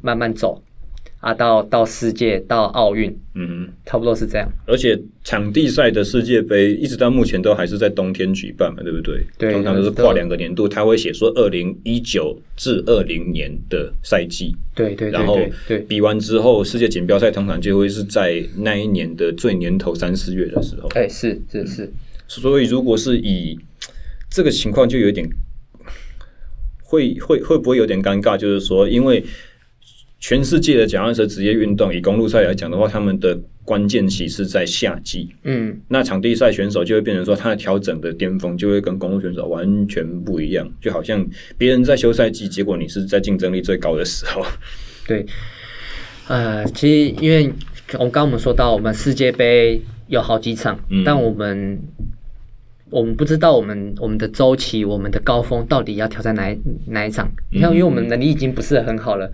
[0.02, 0.62] 慢慢走。
[1.26, 4.48] 啊，到到世界到奥运，嗯，差不多是这样。
[4.68, 9.26] 而且场地赛的世界杯一直到目前都还是在冬天举办嘛，对不对？
[9.36, 14.56] 对，通常都是跨两个年度，他会写说二零一九至二零年的赛季。
[14.76, 15.40] 对对，然后
[15.88, 20.88] 比完之后，世界锦标赛通常就会是在那一年的最年头三四月的时候。
[20.90, 21.92] 哎，是是是。
[22.28, 23.58] 所以如果是以
[24.30, 25.28] 这个情况，就有点
[26.84, 28.38] 会会会不会有点尴尬？
[28.38, 29.26] 就是说，因为。
[30.28, 35.30] 全世界的脚踏车职业运动，以公路赛来讲的话，他们的关键期是在夏季。
[35.44, 41.24] 嗯，那场地赛选手就会变成说，他的调整的巅峰就会跟公路选手完全不一样，就好像
[41.60, 44.44] 别人在休赛季，结果你是在竞争力最高的时候。
[45.08, 45.24] 对，
[46.28, 47.54] 呃，其实因为
[47.94, 51.80] 我们刚刚我们说到，我们世界杯有好几场，嗯、但我们
[52.90, 56.58] 我们不知道我们我们的周期、我们的高峰到底要调在哪一
[56.88, 57.30] 哪一场。
[57.52, 59.32] 你看，因为我们能力已经不是很好了。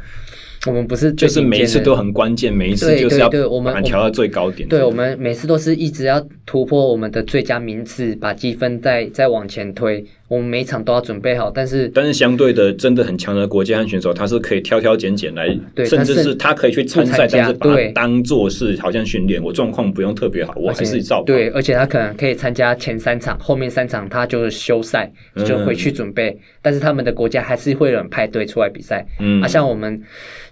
[0.67, 4.69] 我们不是就是每一次都很关键，每一次就是要把它调到最高点。
[4.69, 10.05] 对，我们每次都是一直要突破我们的最佳名次，把积分再再往前推。
[10.31, 19.43] 我们每一场都要准备好，但是但是相对的，真的很强的国家和选手，他是可以挑挑拣拣来，对，甚至是他可以去参赛，但是把它当做是好像训练。
[19.43, 21.21] 我状况不用特别好，我还是照。
[21.25, 25.11] 对，而且他可能可以参加前三场，后面三场他就是休赛，
[25.45, 26.39] 就回去准备。
[26.61, 29.05] 但是他们的国家还是会有人派队出来比赛。
[29.19, 30.01] 嗯，啊，像我们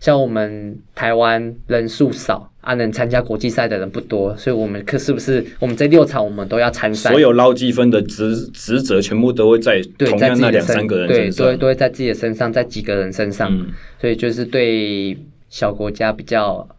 [0.01, 2.51] 像我们台湾人数少。
[2.70, 7.09] 啊，能参加国际赛的人不多，所以我们可是不是我们这六场我们都要参赛？
[7.09, 15.17] 所有捞积分的职职责全部都会在同样那两三个人身上，对，都会都会在自己的身上，在几个人身上，嗯、所以就是对
[15.49, 16.70] 小国家比较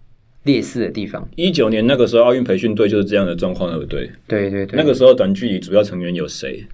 [0.45, 1.29] 劣势的地方。
[1.35, 4.09] 一九年那个时候奥运培训队就是这样的状况，对不对？
[4.29, 4.79] 对对对。
[4.79, 6.65] 那个时候短距离主要成员有谁？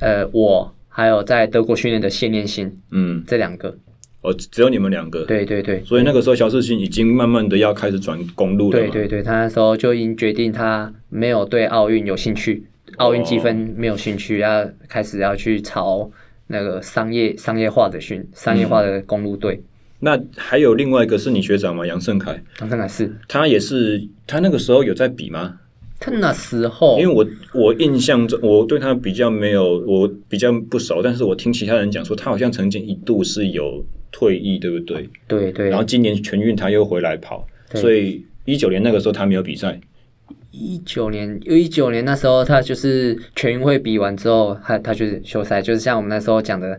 [0.00, 3.76] 呃，我还有在德国训练的谢念欣，嗯，这两个。
[4.24, 5.22] 哦，只有你们两个。
[5.26, 8.80] 对对对，所以那个时候，萧世新已经慢慢的要开始转公路了。
[8.80, 12.64] 对对对，他那时候就已经决定他没有对奥运有兴趣，
[12.96, 16.10] 奥运积分没有兴趣，要开始要去朝
[16.46, 19.56] 那个商业商业化的训商业化的公路队。
[19.56, 19.64] 嗯。
[20.00, 21.86] 那还有另外一个是你学长吗？
[21.86, 22.42] 杨胜凯。
[22.60, 23.14] 杨胜凯是。
[23.28, 25.58] 他也是，他那个时候有在比吗？
[26.00, 33.84] 他那时候，因为我我印象中，我对他比较没有，我比较不熟，但是我听其他人讲说，他好像曾经一度是有。
[34.14, 35.10] 退役对不对？
[35.26, 35.68] 对对。
[35.68, 37.44] 然后今年全运他又回来跑，
[37.74, 39.80] 所以一九年那个时候他没有比赛。
[40.52, 46.78] 一九年，一九年那时候他就是全运会比完之后，他他就是休赛，就是像我们那时候讲的，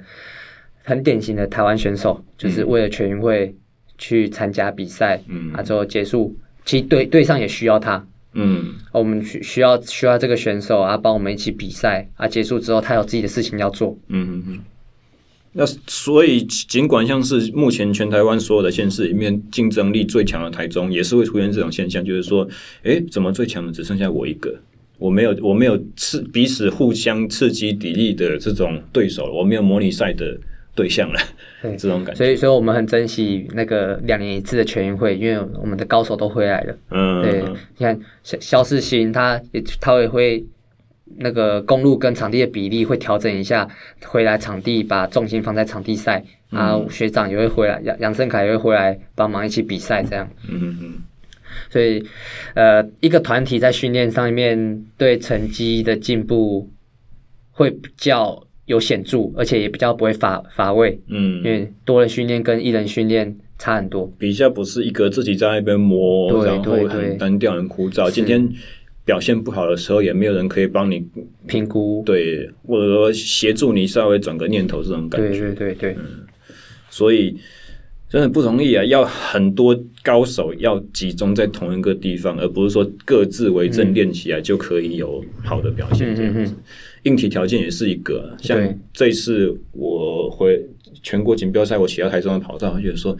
[0.85, 3.53] 很典型的台湾选手，就是为了全运会
[3.97, 6.33] 去参加比赛，嗯，啊之后结束，
[6.63, 14.59] 其实队队上也需要他，嗯，我们需需要需要这个选手啊，帮我们一起比赛啊，结束之后他有自己的事情要做，嗯嗯嗯。
[15.57, 22.45] 那所以，尽管像是目前全台湾所有的县市里面竞争力最强的台中，也是会出现这种现象，就是说，
[22.83, 24.53] 哎，怎么最强的只剩下我一个？
[24.97, 30.37] 我没有，我没有刺彼此互相刺激砥砺的这种对手，我没有模拟赛的
[30.75, 31.19] 对象了。
[31.61, 32.17] 对，这种感觉。
[32.17, 36.77] 所以，所以我们很珍惜那个两年一次的全运会，因为我们的高手都回来了。
[36.91, 37.41] 嗯，对，
[37.77, 40.43] 你看肖肖世新，他也他也会。
[41.17, 43.67] 那个公路跟场地的比例会调整一下，
[44.03, 50.27] 回来场地把重心放在场地赛，嗯、啊，学长也会回来，杨杨胜凯也会回来帮忙一起比赛，这样。
[50.49, 50.93] 嗯嗯嗯。
[51.69, 52.03] 所以，
[52.55, 56.69] 呃，一个团体在训练上面对成绩的进步
[57.51, 60.99] 会比较有显著，而且也比较不会乏乏味。
[61.07, 61.37] 嗯。
[61.37, 64.11] 因为多人训练跟一人训练差很多。
[64.17, 68.09] 比较不是一个自己在那边磨，对然后很单调、很枯燥。
[68.09, 68.51] 今天。
[69.05, 71.05] 表现不好的时候，也没有人可以帮你
[71.47, 76.25] 评估，对，或者说协助你稍微转个念头，这种感觉，对对对对，嗯，
[76.89, 77.37] 所以
[78.09, 86.39] 真的不容易啊，要很多高手要集中在同一个地方，而不是说各自为政练起来就可以有好的表现这样子。
[86.39, 86.45] 嗯嗯。
[86.45, 86.55] 嗯，
[87.03, 88.57] 硬体条件也是一个，像
[88.91, 90.59] 这次我回
[91.03, 93.15] 全国锦标赛，我骑到台中的跑道，我觉得说。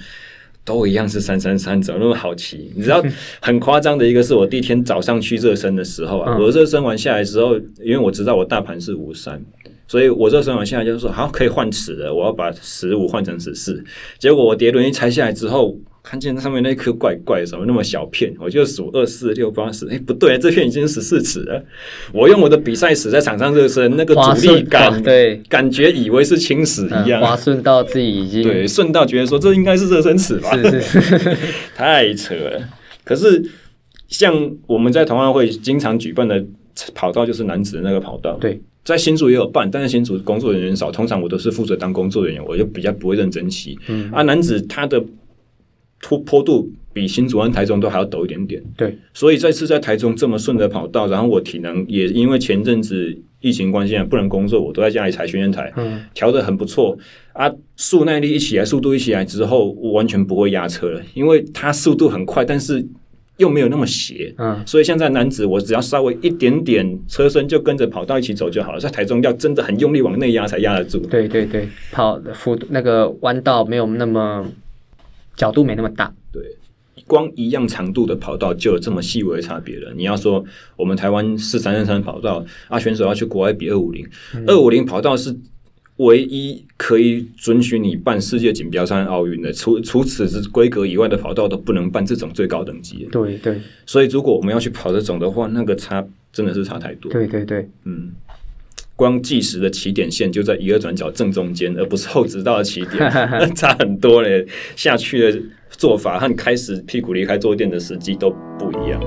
[0.66, 2.72] 都一样是三三三，怎么那么好骑？
[2.76, 3.02] 你知道
[3.40, 9.42] 很夸张的一个是我第一天早上去热身的时候啊，我热身完下来之后，因为我知道我大盘是五三，
[9.88, 13.82] 所以我热身完下来就是说好可以换尺了，我要把十五换成十四。
[14.18, 15.78] 结果我碟轮一拆下来之后。
[16.06, 18.32] 看见上面那颗怪怪的，什么那么小片？
[18.40, 21.66] 我就数二四六八十，哎，不对，这片已经十四尺了。
[22.14, 30.56] 我用我的比赛尺在场上热身，那个阻力感，对，感觉以为是轻尺一样，滑顺到自己已经对顺到，觉得说这应该是热身尺吧？
[30.56, 31.38] 是是是，
[31.76, 32.62] 太扯了。
[33.04, 33.44] 可是
[34.08, 36.46] 像我们在同安会经常举办的
[36.94, 38.38] 跑道，就是男子的那个跑道。
[38.40, 43.76] 对，在新竹也有办，但是新竹工作人员少，通常我都是负责当工作人员，我就比较不会认真骑。
[43.88, 45.04] 嗯啊，男子他的。
[46.02, 56.98] 坡坡度比新竹和台中都还要陡一点点，对，所以这次在台中这么顺着跑道，然后我体能也因为前阵子疫情关系不能工作，我都在家里踩训练台，嗯，调得很不错。
[57.34, 62.86] 啊，速耐力一起来，速度一起来之后，我完全不会压车了，因为它速度很快，但是
[63.38, 74.46] 又没有那么斜，嗯，所以现在男子我只要稍微一点点车身就跟着跑道一起走就好了，在台中要真的很用力往内压才压得住，对对对，跑的幅度那个弯道没有那么。
[75.36, 76.42] 角度没那么大，对，
[77.06, 79.94] 光一样长度的跑道就有这么细微的差别了。
[79.96, 80.44] 你要说
[80.76, 84.08] 我们台湾是三三三跑道，啊，选手要去国外比二五零，
[84.48, 85.36] 二五零跑道是
[85.98, 93.08] 唯一可以准许你办世界锦标赛、奥运的，除除此之规格以外的跑道都不能办这种最高等级。
[93.12, 97.10] 对对，所以如果我们要去跑这种的话，那个差真的是差太多。
[97.12, 98.12] 对对对，嗯，
[98.98, 103.12] 光计时的起点线就在一二转角正中间，而不是后直道的起点，
[103.54, 104.46] 差很多嘞。
[104.78, 105.38] 下去的
[105.70, 109.02] 做法和开始屁股离开坐垫的时机都不一样。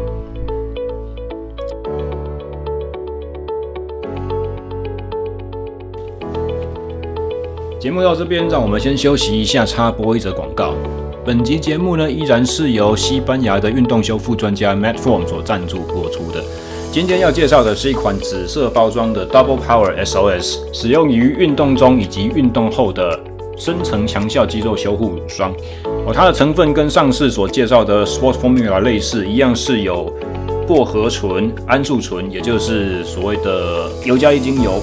[7.80, 10.74] 节目到这边，让我们先休息一下，插播一则广告。
[11.24, 16.44] 本集节目呢，依然是由西班牙的运动修复专家 Matt Form 所赞助播出的。
[16.90, 23.20] 今天要介绍的是一款紫色包装的 Double Power SOS，使用于运动中以及运动后的
[23.58, 25.52] 深层强效肌肉修护乳霜。
[26.06, 30.10] 哦，它的成分跟上次所介绍的 Sport Formula 类似，一样是有
[30.66, 34.82] 薄荷醇、桉树醇，也就是所谓的尤加利精油。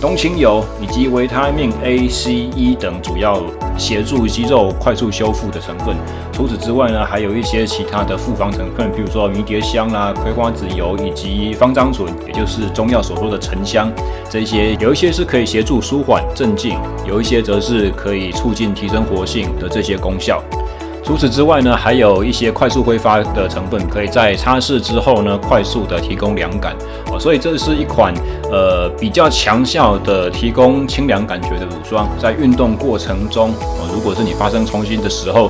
[0.00, 3.42] 冬青油以及维他命 A、C、E 等主要
[3.78, 5.96] 协助肌肉快速修复的成分。
[6.32, 13.90] 除此之外呢，还有一些其他的复方成分，比如说迷迭香啦、葵花籽油以及芳樟醇，也就是中药所说的沉香。
[14.28, 16.78] 这些有一些是可以协助舒缓镇静，
[17.08, 20.42] 有一些则是可以促进提升活性的这些功效。
[21.06, 26.74] 除此之外呢，还有一些快速挥发的成分，可以在擦拭之后呢，快速的提供凉感
[27.12, 27.16] 哦。
[27.16, 28.12] 所以这是一款
[28.50, 35.48] 呃比较强效的提供清凉感觉的乳霜，在运动过程中哦，如果是你发生抽筋的时候，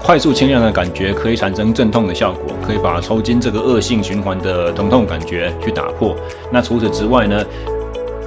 [0.00, 6.14] 快速清凉的感觉可以产生镇痛的效果，可以把抽筋这个恶性循环的疼痛感觉去打破。
[6.52, 7.44] 那除此之外呢，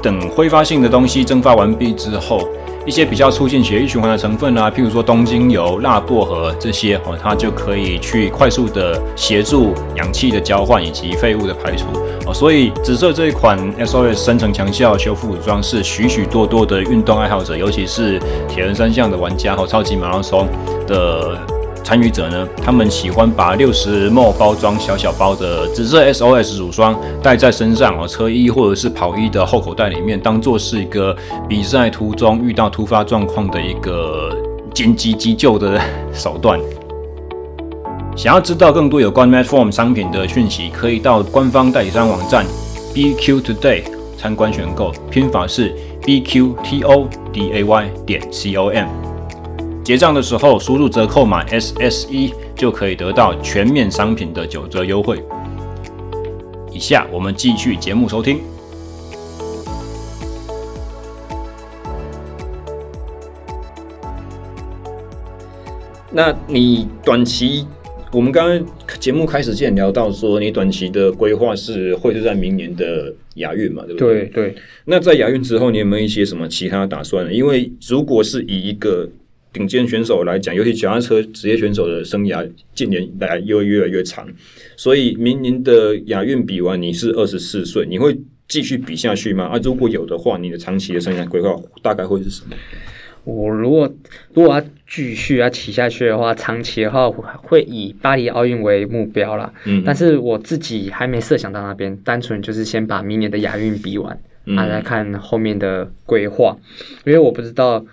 [0.03, 2.45] 等挥发性的东西蒸发完毕之后。
[2.85, 11.85] 一些比较促进血液循环的成分啊，譬如说东精油、辣薄荷这些哦，它就可以去快速的协助氧气的交换以及废物的排除
[12.27, 12.33] 哦。
[12.33, 20.47] 所以紫色这一款 SOS 深层强效修复乳霜是许许多多的运动爱好者，尤其是铁人三项的玩家和超级马拉松
[20.87, 21.54] 的。
[21.85, 31.15] 参与者呢，他们喜欢把六十 ml 包装小小包的紫色 SOS 乳霜带在身上哦，车衣或者是跑衣的后口袋里面，当做是一个
[31.47, 34.35] 比赛途中遇到突发状况的一个
[34.73, 35.79] 紧急急救的
[36.11, 36.59] 手段。
[38.15, 42.43] 想要知道更多有关 Medform 商品的讯息，可以到官方代理商网站
[42.95, 43.83] BQ Today
[44.17, 49.04] 参观选购，拼法是 BQTODAY 点 COM。
[49.85, 55.23] 结账的时候输入折扣码 SSE 就可以得到全面商品的九折优惠。
[56.73, 58.39] 以下我们继续节目收听。
[66.11, 67.67] 那你短期，
[68.11, 68.65] 我们刚刚
[68.99, 73.83] 节目开始之前聊到说，你短期的规划是会是在明年的亚运嘛？
[73.85, 74.25] 对不对？
[74.25, 74.55] 对对。
[74.85, 77.31] 那在亚运之后，你有没有一些什么其他打算呢？
[77.31, 79.07] 因为如果是以一个
[79.55, 84.27] 顶尖选手来讲，尤其脚踏车职业选手的生涯近年来又越来越长，
[84.75, 89.45] 所以明年的亚运比完，你是二十四岁，你会继续比下去吗？
[89.45, 92.57] 啊，如果有的话，你的长期的生涯规划大概会是什么？
[93.23, 93.89] 我如果
[94.33, 99.53] 如果要继续要骑下去的话，长期的话会以巴黎奥运为目标啦。
[99.63, 106.57] 嗯，但是我自己还没设想到那边，单纯就是先把明年的亚运比完，嗯，啊，来看后面的规划，
[107.05, 107.85] 因为我不知道。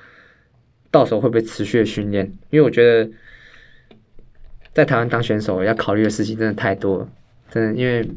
[0.92, 2.24] 到时候会不会持续的训练？
[2.50, 3.10] 因为我觉得
[4.72, 7.08] 在台湾当选手要考虑的事情真的太多了，
[7.50, 8.08] 真的，因为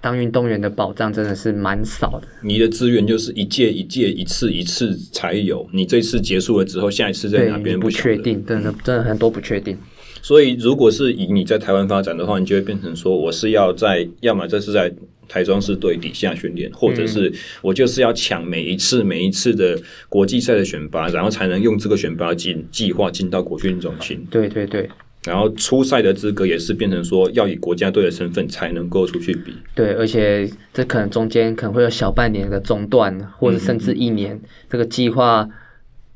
[0.00, 2.28] 当运动员的保障真的是蛮少的。
[2.42, 9.76] 你的资源就是一届一届、一次一次才有，你这次结束了之后，下一次在哪边不，确定，真的真的很多不确定。
[10.22, 14.92] 所以，如果是以你在台湾发展的话，你就会变成说，我是要在，要么这是在。
[15.30, 24.26] 台中市队底下训练，或者是我就是要抢每一次每一次的国际赛的选拔，然后才能用这个选拔进计划进到国训中心。
[24.28, 24.90] 对对对，
[25.24, 29.54] 然后初赛的资格也是变成说要以国家队的身份才能够出去比。
[29.74, 34.34] 对，而且这可能中间可能会有小半年的中断，或者甚至一年。
[34.34, 35.48] 嗯、这个计划，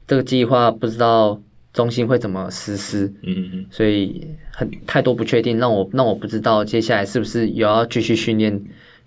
[0.08, 1.40] 这个计划不知道
[1.72, 3.06] 中心会怎么实施。
[3.22, 8.64] 嗯嗯，所以很太多不确定，让我让我不知道接下来是不是有要继续训练。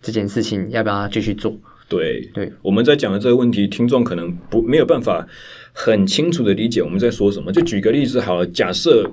[0.08, 1.54] 这件事情要不要继续做？
[1.90, 5.28] 对对，我们在讲的这个问题，听众可能不没有办法
[5.74, 7.52] 很清楚的理解我们在说什么。
[7.52, 9.06] 就举个例子好了，假设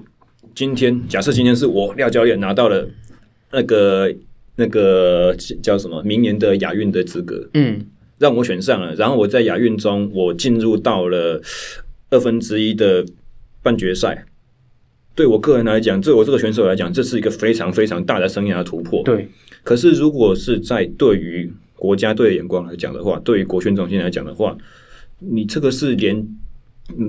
[0.54, 2.88] 今天，假设今天是我廖教练拿到了
[3.50, 4.14] 那个
[4.54, 7.84] 那个叫什么明年的亚运的资格，嗯，
[8.18, 11.42] 让我选上了，然后我在亚运中我进入到了
[12.10, 13.04] 二分之一的
[13.64, 14.26] 半决赛。
[15.16, 19.00] 对我个人来讲，对我这个选手来讲，这是一个非常非常大的生涯突破。
[19.04, 19.28] 对。
[19.64, 24.56] 可是，如果是在对于国家队的眼光来讲的话，对于国训中心来讲的话，
[25.18, 26.24] 你这个是连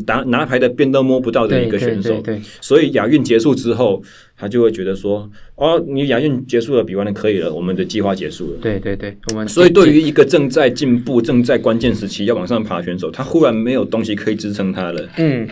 [0.07, 2.09] 拿拿牌的边都摸不到的一个选手。
[2.09, 4.01] 对对对对，所以亚运结束之后，
[4.37, 15.09] 他就会觉得说：“哦，你亚运结束了，比完了可以了，我们的计划结束了。”对对对，我们所以对于一个正在进步、正在关键时期要往上爬的选手，他忽然没有东西可以支撑他了。
[15.17, 15.45] 嗯。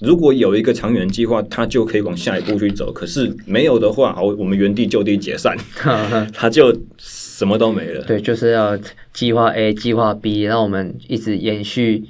[0.00, 2.92] 如果有一个长远计划，他就可以往下一步去走。
[2.92, 5.56] 可是没有的话，好，我们原地就地解散，
[6.32, 8.04] 他就什么都没了。
[8.04, 8.78] 对，就是要
[9.12, 12.04] 计划 A、计划 B，让我们一直延续、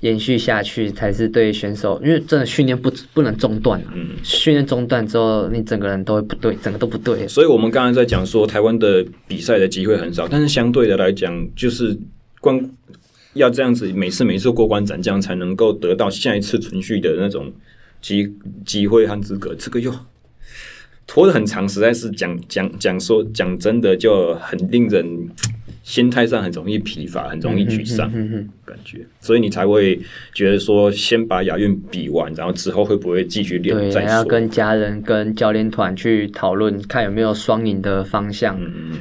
[0.00, 2.00] 延续下去，才是对选手。
[2.04, 3.92] 因为真的训练不不能中断啊！
[3.94, 7.28] 嗯，训练中断之后，你整个人都会不对，整个都不对。
[7.28, 11.96] 所以我们刚才在讲说，台湾的比赛的机会很少，但是相对的来讲，就是
[12.40, 12.60] 光。
[13.34, 17.52] 要这样子，每次每次过关斩将，才能够得到下一次存续的那种
[18.00, 18.34] 机
[18.66, 19.54] 机会和资格。
[19.54, 19.94] 这个又
[21.06, 25.28] 拖得很长，实在是讲讲讲说讲真的，就很令人
[25.84, 28.10] 心态上很容易疲乏，很容易沮丧，
[28.64, 29.06] 感觉。
[29.20, 30.00] 所以你才会
[30.34, 33.76] 觉得说，先把亚运比完，然后之后会不会继续练？
[33.76, 38.60] 对，还要跟家人、跟教练团去讨论，看有没有双赢的方向。
[38.60, 38.98] 嗯嗯。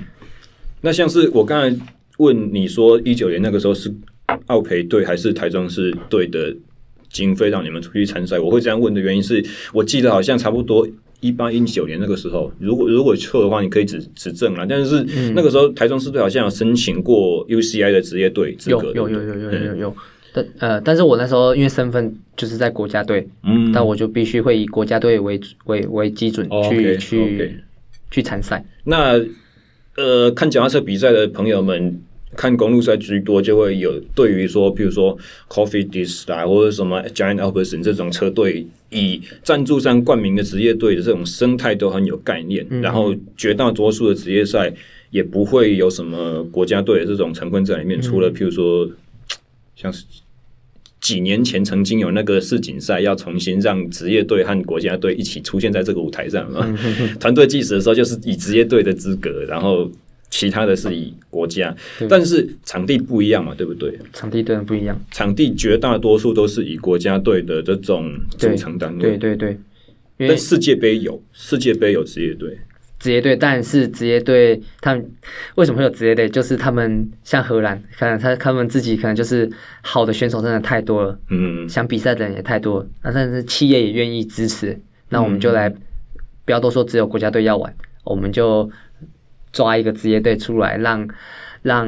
[0.81, 1.75] 那像是我刚才
[2.17, 3.91] 问你说，一九年那个时候是。
[4.47, 6.55] 奥培队还是台中市队的
[7.09, 8.39] 经费让你们出去参赛？
[8.39, 10.87] 我会这样问的原因是，我记得好像差不多
[11.21, 14.65] 一八一九年那个时候，如果如果错的话，你可以指指正了。
[14.67, 15.03] 但是
[15.33, 19.95] 那个时候台中市队好像有申请过 UCI 的职业队资格，有有有有有有有，
[20.31, 27.55] 但呃，但是我那时候因为身份就是在国家队，嗯，但我就必须会以国家队为为为基准去去.
[28.11, 28.63] 去参赛。
[28.83, 29.19] 那
[29.97, 32.01] 呃，看脚踏车比赛的朋友们。
[32.35, 35.17] 看公路赛居多，就会有对于说，比如说
[35.47, 42.65] Cofidis 啊，或者什么 Giant Alpecin 这种车队，以赞助商冠名的职业队的这种生态都很有概念。
[42.69, 44.71] 嗯、然后绝大多数的职业赛
[45.09, 48.87] 也不会有什么国家队的这种成分在里面，嗯、除了譬如说，
[49.75, 50.05] 像是
[51.01, 56.77] 几年前曾经有那个世锦赛，要重新让职业队和国家队一起出现在这个舞台上嘛。
[57.19, 59.89] 团队计时的时候，就是以职业队的资格，然后。
[60.29, 61.75] 其他的是以国家，
[62.07, 63.97] 但是场地不一样嘛，对不对？
[64.13, 69.01] 场地真的不一样，场地绝大多数都是以国家队的这种组成单位。
[69.01, 69.57] 对对对，
[70.17, 72.57] 对，但世界杯有世界杯有职业队，
[72.99, 75.11] 职业队，但是职业队他们
[75.55, 76.29] 为什么会有职业队？
[76.29, 79.49] 就是他们像荷兰，可能他他们自己可能就是
[79.81, 85.67] 好的选手真的太多了，嗯，想比赛的人也太多，那但是企业也愿意支持，那我们就来，
[86.45, 88.69] 不要都说只有国家队要玩，我们就。
[89.51, 91.07] 抓一个职业队出来，让
[91.61, 91.87] 让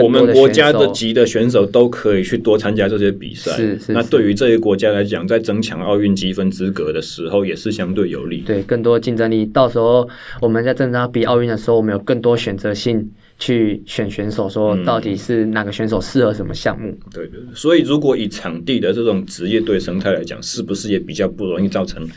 [0.00, 3.52] 我们国家的级的选手都可以去多参加这些比赛。
[3.52, 8.38] 是是，那对于这些国家来讲，在争抢奥运积分资格的时候，也是相对有利。
[8.38, 9.44] 对，更多竞争力。
[9.44, 10.08] 到时候
[10.40, 13.06] 我们在正常比奥运的时候，我们有更多选择性
[13.38, 16.88] 去选选手，说到底是哪个选手适合什么项目。
[16.88, 17.38] 嗯、对对。
[17.54, 22.08] 所以，如果以场地的这种职业队生态来讲，是不是也比较不容易造成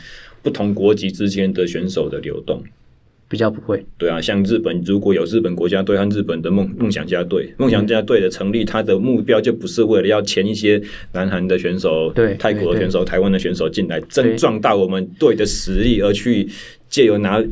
[0.42, 2.62] 不同国籍之间的选手的流动？
[3.28, 10.80] 比较不会，对啊，像日本如果有日本国家队和日本的梦梦想家队，梦想家队的成立，它的目标就不是为了要签一些
[11.12, 16.48] 南韩的选手、对泰国的选手、台湾的选手进来，增壮大我们队的实力，而去
[16.88, 17.42] 借由拿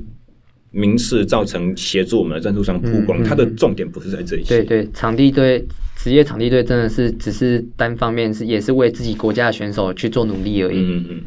[0.70, 3.22] 名次造成协助我们的赞助商曝光。
[3.24, 4.62] 它的重点不是在这一些。
[4.62, 5.64] 对对，场地队
[5.96, 10.78] 职业场地队真的是只是单方面是也是为自己国家的选手去做努力而已。
[10.78, 11.20] 嗯嗯，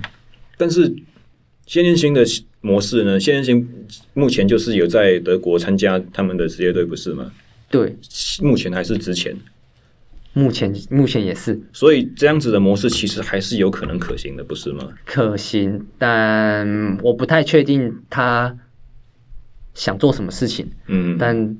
[0.57, 0.93] 但是
[1.67, 2.25] 先天性的。
[2.59, 3.17] 模式呢？
[3.17, 3.65] 现在先
[4.13, 7.31] 目前就是有在德国参加他们的职业队，不是吗？
[7.69, 7.95] 对，
[8.41, 9.33] 目前还是之前，
[10.33, 11.57] 目前目前也是。
[11.71, 14.89] 所以这样子的模式其实还是有可能可行的，不是吗？
[15.05, 18.57] 可行，但我不太确定他
[19.73, 20.69] 想做什么事情。
[20.87, 21.57] 嗯，但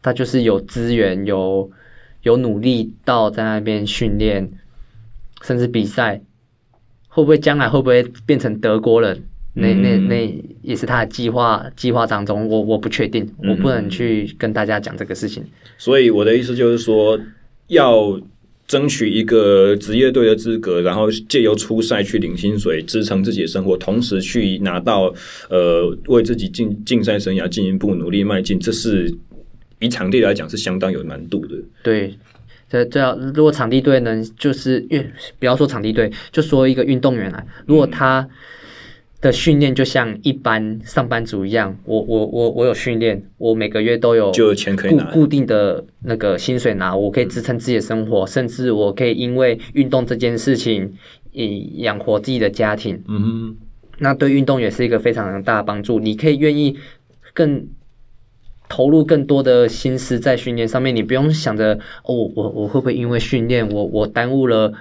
[0.00, 1.70] 他就是有资源，有
[2.22, 4.50] 有努力到在那边训练，
[5.42, 6.22] 甚至比赛，
[7.08, 9.24] 会不会将来会不会变成德国人？
[9.58, 15.42] 那那那也是他的计划计划当中，我我不确定，我不能去跟大家讲这个事情。
[15.78, 17.18] 所以我的意思就是说，
[17.68, 18.20] 要
[18.66, 25.10] 争取一个职业队的资格，然后借由出赛去领薪水，支撑自己的生活，同时去拿到
[25.48, 29.10] 呃为自己竞竞赛生涯进一步努力迈进，这是
[29.78, 31.56] 以场地来讲是相当有难度的。
[31.82, 32.14] 对，
[32.68, 35.02] 这这要如果场地队能就是，运
[35.38, 38.28] 不要说场地队，就说一个运动员来，如果他。
[39.26, 50.92] 嗯的训练就像一般上班族一样，我我我我有训练，我每个月都有就有钱可以拿固固定的那个薪水拿，我可以支撑自己的生活，嗯、甚至我可以因为运动这件事情，
[51.32, 53.02] 以养活自己的家庭。
[53.08, 53.56] 嗯哼，
[53.98, 55.98] 那对运动也是一个非常大的帮助。
[55.98, 56.78] 你可以愿意
[57.34, 57.66] 更
[58.68, 61.74] 投入更多的心思在训练上面，你不用想着
[62.04, 64.72] 哦，我我会不会因为训练我我耽误了。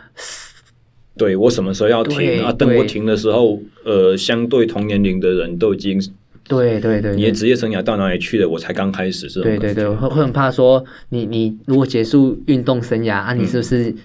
[1.17, 2.51] 对我什么时候要停啊？
[2.51, 5.99] 等我停的时候，呃，相对同年龄的人都已经。
[6.47, 8.47] 对对对，你的职业生涯到哪里去了？
[8.47, 9.45] 我才刚开始，是吧？
[9.45, 13.95] 对对对，会会很怕说你你如果结束运动生涯啊，你是不是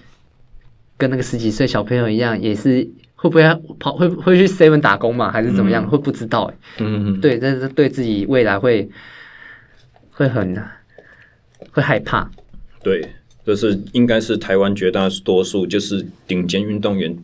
[0.97, 3.43] 跟那个十几岁小朋友一样，也是会不会
[3.79, 5.31] 跑会会去 seven 打工嘛？
[5.31, 5.87] 还是怎么样？
[5.87, 6.57] 会不知道哎。
[6.79, 7.21] 嗯嗯。
[7.21, 8.89] 对，但是对自己未来会
[10.09, 10.59] 会很
[11.71, 12.27] 会害怕。
[12.83, 13.07] 对，
[13.45, 17.17] 就是应该是台湾绝大多数就是顶尖运动员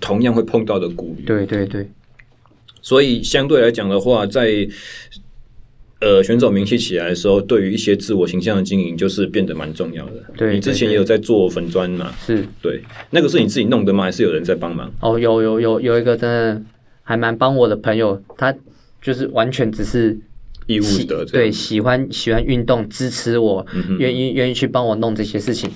[0.00, 1.24] 同样会碰到的顾虑。
[1.24, 1.88] 对对对。
[2.80, 4.68] 所以相对来讲的话，在
[6.00, 10.24] 呃选手名气起来的时候，对于一些自我形象的经营，就是变得蛮重要的。
[10.36, 12.12] 对，你之前也有在做粉砖嘛？
[12.26, 14.02] 是，对，那个是你自己弄的吗？
[14.02, 14.92] 还是有人在帮忙？
[15.00, 16.60] 哦，有有有有一个真的
[17.04, 18.52] 还蛮帮我的朋友，他
[19.00, 20.18] 就是完全只是
[20.72, 23.66] 义务的，对，喜欢喜欢运动，支持我，
[23.98, 25.70] 愿意愿意去帮我弄这些事情。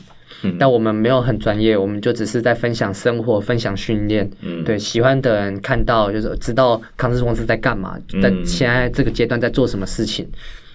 [0.59, 4.31] 但我们没有很专业，我们就只是在分享生活、分享训练。
[4.43, 10.29] 嗯，对，喜欢的人看到就是知道康师公司在干嘛，在现在这个阶段在做什么事情。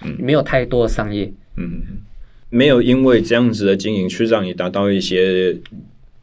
[0.03, 1.31] 嗯，没有太多的商业。
[1.57, 1.81] 嗯，
[2.49, 5.55] 没有因为这样子的经营去让你达到一些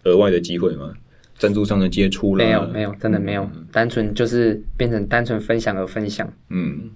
[0.04, 0.92] 额外的机会吗？
[1.38, 2.44] 赞助上的接触了？
[2.44, 6.28] 没有，没有，真的没有，单纯就是变成单纯分享而分享。
[6.50, 6.90] 嗯，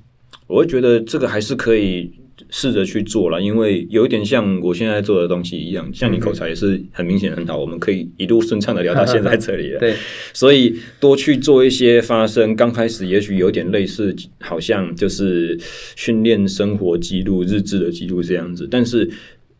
[0.52, 2.12] 我会觉得这个还是可以。
[2.50, 9.78] 试着去做了，因为有一点像我现在做的东西一样，像你口才也是很明显很好，我们可以一路顺畅的聊到现在 这里了。
[9.78, 9.94] 对，
[10.34, 15.56] 所以多去做一些发声，刚开始也许有点类似，好像就是
[15.94, 19.08] 训练生活记录、日志的记录这样子，但是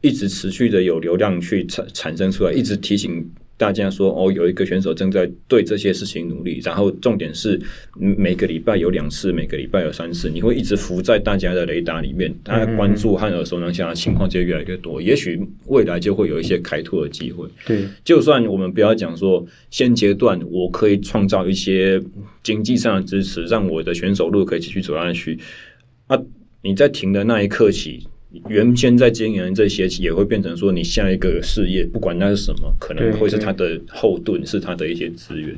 [0.01, 3.25] 一直持续的有流量去产产生出来，一直提醒。
[3.57, 7.61] 大家说哦，有一个选手正在对这些事情努力，然后重点是
[7.97, 17.47] 每个礼拜有两次，每个礼拜有三次，你会一直浮在大家的雷达里面，大家关注和耳熟能详的情况就越来越多，也许未来就会有一些开拓的机会。
[17.65, 22.03] 对，就算我们不要讲说现阶段我可以创造一些
[22.43, 25.39] 经济上的支持，让我的选手路可以继续走下去
[26.09, 26.19] 啊，
[26.63, 28.07] 你在停的那一刻起。
[28.49, 35.55] 原先在经营这些，也会变成说你下一个事业，不管那是什么，可能会是他的后盾，是他的一些资源。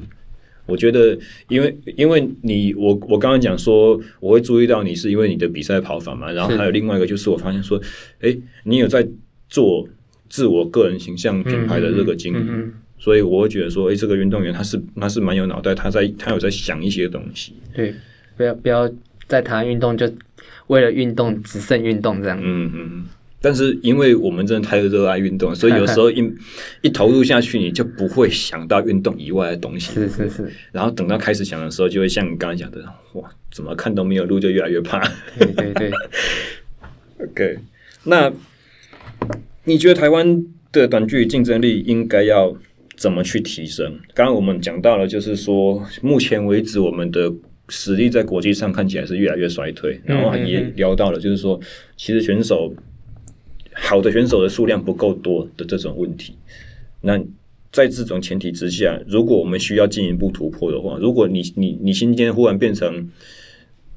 [0.66, 1.16] 我觉得，
[1.48, 7.80] 因为因为你我我刚刚讲说，我会注意到你是因为你的比赛跑法嘛，然后还有另外一个就是我发现说，
[8.20, 9.06] 哎，你有在
[9.48, 9.86] 做
[10.28, 17.52] 自我个人形象品牌的这个经营，所以我会觉得说，哎，这个运动员他是他是蛮有脑袋，他在他有在想一些东西。
[17.74, 17.94] 对，
[18.36, 18.90] 不要不要
[19.28, 20.10] 在谈运动就。
[20.68, 22.38] 为了运动，只剩运动这样。
[22.42, 23.04] 嗯嗯，
[23.40, 26.32] 但是因为我们真的太热爱运动，所以有时候一
[26.80, 29.92] 一投入下去，你就不会想到运动以外的东西。
[29.92, 30.52] 是是是。
[30.72, 35.00] 然后等到开始想的时候，就会像你刚才讲的，哇，怎么看都没有路，就越来越怕。
[35.38, 35.90] 对对对。
[37.20, 37.58] OK，
[38.04, 38.32] 那
[39.64, 42.56] 你觉得台湾的短距离竞争力应该要
[42.96, 43.98] 怎么去提升？
[44.14, 47.32] 刚刚我们讲到了，就是说目前为止我们的。
[47.68, 51.58] 实力在国际上看起来是越来越衰退，然后也聊到了，就是说，
[51.96, 52.74] 其实选手
[53.72, 56.36] 好的选手的数量不够多的这种问题。
[57.00, 57.18] 那
[57.72, 63.10] 在这种前提之下，如果我们需要进一步突破的话，如果你你你今天忽然变成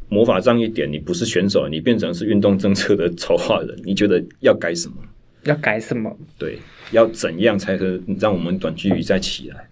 [0.09, 4.95] 魔法杖一点，你不是选手，你变成是运动政策的筹划人，你觉得要改什么？
[5.43, 6.17] 要改什么？
[6.37, 6.57] 对，
[6.91, 9.69] 要怎样才可以让我们短距离再起来？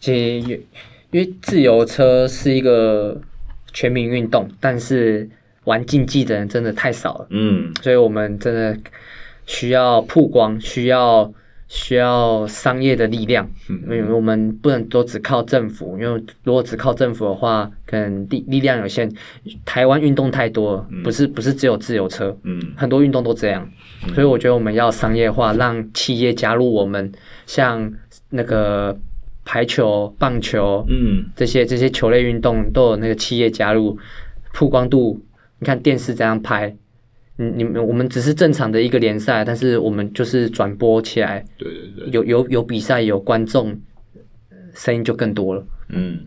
[0.00, 0.60] 其实
[1.10, 3.20] 因为自由车是一个
[3.72, 5.28] 全民运动，但是
[5.64, 7.26] 玩竞技的人真的太少了。
[7.30, 8.76] 嗯，所以我们真的
[9.46, 11.32] 需要曝光，需要
[11.66, 13.50] 需要商业的力量。
[13.68, 19.10] 嗯，因为我们不能都只靠政府，因为如果只靠政府的话，可能力力量有限。
[19.64, 23.68] 台湾运动太多了，不是不是只有自由车，嗯，很多运动都这样。
[24.14, 27.10] 所以我觉得我们要商业化，让企业加入我们，
[27.46, 27.92] 像
[28.28, 28.96] 那个。
[29.44, 33.98] 排球、棒球，嗯，这些这些球类运动都有那个企业加入，
[34.52, 35.20] 曝光度，
[35.58, 36.76] 你看电视这样拍，
[37.38, 43.76] 嗯，你们我们只是正常的一个联赛，但是我们就是转播起来，对对对，有有有比赛有观众，
[44.74, 45.66] 声音就更多了。
[45.88, 46.20] 嗯，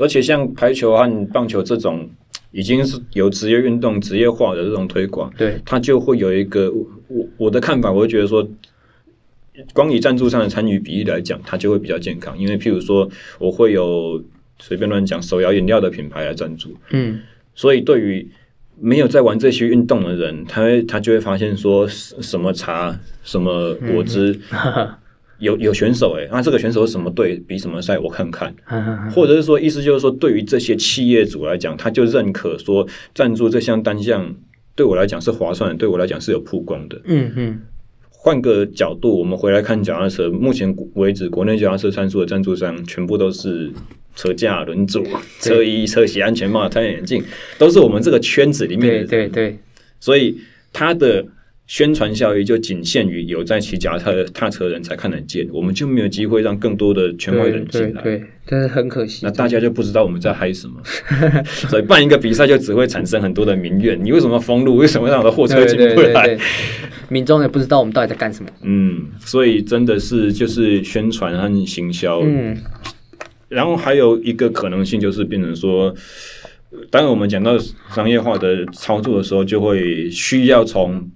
[0.00, 2.08] 而且像排球和棒球这种
[2.52, 6.72] 已经是有职业运动、职业化的这种推广，对，它就会有一个
[7.08, 8.48] 我我的看法，我会觉得说。
[9.74, 12.38] 光以赞助上的参与比例来讲，它就会比较健康。
[12.38, 13.08] 因为譬如说，
[13.38, 14.22] 我会有
[14.58, 17.20] 随便乱讲手摇饮料的品牌来赞助，嗯，
[17.54, 18.30] 所以对于
[18.80, 24.88] 没有在玩这些运动的人，他他就会发现说，什么茶、什么果汁，嗯、
[25.38, 28.54] 有有选手哎，那、啊、这个选手什么队比什么赛，我看看，
[29.14, 34.34] 或者是说，意思就是说，对于这些企业主来讲，他就认可说，赞助这项单项
[34.74, 37.60] 对我来讲是划算的，对我来讲是有曝光的，嗯嗯。
[38.24, 43.68] 换个角度，我们回来看脚踏车，目前为止，国内脚踏车参数的赞助商全部都是
[44.14, 45.04] 车架、轮组、
[45.40, 47.20] 车衣、车鞋、安全帽、太阳眼镜，
[47.58, 49.06] 都是我们这个圈子里面的人。
[49.08, 49.58] 对对对，
[49.98, 50.38] 所以
[50.72, 51.26] 它的。
[51.68, 58.02] 宣传效益就仅限于有在骑脚踏踏车的人才看得见，我们就没有机会让更多的圈外人进来。
[58.02, 59.20] 对，但是很可惜。
[59.22, 60.82] 那大家就不知道我们在嗨什么，
[61.44, 63.98] 所以办一个比赛就只会产生很多的民怨。
[64.04, 64.76] 你为什么封路？
[64.76, 66.36] 为什么让我的货车进不来？
[67.08, 68.50] 民众也不知道我们到底在干什么。
[68.62, 72.20] 嗯，所以真的是就是宣传和行销。
[72.22, 72.54] 嗯，
[73.48, 75.94] 然后还有一个可能性就是变成说，
[76.90, 77.56] 当我们讲到
[77.94, 81.08] 商业化的操作的时候，就会需要从。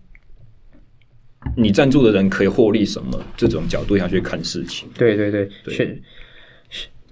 [1.57, 3.23] 你赞助的人可以获利什么？
[3.37, 4.89] 这种角度下去看事情。
[4.97, 6.03] 对对对，对选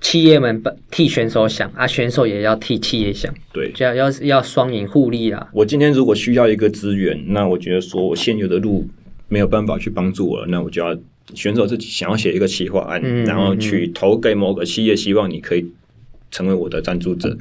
[0.00, 3.32] 企业们替选手想啊，选手也要替企业想。
[3.52, 5.48] 对，要要要双赢互利啊。
[5.52, 8.86] 我今天如果需要一个资源，那我觉得说我现有的路
[9.28, 10.94] 没有办法去帮助我，那我就要
[11.34, 15.66] 选手自己想要写一个企划案，然后去投给某个企业，希望你可以
[16.34, 17.36] 成为我的赞助者。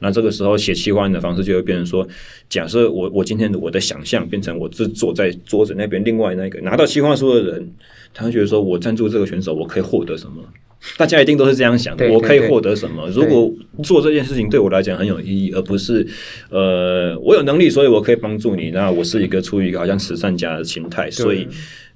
[0.00, 2.06] 那这个时候写企划案的方式就会变成说，
[2.48, 7.70] 假设我我今天我的想象变成我是坐在桌子那边，另外那个拿到企划书的人，
[8.14, 10.42] 他会觉得说我赞助这个选手，我可以获得什么？
[10.96, 13.08] 大家一定都是这样想的，我可以获得什么？
[13.10, 13.52] 如果
[13.82, 16.06] 做这件事情对我来讲很有意义，而不是
[16.50, 18.70] 呃我有能力，所以我可以帮助你。
[18.70, 21.48] 那我是一个出于一个好像慈善家的心态，所以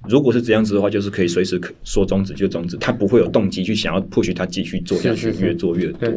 [0.09, 6.09] 如果是这样子的话，就是可以随时说终止就终止，他不会有动机去想要 push 他继续做下去，越做越多。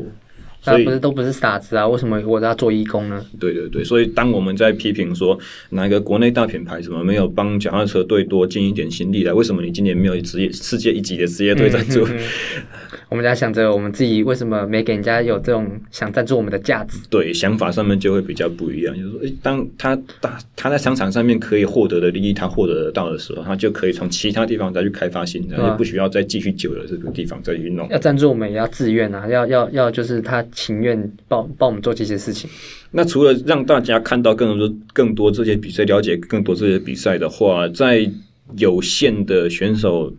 [0.73, 1.87] 所以不是都不是傻子啊？
[1.87, 3.25] 为什么我都要做义工呢？
[3.39, 5.39] 对对对，所以当我们在批评说
[5.71, 9.33] 哪一个国内大品牌什么没有帮脚踏车队多尽一点心力来？
[9.33, 12.05] 为什么你今年没有职业世界一级的职业队赞助？
[12.07, 16.99] 嗯嗯嗯、我们在想着我们自己为什么没给人家有这种想赞助我们的价值？
[17.09, 18.97] 对，想法上面就会比较不一样。
[18.97, 27.89] 就是说，诶，当他他他在商场上面可以获得的利益，他获得得到的时候，他就可以从其他地方再去开发新的，而不需要再继续久了这个地方再去弄。
[27.89, 30.45] 要赞助我们也要自愿啊，要要要就是他。
[30.57, 32.51] 情愿帮帮我们做这些事情。
[32.91, 38.11] 那除了让大家看到更多更多这些比赛，了解更多这些比赛的话，在
[38.57, 40.13] 有限的选手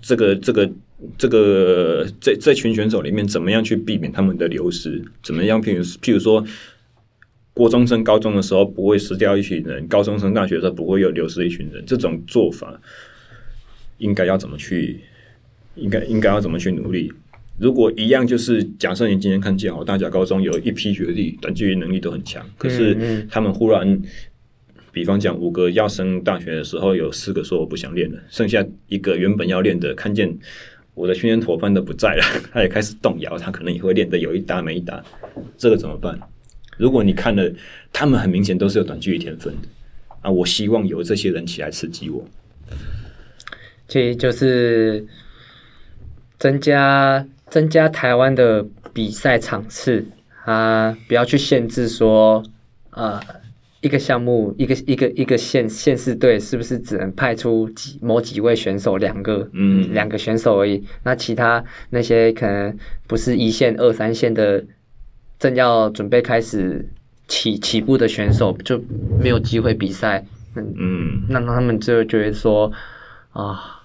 [0.00, 0.70] 这个这个
[1.16, 5.02] 这个这这群选手里面，怎么样去避免他们的流失？
[5.22, 5.60] 怎么样？
[5.62, 6.44] 譬如譬如说，
[7.54, 12.78] 高中生高中的时候不会失掉一群人，高中生大学的时候不会有流失一群人，这种做法
[13.96, 15.00] 应该要怎么去？
[15.76, 17.12] 应该应该要怎么去努力？
[17.58, 24.00] 如果一样，就是假设你今天看见哦大甲高中有一批学历短距离能力都很强，可是他们忽然，
[24.92, 30.32] 比方讲五个要升大学的时候，有四个说我不想练了，剩下一个原本要练的，看见
[30.94, 32.22] 我的训练伙伴都不在了，
[32.52, 35.02] 他也开始动摇，他可能也会练得有一搭没一搭，
[35.56, 36.16] 这个怎么办？
[36.76, 37.52] 如果你看了，
[37.92, 39.68] 他们很明显都是有短距离天分的
[40.20, 42.24] 啊，我希望有这些人起来刺激我，
[43.88, 45.04] 其实就是
[46.38, 47.26] 增加。
[47.50, 50.04] 增加台湾的比赛场次
[50.44, 52.42] 啊，不要去限制说，
[52.90, 53.20] 呃，
[53.80, 60.84] 一个项目一个一个一个县县市队是不是只能派出几某几位选手两个，嗯，两个选手而已。
[61.04, 62.76] 那其他那些可能
[63.06, 64.64] 不是一线、二三线的，
[65.38, 66.88] 正要准备开始
[67.28, 68.82] 起起步的选手就
[69.20, 70.24] 没有机会比赛。
[70.54, 72.70] 嗯嗯，那他们就觉得说
[73.32, 73.76] 啊。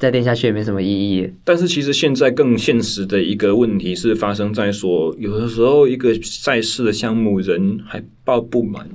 [0.00, 1.30] 再练下去也没什么意义。
[1.44, 8.88] 但是其实现在更现实的一个问题是发生在说，有的时候一个赛事的项目人还报不满。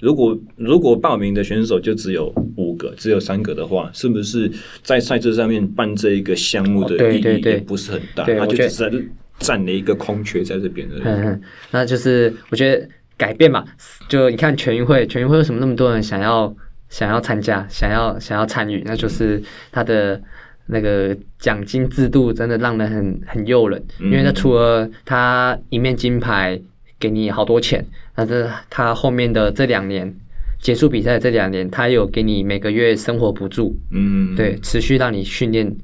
[0.00, 4.50] 如果如果报名的选手就只有五个，只有三个的话，是不是
[4.82, 8.24] 在赛制上面办这一个项目的意义也不是很大？
[8.24, 10.96] 他就只是占了一个空缺在这边的。
[11.04, 11.38] 嗯，
[11.70, 12.88] 那就是我觉得
[13.18, 13.62] 改变嘛，
[14.08, 16.56] 就你看全运会，全运会为什么那么多人想要？
[16.88, 19.42] 想要参加，想要想要参与，那就是
[19.72, 20.20] 他的
[20.66, 26.60] 那个奖金制度真的让人很很诱人，因为他除了他一面金牌
[26.98, 27.84] 给你好多钱，
[28.14, 30.14] 但是他后面的这两年
[30.60, 35.76] 结束比赛这两年，他有给你每个月生活补助，嗯，对，持续让你训练，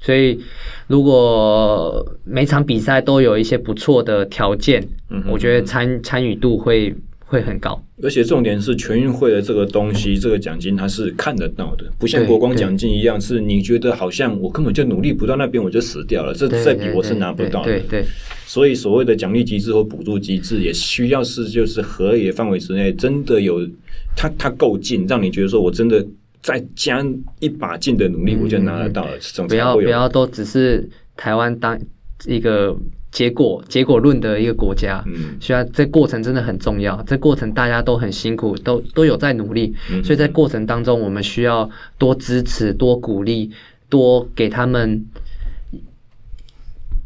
[0.00, 0.38] 所以
[0.86, 6.94] 如果每场比赛都有一些不错的条件，嗯，我觉得参参与度会。
[7.32, 17.72] 会很高，而且重点是全运会的这个东西，这个奖金它是看得到的，不像国光奖金一样，是你觉得好像我根本就努力不到那边，我就死掉了，这这笔我是拿不到的。
[17.72, 18.04] 对对，对。
[18.44, 23.66] 所以所谓的奖励机制或补助机制，也需要是就是合理的范围之内，真的有
[24.14, 26.06] 它它够劲，让你觉得说我真的
[26.42, 27.02] 再加
[27.40, 29.12] 一把劲的努力，我就拿得到了。
[29.48, 30.86] 不要不要都只是
[31.16, 31.80] 台湾当
[32.26, 32.76] 一个。
[33.12, 37.00] 结果结果论的一个国家，嗯，需要这过程真的很重要。
[37.06, 41.68] 这过程大家都很辛苦，都都有在努力，嗯，所以在过程当中，我们需要
[41.98, 43.50] 多支持、多鼓励、
[43.90, 45.04] 多给他们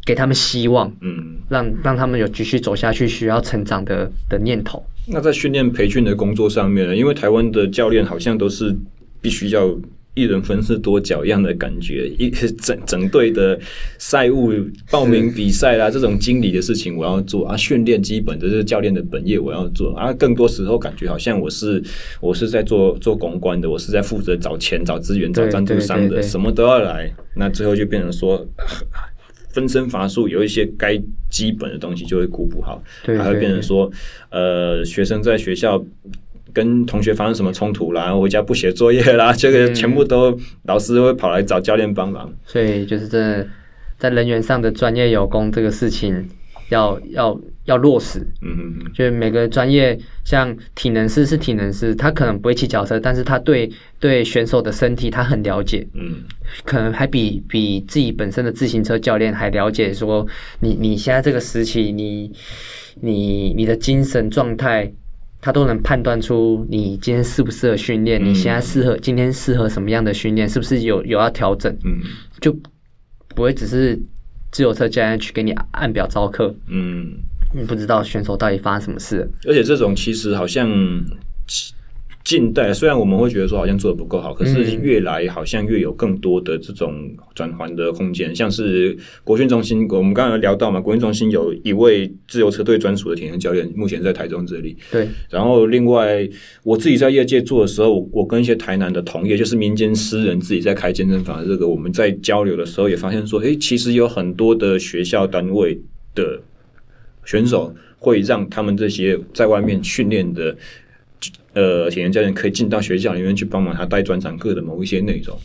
[0.05, 4.81] 给他们希望，嗯，让让他们有继续走下去、需要成长的的念头。
[5.09, 6.95] 那在训练培训的工作上面呢？
[6.95, 8.73] 因为台湾的教练好像都是
[9.21, 9.77] 必须要
[10.17, 12.29] 一人分饰多角一样的感觉，一
[12.59, 13.59] 整整队的
[13.99, 14.51] 赛务
[14.89, 21.83] 报名比赛啊，这种经理的事情我要做啊，训练基本的这是教练的本业我要做啊，更多时候感觉好像我是
[22.19, 28.43] 我是在做做公关的，我是在负责找钱、找资源、找赞助商的，什么都要来，那最后就变成说。
[29.53, 30.95] 分身乏术，有一些该
[31.31, 33.89] 基本的东西就会顾不好，还会变成说，
[34.29, 35.83] 呃，学生在学校
[36.53, 42.33] 跟同学发生什么冲突啦，回家不写作业啦，这个全部都老师会跑来找教练帮忙。
[42.45, 43.45] 所以就是这
[43.97, 46.29] 在人员上的专业有功这个事情。
[46.69, 53.71] 要要要落实，嗯嗯，就是每个专业，像体能师是体能师，他可能不会骑脚车，但是他对
[54.01, 56.25] 对选手的身体他很了解，嗯，
[56.65, 59.93] 可能还比比自己本身的自行车教练还了解。
[59.93, 60.27] 说
[60.59, 62.29] 你你现在这个时期，你
[62.99, 64.91] 你你的精神状态，
[65.41, 71.71] 他都能判断出你今天适不适合训练，你现在适合今天适合什么样的训练，是不是有有要调整？
[71.83, 71.99] 嗯，
[72.39, 72.51] 就
[73.35, 73.99] 不会只是。
[74.49, 77.11] 自由车教练去给你按表招课，嗯，
[77.53, 79.29] 你不知道选手到底发生什么事。
[79.45, 80.67] 而且这种其实好像
[82.27, 88.35] 近代，虽然我们会觉得说好像做的不够好，可是越来好像越有更多的这种转换的空间。
[88.35, 94.75] 像是国训中心，我们刚刚聊到嘛，国训中心有一位自由车队专属的体能教练，目前在台中这里。
[94.91, 95.07] 对。
[95.29, 96.29] 然后另外，
[96.63, 105.79] 我自己在业界做的时候，我跟一些台南的同业，就是民间私人自己在开健身房这个，我们在交流的时候也发现说，诶，其实有很多的学校单位
[106.13, 106.37] 的
[107.23, 110.53] 选手会让他们这些在外面训练的。
[111.53, 115.35] 呃，体能教练可以进到学校里面去帮忙他带专场课的某一些内容，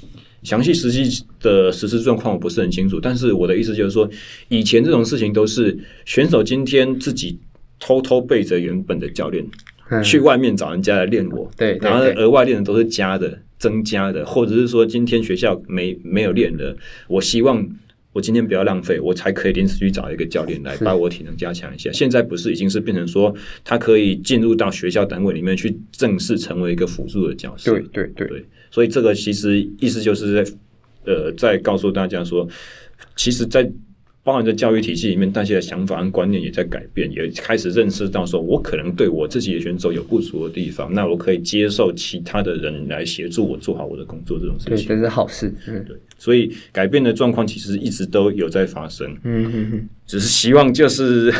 [0.42, 4.08] 详细实际的实施状况我不是很清楚，但是我的意思就是说，
[4.48, 7.38] 以前这种事情都是选手今天自己
[7.78, 9.46] 偷偷背着原本的教练、
[9.90, 16.76] 嗯、去外面找人家来练我，对，然后额外练的都是加的、增加的，或者是说今天学校没没有练的，
[17.08, 17.66] 我希望。
[18.12, 21.90] 我今天不要浪费，我才可以临时去找一个教练来把我体能加强一下。
[21.92, 23.34] 现在不是已经是变成说，
[23.64, 27.70] 他可以进入到学校单位里面去正式成为一个辅助的教师。
[27.70, 30.52] 对对对，对，所以这个其实意思就是在
[31.04, 32.48] 呃，在告诉大家说，
[33.16, 33.70] 其实，在。
[34.24, 45.52] 包含在教育体系里面，大家的想法和观念也在改变，也开始认识到说，我可能对我自己的选手有不足的地方，那我可以接受其他的人来协助我做好我的工作，这种事情，对，这是好事。
[45.66, 49.10] 嗯，对，所以改变的状况其实一直都有在发生。
[49.24, 51.34] 嗯嗯嗯，只是希望就是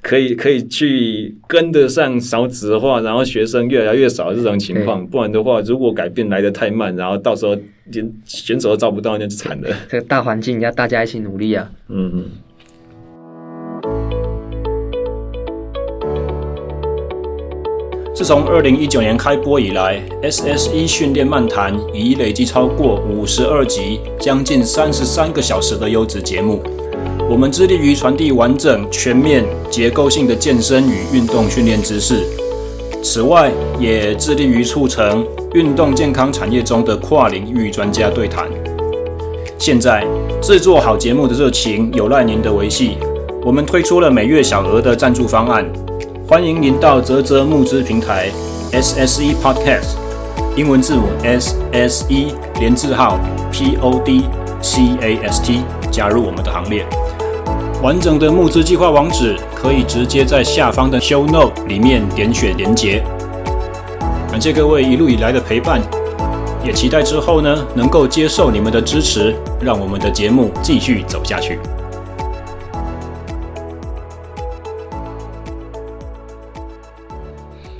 [0.00, 7.58] 可以 可以去跟得上少子化，然后学生越来越少这种情况，不然的话，如果改变来得太慢，然后到时候。
[7.92, 9.68] 连选手都招不到，那就惨了。
[9.88, 11.70] 这个大环境要大家一起努力啊！
[11.88, 12.24] 嗯嗯。
[18.14, 26.62] 自从二零一九年开播以来，SSE 训练漫谈已累计超过五十二集，将近三十三个小时的优质节目。
[27.30, 32.22] 我们致力于传递完整、全面、结构性的健身与运动训练知识。
[33.02, 35.26] 此外，也致力于促成。
[35.54, 38.48] 运动健康产业中的跨领域专家对谈。
[39.58, 40.06] 现在
[40.40, 42.98] 制作好节目的热情有赖您的维系。
[43.44, 45.66] 我们推出了每月小额的赞助方案，
[46.28, 48.30] 欢迎您到泽泽募资平台
[48.70, 49.96] SSE Podcast
[50.56, 52.28] 英文字母 S S E
[52.60, 53.18] 连字号
[53.50, 54.22] P O D
[54.62, 56.86] C A S T 加入我们的行列。
[57.82, 63.02] 完整的募资计划网址可以直接在下方的 Show Note 里面点选连结。
[64.30, 65.80] 感谢各位一路以来的陪伴，
[66.62, 71.58] 也期待之后呢能够接受你们的支持，让我们的节目继续走下去。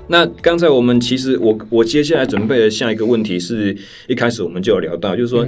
[0.06, 3.76] 那刚才我们其实我我接下来准备的下一个问题是
[4.08, 5.46] 一开始我们就有聊到，就是说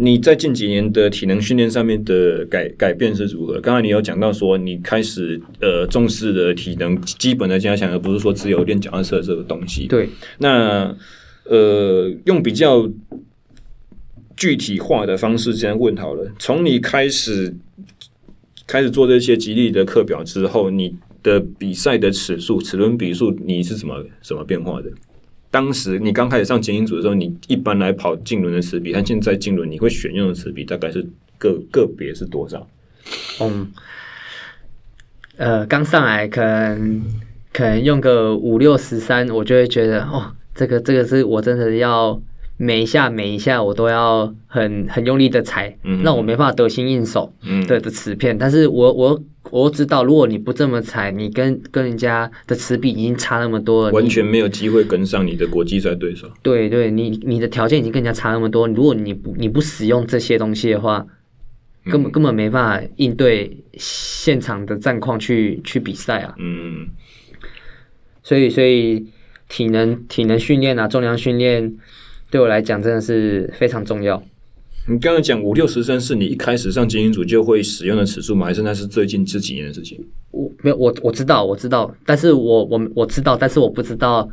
[0.00, 3.60] 你在近几年的体能训练上面的改改变是如何？
[3.60, 9.88] 刚才你有讲到说你开始呃重视的体能基本的加强，而不是说只有练脚踏车这个东西。
[9.88, 10.08] 对，
[10.38, 10.96] 那
[11.44, 12.88] 呃用比较
[14.36, 17.56] 具体化的方式这样问好了，从你开始
[18.68, 20.94] 开始做这些吉利的课表之后，你。
[21.20, 24.88] 的比赛的尺数、齿轮比数，你是怎么怎么变化的？
[25.50, 31.06] 当时你刚开始上精英组的时候，你一般来跑净轮的齿比，和现在净轮你会选用的齿比大概是
[31.38, 32.68] 个个别是多少？
[33.40, 33.72] 嗯，
[35.36, 37.02] 呃刚上来可能
[37.52, 42.20] 可能用个五六十三，我就会觉得哦，这个这个是我真的要。
[42.60, 47.32] 每一下每一下我都要很很用力的踩，让、嗯、我没办法得心应手
[47.68, 48.34] 的的齿片。
[48.34, 56.30] 嗯、但是我我我知道，如果你不这么踩，你跟跟人家的磁比已经差那么多了，完全没有机会跟上你的国际赛对手。
[56.42, 61.06] 对对，你你的条件已经跟人家差那么多，如果你不你不使用这些东西的话，
[61.84, 66.34] 根本、嗯、根本没办法应对现场的战况去去比赛啊。
[66.38, 66.88] 嗯，
[68.22, 69.06] 所以所以
[69.48, 71.76] 体能体能训练啊，重量训练。
[72.30, 74.22] 对我来讲，真的是非常重要。
[74.88, 78.46] 你刚刚讲五六十升是你一开始上精英组就会使用的尺数吗？
[78.46, 80.02] 还是那是最近这几年的事情？
[80.30, 84.28] 我没有，我我知道，我知道，但是我我我知道，但是我不知道，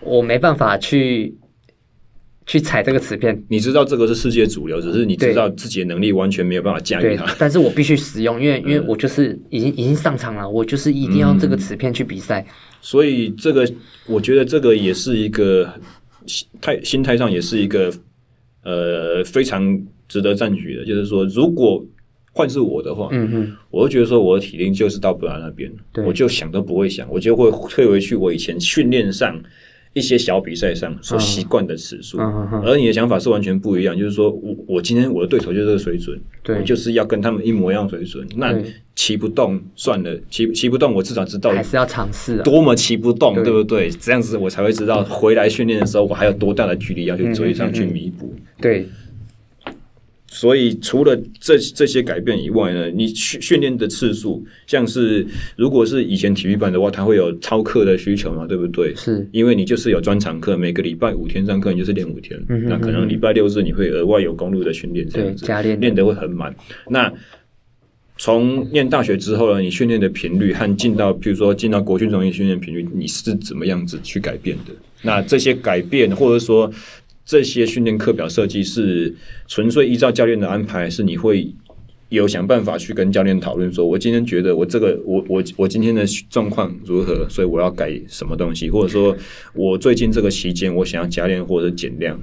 [0.00, 1.36] 我没办法去
[2.46, 3.44] 去踩这个磁片。
[3.48, 7.26] 你知道这个是世界主流，只是你知道自己的能力完全没有办法驾驭它。
[7.38, 12.40] 但是我必须使用，因为 因为我就是已经已经上场了，我就是一定要用这个磁片去比赛。
[12.40, 13.70] 嗯，所以这个
[14.06, 15.70] 我觉得这个也是一个
[16.26, 16.48] 心。
[16.62, 17.92] 态心态上也是一个
[18.62, 21.84] 呃非常值得赞许的，就是说，如果
[22.32, 25.72] 换是我的话，嗯哼，我会觉得说我的体力就是到不了那边，
[26.06, 29.40] 我就想都不会想，我就会退回去我以前训练上。
[29.94, 32.18] 一些小比赛上所习惯的次数，
[32.64, 33.96] 而你的想法是完全不一样。
[33.96, 38.26] 就是说我我今天我的对手就是这个水准，我就是要跟他们一模一样水准。
[38.36, 38.54] 那
[38.94, 42.42] 骑不动算了，骑骑不动，我至少知道还是要尝试啊。
[42.42, 43.90] 多么骑不动，对不对？
[43.90, 48.34] 这样子我才会知道回来训练的时候，我还有多大的距离要去追上去弥补。
[48.60, 48.86] 对。
[50.34, 55.24] 所以除了这这些改变以外呢，你训训练的次数，像是
[55.56, 58.94] 如果是以前体育班的话，它会有超课的需求嘛，对不对？
[58.96, 62.40] 是，因为你就是有专场课，每个礼拜五天上课，你就是练五天。
[62.48, 66.56] 嗯哼嗯哼，那可能礼拜六日你会额外有公路的训练，这样子加练练得会很满。
[66.88, 67.12] 那
[68.16, 74.72] 从念大学之后呢，你训练的频率和进到，比如说进到国训中心训练频率，你是怎么样子去改变的？
[75.02, 76.72] 那这些改变，或者说。
[77.24, 79.14] 这些训练课表设计是
[79.46, 81.52] 纯粹依照教练的安排，是你会
[82.08, 89.16] 有想办法去跟教练讨论，说我今天觉得我这个我我我今天的状况如何，所以我要改什么东西，或者说
[89.54, 92.18] 我最近这个期间我想要加练或者减量。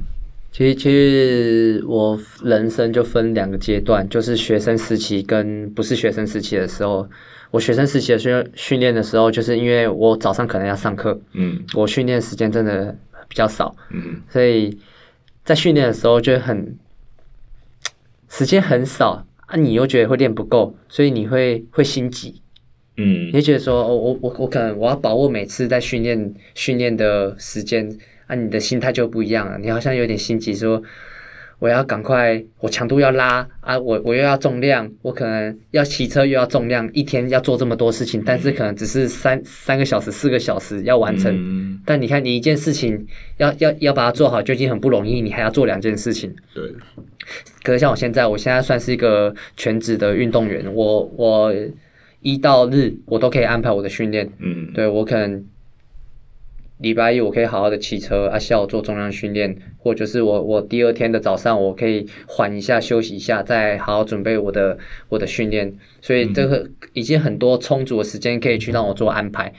[0.52, 7.08] 其实其实我人生就分两个阶段，就是学生时期跟不是学生时期的时候。
[7.52, 12.96] 我学生时期的训训练的时候，就是因为我早上可能要上课，嗯，我训练时间真的
[13.30, 14.78] 比较少，嗯，所以。
[15.46, 16.78] 在训练的时候就很
[18.28, 22.40] 时间很少啊，你又觉得会练不够，所以你会会心急，
[22.98, 27.90] 嗯，你觉得说，哦，我我我可能我要把握每次在训练训练的时间
[28.28, 30.84] 啊，你的心态就不一样了，你好像有点心急说。
[31.60, 33.77] 我要赶快，我强度要拉啊！
[33.77, 41.30] 我我又要重量，我可能要骑车又要重量，一天要做这么多事情，但是可能只是三三个小时、四个小时要完成。
[41.36, 43.06] 嗯、但你看，你一件事情
[43.38, 46.34] 要要要把它做好，就已经很不容易，你还要做两件事情。
[46.56, 46.64] 对。
[47.61, 51.53] 可是像我现在，我现在算是一个全职的运动员，我我
[52.22, 54.30] 一到日我都可以安排我的训练。
[54.40, 54.72] 嗯。
[54.73, 55.44] 对，我可能。
[56.80, 64.78] 礼拜一我可以好好的骑车啊，下午做重量训练，或者是我我第二天的早上我可以缓一下休息一下，再好好准备我的
[65.10, 69.54] 我的训练，所以这个已经很多充足的时间可以去让我做安排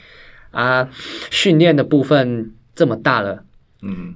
[0.51, 0.89] 啊。
[1.31, 3.45] 训练的部分这么大了，
[3.83, 4.15] 嗯，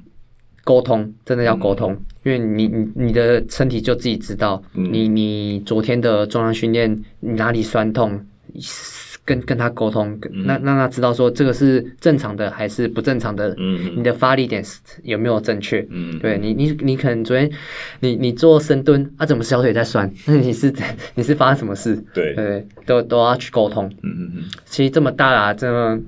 [0.65, 8.27] 沟通真的要沟通，因为你你你的身体就自己知道，你你昨天的重量训练你哪里酸痛。
[9.25, 14.63] 跟跟他沟通，那让他知道说这个是正常的还是不正常的，嗯、你的发力点
[15.03, 15.87] 有没有正确？
[15.91, 17.51] 嗯、对你，你你可能昨天
[18.01, 20.13] 你你做深蹲啊，怎么小腿在酸？
[20.27, 20.71] 那你是
[21.15, 21.97] 你是发生什么事？
[22.13, 23.87] 对对，都都要去沟通。
[24.03, 24.43] 嗯嗯嗯。
[24.67, 25.99] 其实这么大啦，这么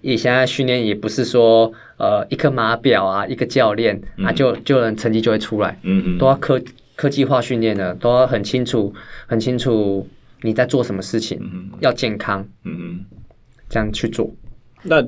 [0.00, 5.78] 也现在训练也不是说呃一颗码表啊，一个教练、嗯、啊就就能成绩就会出来。
[5.84, 6.18] 嗯嗯。
[6.18, 6.60] 都要科
[6.96, 8.92] 科技化训练的，都要很清楚
[9.28, 10.08] 很清楚。
[10.42, 11.38] 你在做什么事情？
[11.40, 13.04] 嗯、要健康，嗯嗯，
[13.68, 14.30] 这样去做。
[14.82, 15.04] 那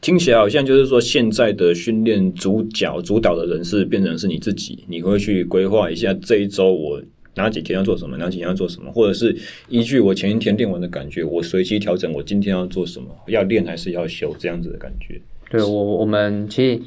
[0.00, 7.02] 听起来好像就是说，现在的训练主角、主导的人是变成是你自己，你会去规划一下这一周我
[7.34, 9.36] 哪几天要做什么，哪几天要做什么，或者是
[9.68, 15.20] 依据我前一天练完的感觉，我随机调整我今天要做什么，要练还是要休这样子的感觉。
[15.50, 16.82] 对我，我们其实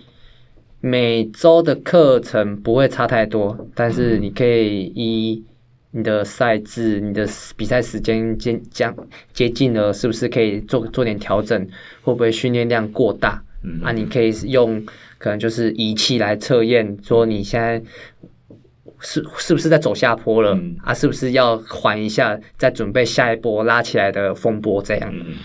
[0.80, 5.44] 每周的课程不会差太多，但是你可以依。
[5.92, 8.96] 你的赛制，你的比赛时间接将
[9.34, 11.68] 接近了，是不是可以做做点调整？
[12.02, 13.44] 会不会训练量过大？
[13.64, 14.84] 嗯，啊，你可以用
[15.18, 17.82] 可能就是仪器来测验，说你现在
[19.00, 20.94] 是是不是在走下坡了、嗯、啊？
[20.94, 24.82] 是不是要缓一下，再准备下一波拉起来的风波？
[24.82, 25.36] 这样、嗯，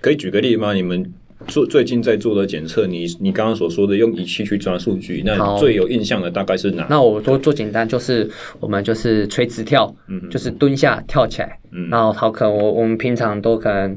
[0.00, 0.72] 可以举个例吗？
[0.74, 1.12] 你们
[1.46, 6.86] 做最近在做的检测，你你刚刚所说的用仪器去抓数据，那最有印象的大概是哪？
[6.90, 8.28] 那我做做简单，就是
[8.60, 13.96] 我们就是垂直跳，嗯，就是蹲下跳起来，嗯，然后好，可能我我们平常都可能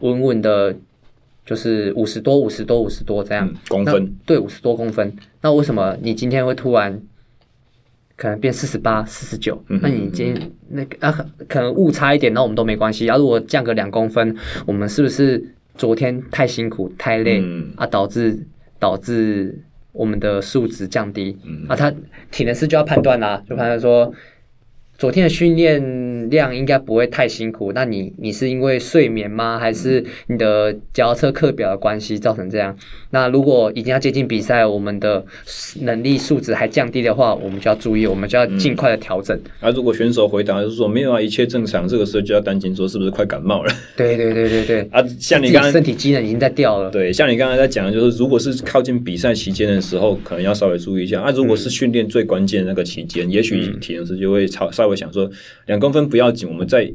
[0.00, 0.76] 稳稳的，
[1.44, 5.12] 就是五十多、五十多、五十多这样、嗯、公分，对，五十多公分。
[5.42, 7.00] 那为什么你今天会突然？
[8.16, 13.06] 可能变四十八、四十九，那你今天那个啊，可能误差一点，那我们都没关系。
[13.06, 14.36] 要、啊、如果降个两公分，
[14.66, 15.42] 我们是不是
[15.80, 18.46] 昨天太辛苦、太累、嗯、啊，导致
[18.78, 19.58] 导致
[19.92, 21.38] 我们的数值降低？
[21.46, 21.90] 嗯、啊，他
[22.30, 24.12] 体能师就要判断啦、啊，就判断说。
[25.00, 29.58] 昨天的训练量应该不会太辛苦，那你你是因为睡眠吗？
[29.58, 32.76] 还是你的脚踏车课表的关系造成这样？
[33.08, 35.24] 那如果已经要接近比赛，我们的
[35.80, 39.34] 能力素质还降低的话，我们就要注意，我们就要尽快的调整。
[39.62, 43.72] 嗯、啊，如果选手回答就是说没有啊，一切正常，这个时候就要担心说是不是快感冒了？
[43.96, 44.80] 对对对对对。
[44.92, 46.90] 啊，像你刚刚身体机能已经在掉了。
[46.90, 51.22] 对，像你刚才在讲的就是，如果是靠近比赛期间的时候，可能要稍微注意一下。
[51.22, 55.30] 啊，如果是训练最关键的那个期间，嗯、也许体能师就会超稍微想说。
[55.66, 56.92] 两公分不要紧，我们再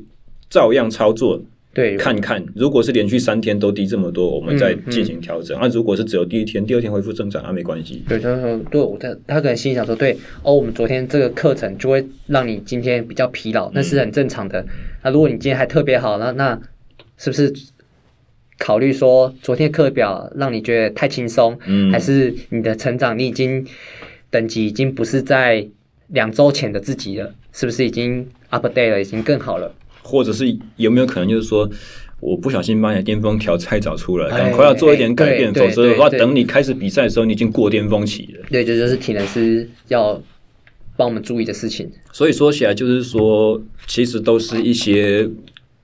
[0.50, 1.42] 照样操作，
[1.74, 2.46] 对，看看。
[2.56, 5.58] 如果是连续三天都低这么多，我们再进行调整。
[5.60, 8.04] 那、嗯嗯啊、如果是只有第一天、第二天恢复正常，那、啊、没关系。
[8.08, 14.64] 对，他说对我，他他可能心里想说，对，哦，我们昨天这个课程就会让你今天比较疲劳，那是很正常的。
[15.04, 16.60] 那、嗯啊、如果你今天还特别好，那那
[17.18, 17.54] 是不是
[18.58, 21.58] 考虑说昨天课表让你觉得太轻松？
[21.66, 23.66] 嗯，还是你的成长，你已经
[24.30, 25.68] 等级已经不是在
[26.08, 27.34] 两周前的自己了？
[27.56, 29.74] 是不是已经 update 了，已经更好了？
[30.04, 31.68] 或者是有没有可能就是说，
[32.20, 38.46] 我不小心把你的巅峰条太早出来，赶快要做一点改变，否则的话，等你开始比赛的时候，你已经过巅峰期了。
[38.52, 40.22] 对，这就是体能师要
[40.98, 41.90] 帮我们注意的事情。
[42.12, 45.28] 所以说起来，就是说，其实都是一些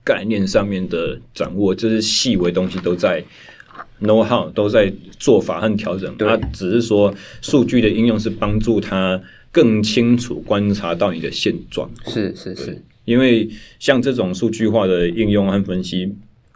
[0.03, 3.23] 概念上面的掌握，就是细微东西都在
[4.01, 6.13] know how，都在做法和调整。
[6.19, 7.11] 它只是说
[7.41, 9.19] 数据的应用是帮助他。
[9.51, 13.49] 更清楚观察到你的现状，是是是，因为
[13.79, 16.09] 像这种数据化的应用和分析，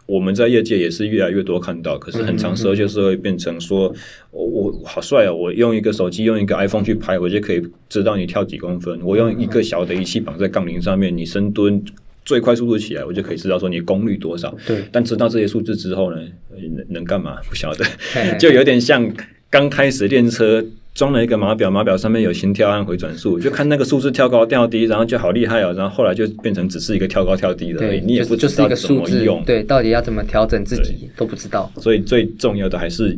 [0.06, 1.98] 我们在业界也是越来越多看到。
[1.98, 3.94] 可是很长时候就是会变成说，
[4.30, 5.32] 我我好帅啊！
[5.32, 8.98] 我用一个手机，用一个 iPhone 去拍，我就可以知道你跳几公分。
[9.02, 11.84] 我用一个小的仪器绑在杠铃上面，你深蹲
[12.24, 14.56] 最快速度起来，我就可以知道说你功率多少。
[14.66, 16.16] 对，但知道这些数字之后呢，
[16.50, 17.36] 能能干嘛？
[17.50, 17.84] 不晓得，
[18.40, 19.12] 就有点像
[19.50, 20.64] 刚开始练车。
[20.96, 25.74] 装了一个码表，码表上面有心跳和回转数，就看那个数字跳高跳低，然后就好厉害哦。
[25.74, 29.44] 然后后来就变成只是一个跳高跳低的而已，你也不知道怎么用。
[29.44, 31.70] 对，到底要怎么调整自己都不知道。
[31.76, 33.14] 所以最重要的还是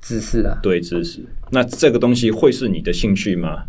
[0.00, 0.56] 知识啊。
[0.62, 1.18] 对，知识。
[1.50, 3.64] 那这个东西会是你的兴趣吗？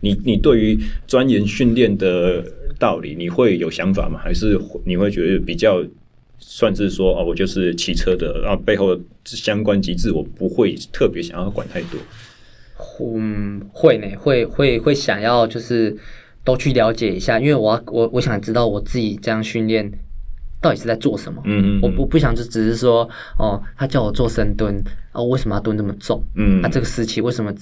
[0.00, 2.42] 你你对于钻研训练的
[2.78, 4.18] 道理，你会有想法吗？
[4.18, 5.84] 还是你会觉得比较
[6.38, 12.00] 算是说哦，我就是骑车的，然后背后相关机制我不会特别想要管太多。
[13.16, 15.96] 嗯，会呢，会会会想要就是
[16.44, 19.90] 都去了解一下，因为我要我我想知道我自己这样训练
[20.60, 21.42] 到底是在做什么。
[21.44, 23.08] 嗯，嗯嗯，我不不想就只是说
[23.38, 24.76] 哦，他叫我做深蹲
[25.12, 26.22] 啊，我为什么要蹲这么重？
[26.36, 27.52] 嗯，啊，这个时期为什么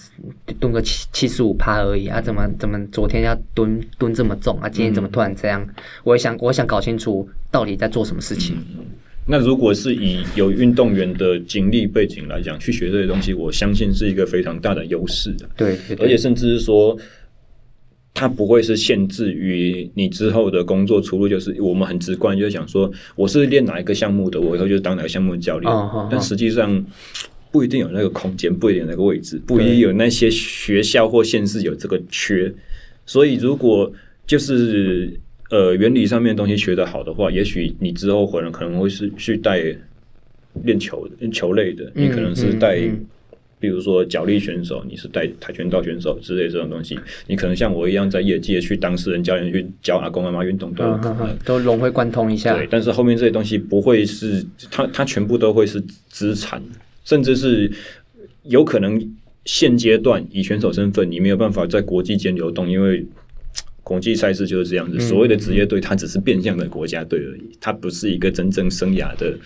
[0.58, 2.20] 蹲个七七十五趴而已啊？
[2.20, 4.68] 怎么怎么昨天要蹲蹲这么重啊？
[4.68, 5.62] 今天怎么突然这样？
[5.62, 8.56] 嗯、我也想我想搞清楚到底在做什么事情。
[9.30, 15.48] 嗯那如果是以有运动员的经历背景来讲，去学这些东西，我相信是一个非常大的优势的。
[15.56, 16.98] 对，而且甚至是说，
[18.12, 21.28] 它不会是限制于你之后的工作出路。
[21.28, 25.72] 就是我们很直观，就是想说，我是练哪一个项目的，我以后就是当哪个项目的教练。
[25.72, 26.84] 哦哦、但实际上
[27.52, 32.52] 不一定有那个空间，不一定有那个位置，不一定有那些学校或县市有这个缺。
[33.06, 33.92] 所以，如果
[34.26, 35.20] 就是。
[35.50, 39.60] 呃，原理上面的东西学得好的话，也许你之后可能可能会是去带
[40.62, 42.78] 练球练球类的，你可能是带，
[43.58, 46.96] 比如说脚力选手，你是带跆拳道选手之类这种东西，
[47.26, 51.00] 你可能像我一样在业界去当事人教练，去教阿公阿妈运动都
[51.44, 52.56] 都融会贯通一下。
[52.56, 56.62] 对，但是后面这些东西不会是它，它全部都会是资产，
[57.04, 57.68] 甚至是
[58.44, 59.00] 有可能
[59.44, 63.04] 现阶段以选手身份，你没有办法在国际间流动，因为。
[63.90, 69.36] 国际赛事就是这样子，所谓的职业队，它只是变相的国家队而已，它不是一个真正生涯的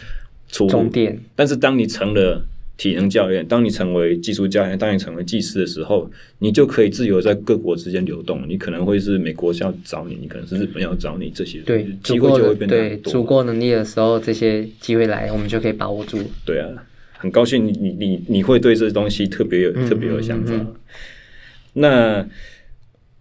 [0.50, 0.92] 出路。
[1.34, 2.44] 但是当你成了
[2.76, 6.10] 体能教练，当你成为技术教练，当你成为技师的时候，
[6.40, 8.46] 你就可以自由在各国之间流动。
[8.46, 16.18] 你可能会是美国是要找你，你可能是日本要找你，这些对机会就会变得对足够能力的时候，这些机会来，我们就可以把握住。
[16.44, 16.68] 对啊，
[17.16, 20.52] 很高兴你你你你会对这东西特别有特别有想法。
[20.52, 20.76] 嗯嗯嗯，
[21.72, 22.28] 那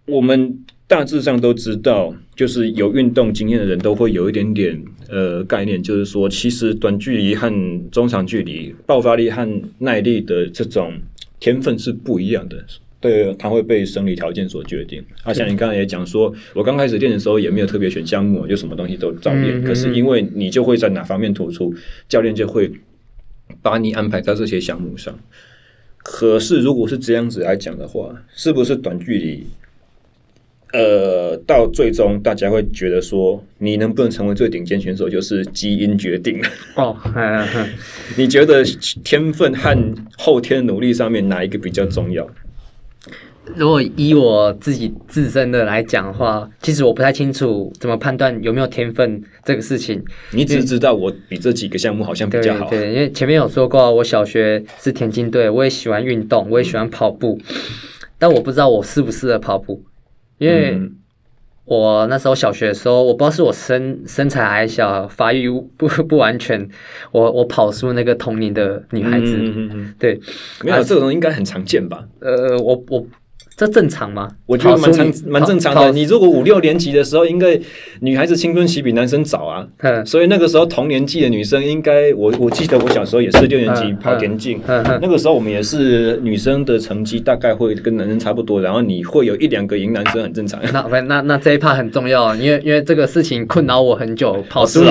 [0.04, 0.58] 我们。
[0.86, 7.50] 大致上都知道，就是有运动经验的人都会有一点点呃概念，就是说，其实短距离和
[7.90, 10.92] 中长距离爆发力和耐力的这种
[11.40, 12.64] 天分是不一样的。
[13.00, 15.02] 对，它会被生理条件所决定。
[15.24, 19.62] 啊，且你刚才也讲说，我刚开始练的时候也没有特别选项目，就什么东西都照练。
[19.62, 21.74] 可是因为你就会在哪方面突出，
[22.08, 22.70] 教练就会
[23.60, 25.18] 把你安排在这些项目上。
[25.98, 29.46] 可是如果是这样子来讲的话，是不是短距离？
[30.74, 36.48] 呃，到最终大家会觉得说，你能不能成为最顶尖选手，就是基因决定了。
[36.74, 36.96] 哦，
[38.18, 38.64] 你觉得
[39.04, 42.28] 天分和后天努力上面哪一个比较重要？
[43.54, 50.02] 如果以我自己自身的来讲的话，其实我不太清楚怎么判断有没有天分这个事情。
[50.32, 52.68] 你只知道我比这几个项目好像比较好。
[52.68, 57.38] 对，对，因为前面有说过，我小学是田径队，我也喜欢运动，我也喜欢跑步，
[58.18, 59.80] 但我不知道我适不适合跑步。
[60.38, 60.80] 因为
[61.64, 66.68] 我那时候小学的时候，我不知道是我身身材矮小，发育不不完全，
[67.12, 69.36] 我我跑输那个同龄的女孩子。
[69.36, 70.20] 嗯嗯嗯对，
[70.62, 72.06] 没有这种应该很常见吧？
[72.20, 73.06] 呃，我我。
[73.56, 74.28] 这正常吗？
[74.46, 75.92] 我觉得蛮常蛮正常的。
[75.92, 77.58] 你如果五六年级的时候，应该
[78.00, 79.64] 女孩子青春期比男生早啊。
[80.04, 84.60] 所以那个时候同年纪的女生，应该我我记得我小时候也是六年级跑田径。
[84.66, 90.60] 那个时候我们也是女生的成绩大概会跟男生差不多，然后你会有一两个赢男生很正常。
[90.72, 94.84] 那那那这一趴很重要，因为因为这个事情困扰我很久，跑输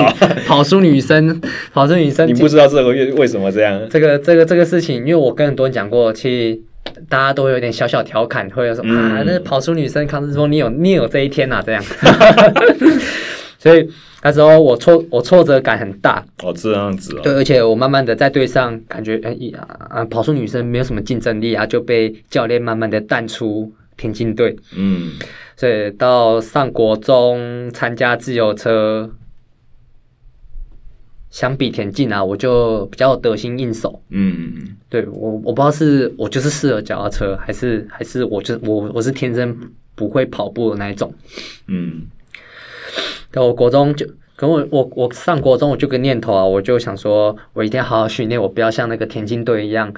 [0.46, 1.40] 跑输女生，
[1.72, 2.26] 跑输女生。
[2.26, 3.78] 你不知道这个为为什么这样？
[3.90, 6.60] 这个这个这个事情，因为我跟很多人讲过，其实。
[7.08, 11.82] 大家都有点小小调侃，会有说、嗯、啊，那跑出女生，康师傅你有你有这一天呐、啊，这样。
[13.58, 13.88] 所以
[14.22, 16.24] 那时候我挫我挫折感很大。
[16.42, 17.20] 哦，这样子哦。
[17.22, 24.56] 对，而且我慢慢的在队上感觉，哎呀啊，跑出女生没有什么竞争力啊，就被教练慢慢的淡出田径队。
[24.76, 25.12] 嗯。
[25.56, 29.10] 所以到上国中参加自由车。
[31.34, 34.00] 相比田径啊，我就比较得心应手。
[34.10, 39.58] 嗯，对我我不知道是我就是适合脚踏车，还是还是我就我我是天生
[39.96, 41.12] 不会跑步的那一种。
[41.66, 42.02] 嗯，
[43.32, 44.06] 在我国中就
[44.36, 49.92] 跟我我我上国中我就个念头啊，我就想说我一定要好好训练，我不要像那个田径队一样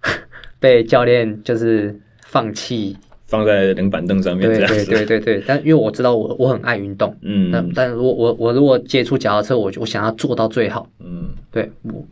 [0.58, 2.96] 被教练就是放弃。
[3.32, 4.84] 放在冷板凳上面这样子。
[4.84, 12.06] 对对对对对，但因为我知道我我很爱运动，嗯，但但如果我我如果接触脚踏车，我我想要做到最好，嗯，对我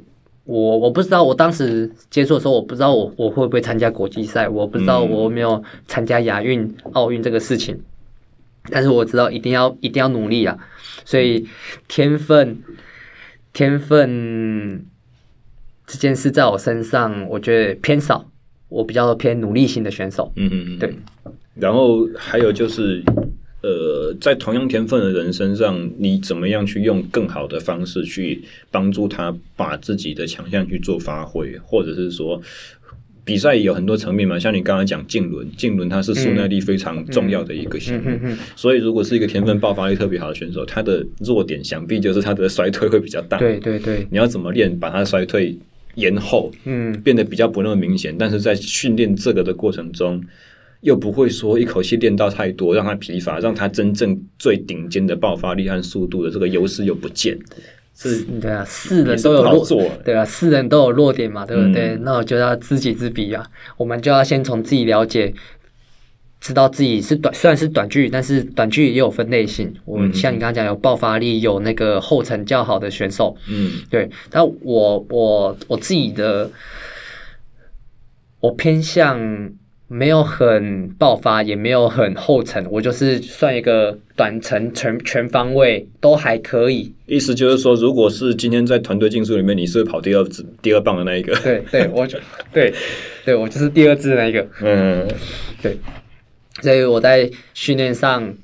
[0.45, 7.79] 我我不知道我当时接触的时候，我不知道我我会不会参加国际赛，我不知道我有没有参加亚运、奥运这个事情，
[8.71, 10.57] 但是我知道一定要一定要努力啊，
[11.05, 11.47] 所以
[11.87, 12.63] 天分
[13.53, 14.87] 天分
[15.87, 18.30] 这件事在我身上，我觉得偏少。
[18.71, 20.95] 我比较偏努力型的选手，嗯嗯嗯，对。
[21.57, 23.03] 然后还有就是，
[23.63, 32.41] 呃，在同样天分的人身上，你怎么样去用更好的方式去帮助他把自己的强项去做发挥，或者是说，
[33.25, 43.37] 比赛有很多层面嘛，像你刚刚讲竞轮，竞轮它是速耐力非常重要的一个项目，嗯嗯嗯嗯、所以如果是一个天分爆发力特别好的选手，他的弱点想必就是他的衰退会比较大。
[43.37, 45.59] 对对对，你要怎么练把他衰退？
[45.95, 50.23] 延后，嗯，变得比较不那么明显，嗯、但是在训练这个的过程中，
[50.81, 57.39] 又不会说一口气练到太多，让他疲乏，让他真正最顶尖的爆发力和速度的这个优势又不见。
[57.95, 59.67] 是，对啊，四人都有弱，
[60.05, 61.97] 对啊，四人都有弱点嘛，对不对？
[61.97, 63.47] 嗯、那我就要知己知彼啊，
[63.77, 65.35] 我们就要先从自己了解。
[66.41, 69.71] 知道自己是短，虽然是短距，但是短距也有分类型。
[69.85, 73.37] 我像你刚刚讲，有爆发力，有那个后程较好的选手。
[73.47, 74.09] 嗯，对。
[74.31, 76.51] 但我我我自己的，
[78.41, 79.21] 我偏向
[79.87, 86.95] 没有很爆发，也没有很后程，我就是算一个短程全全方位都还可以。
[87.05, 91.37] 意思就是说，如果是今天在团队竞速里面，你是跑第二支、第二棒的那一个。
[91.41, 92.19] 对对，我就
[92.51, 92.73] 对
[93.27, 94.49] 对，我就是第二支的那一个。
[94.63, 95.07] 嗯，
[95.61, 95.77] 对。
[96.61, 98.35] 所以我在训练上，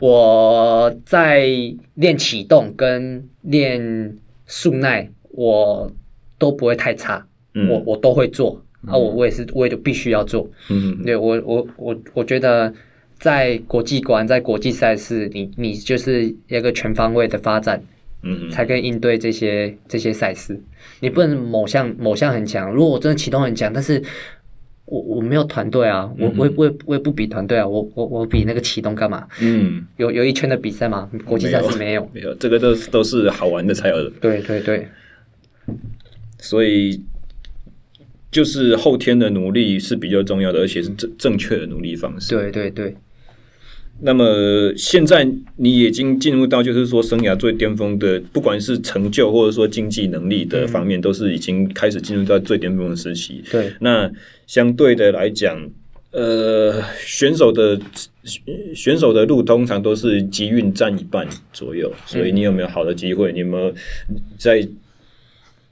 [0.00, 1.46] 我在
[1.94, 4.16] 练启动跟练
[4.46, 5.92] 速耐，我
[6.38, 12.72] 都不会太差，嗯、我我都会做，嗯、啊，我我也是，我也就必须要做，嗯，对我我我我觉得
[13.18, 17.82] 在国际馆，在国际赛事，你你就是一个全方位的发展，
[18.22, 20.58] 嗯，才可以应对这些这些赛事，
[21.00, 24.02] 你不能某项某项很强，如果我真的启动很强，但是。
[24.86, 29.26] 我我没有团队啊，我我我也我也不比团队啊，我我我比那个启动干嘛？
[29.40, 31.10] 嗯，有有一圈的比赛吗？
[31.24, 34.10] 国际赛是没有，没有，这个都是都是好玩的才有的。
[34.20, 34.88] 对对对，
[36.38, 37.02] 所以
[38.30, 42.36] 就是后天的努力是比较重要的，而且是正正确的努力方式。
[42.36, 42.94] 对对对，
[44.00, 45.26] 那么现在
[45.56, 53.42] 你已经进入到就是说生涯最巅峰的，不管是成就或者说经济能力的方面，嗯、都是已经开始进入到最巅峰的时期。
[53.50, 54.10] 对，那
[54.46, 55.70] 相对的来讲，
[56.10, 57.80] 呃，选手的
[58.74, 63.32] 选手的路通常都是机运占一半左右，所以你有没有好的机会？
[63.32, 63.72] 你有没有
[64.36, 64.66] 在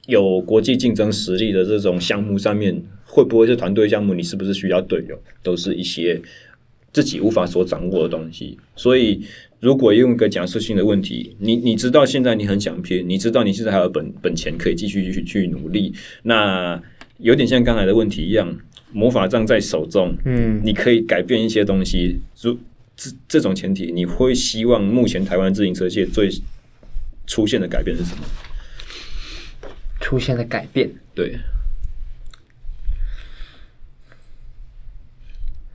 [0.07, 4.13] 有国际竞争实力的这种项目上面，会不会是团队项目？
[4.13, 5.21] 你是不是需要队友？
[5.43, 6.19] 都是一些。
[6.93, 9.25] 自己无法所掌握的东西，所以
[9.59, 15.91] 如果用一个假设性的问题，你你知道现在你很想拼，你知道你现在还有本本钱可以继续去去努力，
[16.21, 16.79] 那
[17.17, 18.55] 有点像刚才的问题一样，
[18.91, 22.19] 魔法杖在手中，嗯，你可以改变一些东西。
[22.41, 22.55] 如
[22.95, 26.29] 这这种前提，你会希望目前台湾自行车界最
[27.25, 28.23] 出现的改变是什么？
[29.99, 31.39] 出现的改变，对，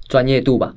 [0.06, 0.76] 专业度吧。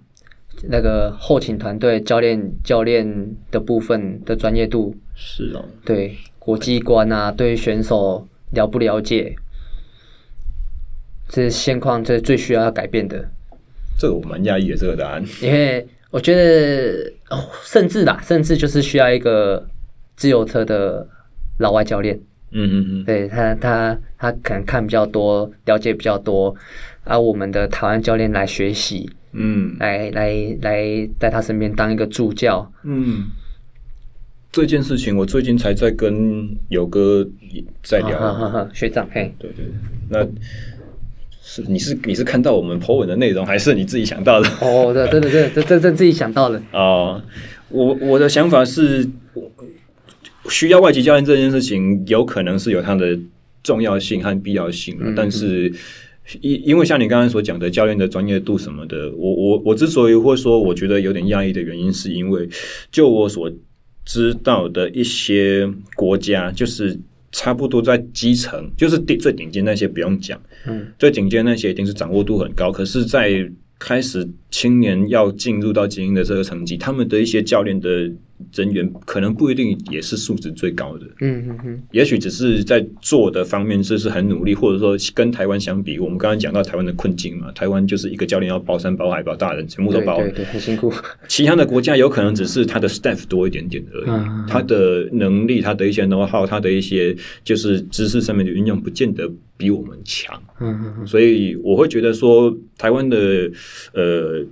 [0.69, 9.35] 那个后勤团队、教练、教练的部分的专业度是哦，对国际观啊，对选手了不了解，
[11.27, 13.27] 这是现况，这是最需要要改变的。
[13.97, 19.67] 这个我蛮讶异的，这个答案，因为我觉得哦，甚至啦，甚至就是需要一个
[20.15, 21.07] 自由车的
[21.59, 22.19] 老外教练。
[22.53, 26.53] 嗯嗯嗯，对他，他他可能看比较多，了解比较多，
[27.05, 29.09] 而我们的台湾教练来学习。
[29.33, 32.69] 嗯，来来来，在他身边当一个助教。
[32.83, 33.23] 嗯，
[34.51, 37.25] 这件事情我最近才在跟友哥
[37.81, 38.17] 在聊。
[38.17, 39.65] 啊啊啊、学长，嘿，对对，
[40.09, 40.27] 那
[41.41, 44.49] 是你是你是看到我们 po 文的内容，还是你自己想到的？
[44.59, 46.61] 哦，对对对，这这这自己想到的。
[46.73, 47.21] 哦，
[47.69, 49.09] 我我的想法是，
[50.49, 53.17] 需要外籍教练这件事情，有可能是有它的
[53.63, 55.73] 重要性和必要性，嗯、但是。
[56.39, 62.47] 因因为像你刚刚所讲的教练的专业度什么的，我我我之所以会说我觉得有点压抑的原因，是因为
[62.91, 63.51] 就我所
[64.05, 66.97] 知道的一些国家，就是
[67.31, 78.11] 差不多在基层，就是顶最顶尖那些不用讲，嗯，最顶尖那些一定是掌握度很高，可是，在开始青年要进入到精英的这个层级，他们的一些教练的。
[78.53, 90.91] 人员可能不一定也是素质最高的，嗯嗯嗯，也许只是在做的方面就是很努力，或者说跟台湾相比，我们刚刚讲到台湾的困境嘛，台湾就是一个教练要包山包海包大人，全部都包，对对，很辛苦。
[91.27, 100.41] 其他的国家有可能只是他的 staff 多一点点而已，他的能力、他的一些 know-how、他的一些就是知识上面的运用，不见得比我们强。
[100.59, 103.51] 嗯嗯，所以我会觉得说，台湾的
[103.93, 104.45] 呃。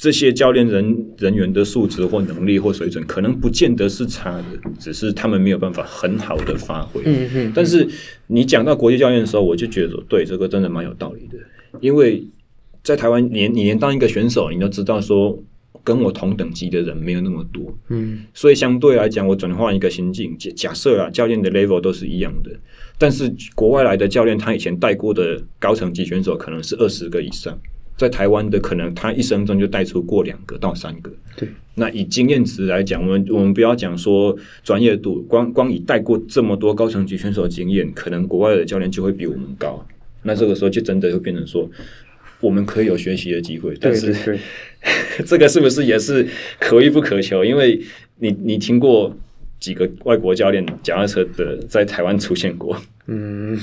[0.00, 4.44] 这些教练人人员的素质或能力或水准，可能不见得是差的，
[4.78, 7.02] 只是他们没有办法很好的发挥。
[7.04, 7.52] 嗯嗯。
[7.54, 7.86] 但是
[8.26, 11.36] 你讲到国际教练的时候，我就觉得说，对，这个真的蛮有道理的。
[11.80, 12.26] 因为
[12.82, 15.38] 在台湾，连你连当一个选手，你都知道说，
[15.84, 17.76] 跟我同等级的人没有那么多。
[17.88, 18.20] 嗯。
[18.32, 22.50] 所以相对来讲，我转换一个心境，假假设啊，教练的 level 都是一样的，
[22.96, 27.58] 但是国外来的教练，他以前带过的高层级选手可能是二十个以上。
[28.00, 31.12] 在台湾的可能，他一生中就带出过两个到三个。
[31.36, 39.86] 对，那以经验值来讲，我们我们不要讲说专业度，光光以带过这么多高层级选手的经验，可能国外的教练就会比我们高。
[40.22, 41.70] 那这个时候就真的会变成说，
[42.40, 43.76] 我们可以有学习的机会。
[43.78, 44.38] 但是，
[45.26, 46.26] 这个是不是也是
[46.58, 47.44] 可遇不可求？
[47.44, 47.78] 因为
[48.16, 49.14] 你你听过
[49.58, 52.74] 几个外国教练脚踏车的在台湾出现过？
[53.08, 53.58] 嗯，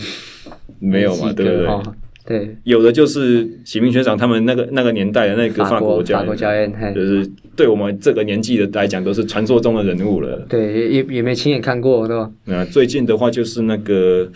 [0.78, 1.94] 没有嘛，对不对？
[2.28, 7.26] 哦对，有的就是启明学长他们那个那个年代的那个法国教练，就是
[7.56, 10.46] 对我们这个年纪的来讲都是传说中的人物了。
[10.50, 12.30] 对，也也没亲眼看过，对吧？
[12.44, 14.30] 那最近的话就是那个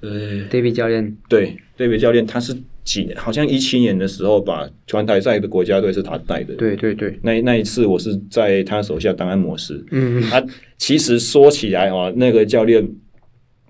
[0.00, 0.10] 呃
[0.50, 2.54] ，David 教练，对，David 教练，他是
[2.84, 3.10] 几？
[3.16, 6.54] 好像一七年的时候把环台赛的国家队是他带的。
[6.56, 9.82] 对对对，那那一次我是在他手下当按摩师。
[9.90, 10.44] 嗯，他
[10.76, 12.86] 其实说起来啊，那个教练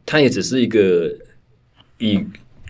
[0.05, 1.09] 他也只是一个
[1.99, 2.19] 以。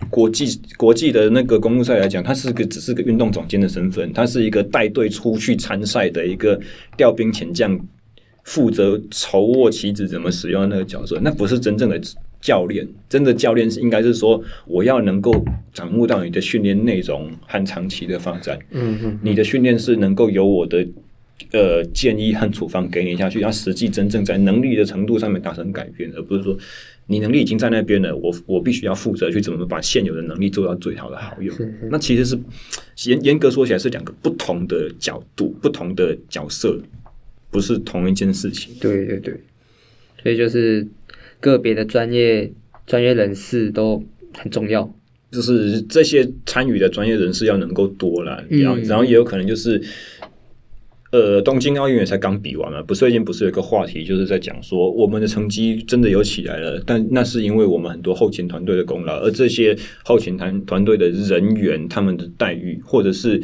[0.09, 6.59] 国际国际的那个公路赛来讲，他是个只是个运动总监的身份，他是一个带队出去参赛的一个
[6.95, 7.79] 调兵遣将，
[8.43, 11.99] 负责筹握棋子怎么使用的那个角色，那不是真正的
[12.41, 12.87] 教练。
[13.09, 15.43] 真的教练是应该是说，我要能够
[15.73, 18.59] 掌握到你的训练内容和长期的发展。
[18.71, 20.85] 嗯嗯，你的训练是能够由我的
[21.51, 26.57] 呃建议和处方给你下去，要实际真正在能力的程度上面达成改变，而不是说。
[27.07, 31.55] 你能力已经在那边了，我我必须要负责去怎么把现有的能力做到最好的好用。
[31.91, 32.37] 那其实是
[33.09, 36.81] 严严格说起来是两个不同的角度、不同的角色，
[37.51, 38.73] 不是同一件事情。
[38.79, 39.33] 对对对，
[40.21, 40.87] 所以就是
[41.39, 42.51] 个别的专业
[42.87, 44.03] 专业人士都
[44.37, 44.93] 很重要，
[45.31, 49.81] 就是这些参与的专业人士要能够多了，然后然后也有可能就是。
[51.13, 63.39] 呃，东京奥运也才刚比完嘛，不是最近不是有一个话题，就是在讲说我们的成绩真的有起来了，但那是因为我们很多后勤团队的功劳，而这些后勤团团队的人员他们的待遇，或者是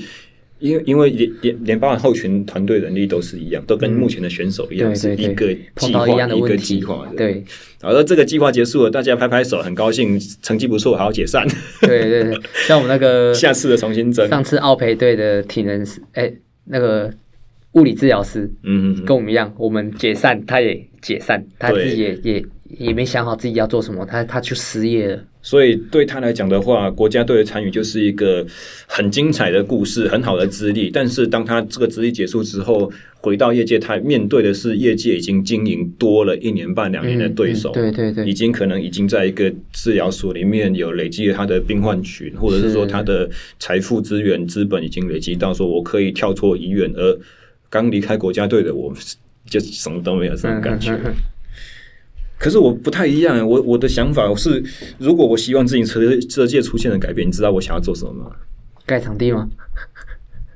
[0.57, 7.15] 因为因为连连连包含后勤团队人力都是一样，都跟目前的选手一样，嗯、是一个计划一,一个计划的。
[7.15, 7.43] 对，
[7.83, 11.47] 好了，这个计划结束了，大家拍拍手，很高兴，成绩不错，好好解散。
[11.81, 12.35] 对对对，
[12.67, 17.13] 像我们那个 下次的重新争，上次奥培队的体能师，哎、欸，那个。
[17.73, 22.45] 物理治疗师，嗯，跟我们一样，我们解散，他也解散，他自己也也
[22.79, 25.23] 也没想好自己要做什么，他他去失业了。
[25.41, 28.45] 所以对他来讲的话，国家队的参与就是一个
[28.87, 30.89] 很精彩的故事，很好的资历。
[30.89, 32.91] 但是当他这个资历结束之后，
[33.21, 43.29] 回到业界，他面对的是业界已经经营多了一年半两年的对手，对对对，已经可能已经在一个治疗所里面有累积了他的病患群，或者是说他的
[43.59, 47.17] 财富资源资本已经累积到说我可以跳脱医院而。
[47.69, 48.93] 刚离开国家队的我，
[49.45, 50.97] 就什么都没有这种感觉。
[52.37, 54.63] 可是我不太一样，我我的想法是，
[54.97, 58.31] 如果我希望自行车车界出现的改变，你知道我想要做什么吗？
[58.85, 59.49] 盖场地吗？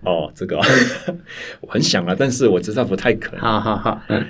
[0.06, 0.57] 哦，这个
[1.61, 3.41] 我很想啊，但是我知道不太可能。
[3.41, 4.26] 好好好，嗯，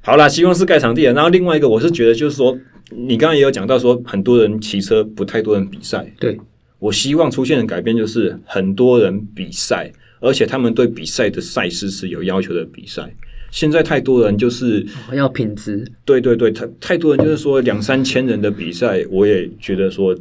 [0.00, 1.02] 好啦，希望是盖场地。
[1.02, 2.58] 然后另外一个，我是觉得就是说，
[2.90, 6.12] 你刚刚也有讲到说，很多人骑车，不太多人比赛。
[6.18, 6.38] 对，
[6.80, 9.92] 我希望出现的改变就是很多人比赛。
[10.20, 12.64] 而且他们对比赛的赛事是有要求的。
[12.66, 13.12] 比赛
[13.50, 20.14] 现在太多人就是要品质，对对对，太太多人就是说两三千人的比赛，我也觉得说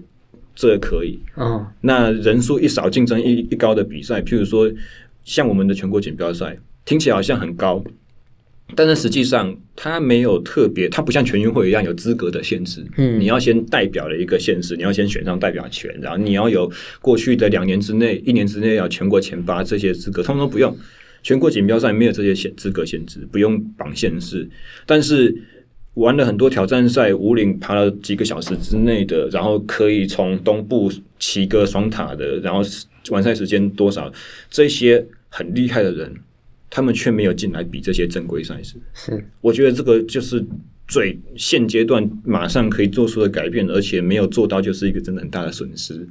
[0.55, 1.19] 这可以。
[1.35, 4.71] 嗯，那人数一少，竞争一一高的比赛，譬如说
[5.25, 7.83] 像我们的全国锦标赛，听起来好像很高。
[8.75, 12.85] 但是实际上，它没有特别，它不像全运会一样有资格的限制。
[12.97, 16.69] 嗯，你要先代表了一个县市，你要先选上代表权，然后你要有
[17.01, 20.77] 过去的两年之内、一年之内要全国前八这些资格，通通不用。
[21.23, 24.47] 全国锦标赛没有这些限资格限制，不用绑限制。
[24.85, 25.35] 但是
[25.95, 32.61] 玩了很多挑战赛，五岭爬了几个小时之内的，然后可以从东部骑个双塔的，然后
[33.09, 34.11] 完赛时间多少，
[34.49, 36.13] 这些很厉害的人。
[36.77, 40.45] 他们却没有进来比这些正规赛事，是我觉得这个就是
[40.87, 46.07] 最现阶段马上可以做出的改变，而且没有做到，就是一个真的很大的损失。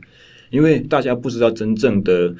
[0.51, 2.35] 因为大家不知道真正的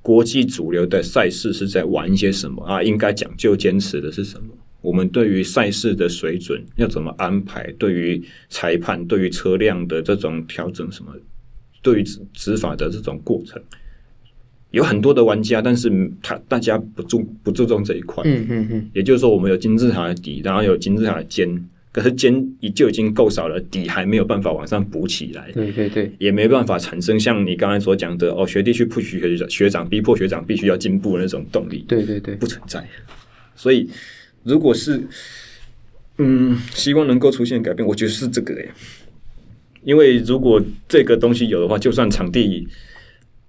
[0.00, 4.48] 国际主流的赛事是在玩一些什么啊，应该讲究坚持的是什么？
[4.80, 7.70] 我们对于赛事的水准要怎么安排？
[7.72, 11.12] 对于裁判、对于车辆的这种调整什么？
[11.82, 13.62] 对于执法的这种过程。
[14.72, 15.90] 有很多的玩家，但是
[16.22, 18.22] 他大家不注不注重这一块。
[18.26, 18.90] 嗯嗯嗯。
[18.92, 22.44] 也就是说，我们有金字塔的底，然后有金字塔的尖，可是尖
[22.74, 25.50] 就已经够少了，底还没有办法往上补起来。
[25.52, 26.12] 对对对。
[26.18, 31.84] 也没办法产生像你刚才所讲的哦，学弟去 push 学长，学长逼迫学长必须要进步的那种动力。
[31.88, 32.84] 对对对，不存在。
[33.54, 33.88] 所以，
[34.42, 35.00] 如果是
[36.18, 38.68] 嗯，希望能够出现改变，我觉得是这个诶。
[39.84, 42.66] 因为如果这个东西有的话，就算场地。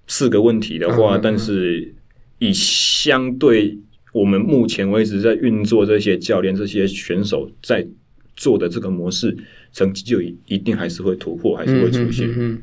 [0.08, 1.94] 四个问题的话，但是
[2.38, 3.78] 以相对
[4.12, 7.86] 我们目前为止在运作这些教练、这些选手在
[8.34, 9.36] 做的这个模式，
[9.72, 12.26] 成绩就一定还是会突破，还是会出现。
[12.36, 12.58] 嗯，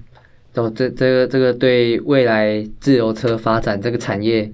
[0.56, 4.52] 哦，这这个这个对未来自由车发展这个产业，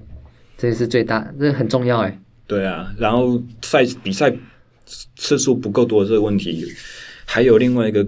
[0.58, 2.20] 这是最大，这很重要哎。
[2.46, 4.30] 对啊，然后赛比赛
[5.16, 6.66] 次数不够多这个问题，
[7.24, 8.06] 还有另外一个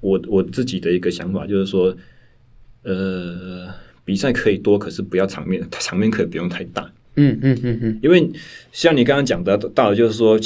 [0.00, 1.94] 我我自己的一个想法，就是说，
[2.84, 3.68] 呃。
[4.04, 6.90] 比赛可以多，可是不要场面，场面可以不用太大。
[7.16, 8.28] 嗯嗯嗯嗯，因为
[8.72, 10.38] 像你刚刚讲的到的，就是说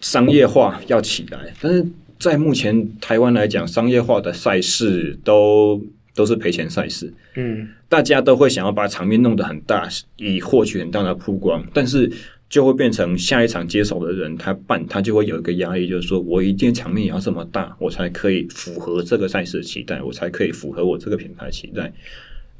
[0.00, 1.84] 商业化要起来，但是
[2.18, 5.82] 在目前台湾来讲，商业化的赛事都
[6.14, 7.12] 都是赔钱赛事。
[7.36, 12.12] 嗯，大家都会想要把场面弄得很大，以获取很大的曝光，但是
[12.50, 21.90] 就会变成下一场接手的人，他办他就会有一个压力，就是说我一定场面也要这么大，我才可以符合这个赛事的期待，我才可以符合我这个品牌期待。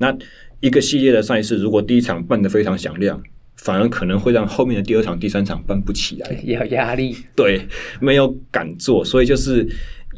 [0.02, 0.12] 那
[0.58, 3.22] 一个系列的赛事，如果第一场办得非常响亮，
[3.56, 7.16] 反而可能会让后面的第二场、第三场办不起来， 有压力。
[7.36, 7.68] 对，
[8.00, 9.64] 没有敢做，所以就是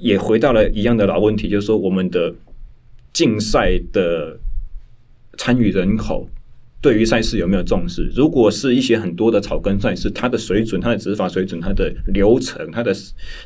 [0.00, 2.34] 也回到了一样的老问题，就是说我们的
[3.12, 4.38] 竞赛的
[5.36, 6.26] 参与人口
[6.80, 8.10] 对于赛事有没有重视？
[8.16, 12.94] 如果是一些很多的草根赛事，它的水准、它的执法水准、它的流程、它的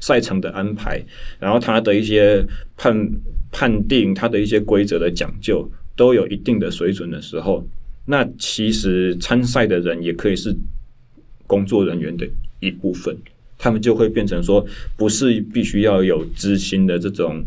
[0.00, 1.02] 赛程的安排，
[1.40, 2.44] 然后它的一些
[2.76, 3.10] 判
[3.50, 5.68] 判定、它的一些规则的讲究。
[5.98, 7.62] 都有一定的水准的时候，
[8.06, 10.54] 那其实参赛的人也可以是
[11.46, 12.26] 工作人员的
[12.60, 13.14] 一部分，
[13.58, 14.64] 他们就会变成说，
[14.96, 17.42] 不是必须要有资金的这种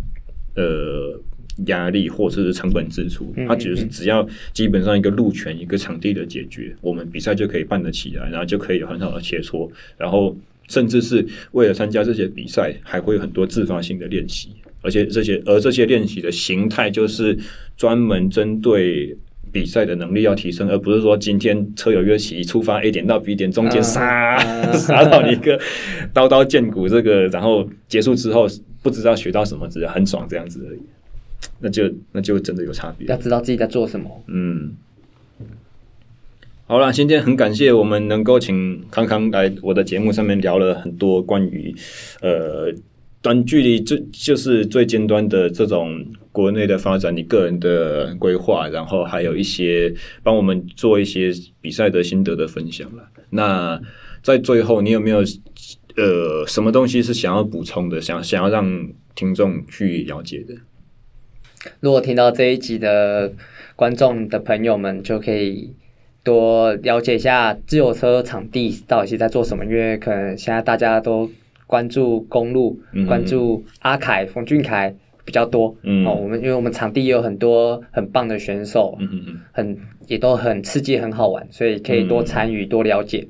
[0.56, 1.18] 呃
[1.68, 10.36] 压力或者是成本支出，他只是只要基本上一个路权、一个场地的解决，我们比赛就可以办得起来，然后就可以有很好的切磋，然后
[10.68, 14.50] 甚至是为了参加这些比赛，还会有很多自发性的练习，
[14.82, 17.38] 而且这些而这些练习的形态就是
[17.78, 19.16] 专门针对
[19.52, 24.38] 比赛的能力要提升，而不是说今天车友约起，出发 A 点到 B 点中间杀
[24.74, 25.60] 杀到一个
[26.14, 28.48] 刀刀见骨这个，然后结束之后
[28.82, 30.80] 不知道学到什么，只是很爽这样子而已。
[31.60, 34.24] 那就那就真的有差别，要知道自己在做什么。
[34.28, 34.74] 嗯，
[36.68, 41.76] 好了，今天很感谢我们能够请康康来我的节目上面聊了很多关于
[42.22, 42.72] 呃
[43.22, 49.94] 短距离最就是最尖端的这种国内的发展，你个人的规划，然后还有一些
[50.24, 51.32] 帮我们做一些
[51.62, 53.08] 比赛的心得的分享了。
[53.30, 53.80] 那
[54.24, 55.20] 在最后，你有没有
[55.96, 60.56] 呃什么东西是想要补充的，想想要让听众去了解的？
[61.80, 63.32] 如果听到这一集的
[63.76, 65.74] 观众的朋友们，就可以
[66.24, 71.30] 多了解一下自由车场地到底是在做什么，因为可能现在大家都
[71.72, 74.94] 关注公路，嗯、关注阿凯、冯俊凯
[75.24, 75.74] 比较多。
[75.84, 83.26] 嗯，哦，我们因为我们场地也有很多很棒的选手，嗯嗯，很也都很刺激、很好玩，所以可以多参与、嗯、多了解。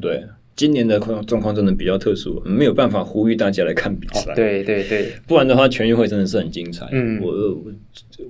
[0.00, 0.24] 对。
[0.56, 4.32] 今年的状状况真的比较特殊，没有办法呼吁大家来看比赛。
[4.32, 4.34] 哦。
[4.34, 6.86] 对对对，不然的话，全运会真的是很精彩。
[6.90, 7.32] 嗯，我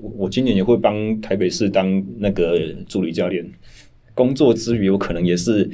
[0.01, 2.57] 我我今年也会帮台北市当那个
[2.87, 3.45] 助理教练，
[4.15, 5.69] 工作之余，我可能也是。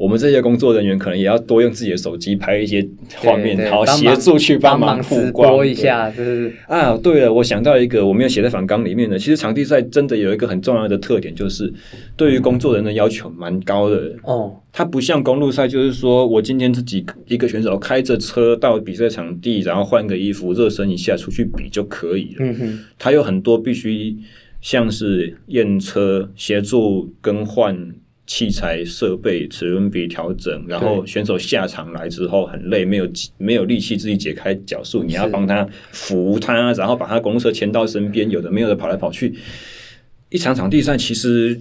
[0.00, 6.96] 我们这些工作人员可能也要多用自己的手机拍一些画面，然后协助去帮忙曝光一下，就是啊。
[6.96, 11.70] 对了，我想到一个我没有写在反纲里面的，其实场地赛真的有一个很重要的特点，就是
[12.16, 14.56] 对于工作人的要求蛮高的哦。
[14.72, 22.38] 它不像公路赛，就是说我今天自己一个选手开着车到比赛场地，然后换个衣服热身一下出去比就可以了。
[22.38, 24.16] 嗯哼，它有很多必须
[24.62, 27.92] 像是验车、协助更换。
[28.30, 33.08] 器材设备、齿轮比调整，然后选手下场来之后很累，没有
[33.38, 39.34] 没有力气自己解开脚束，你要帮他扶他，然后把他公车牵到身边，有的没有的跑来跑去。
[40.28, 41.60] 一场场地赛其实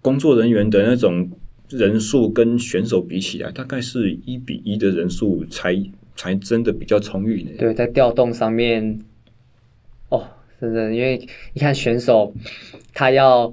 [0.00, 1.28] 工作人员的那种
[1.68, 5.76] 人数跟选手比起来，大概是一比一的人数才
[6.14, 7.50] 才真的比较充裕呢。
[7.58, 9.00] 对，在调动上面，
[10.10, 10.28] 哦，
[10.60, 12.32] 真的，因为你看选手
[12.94, 13.52] 他要。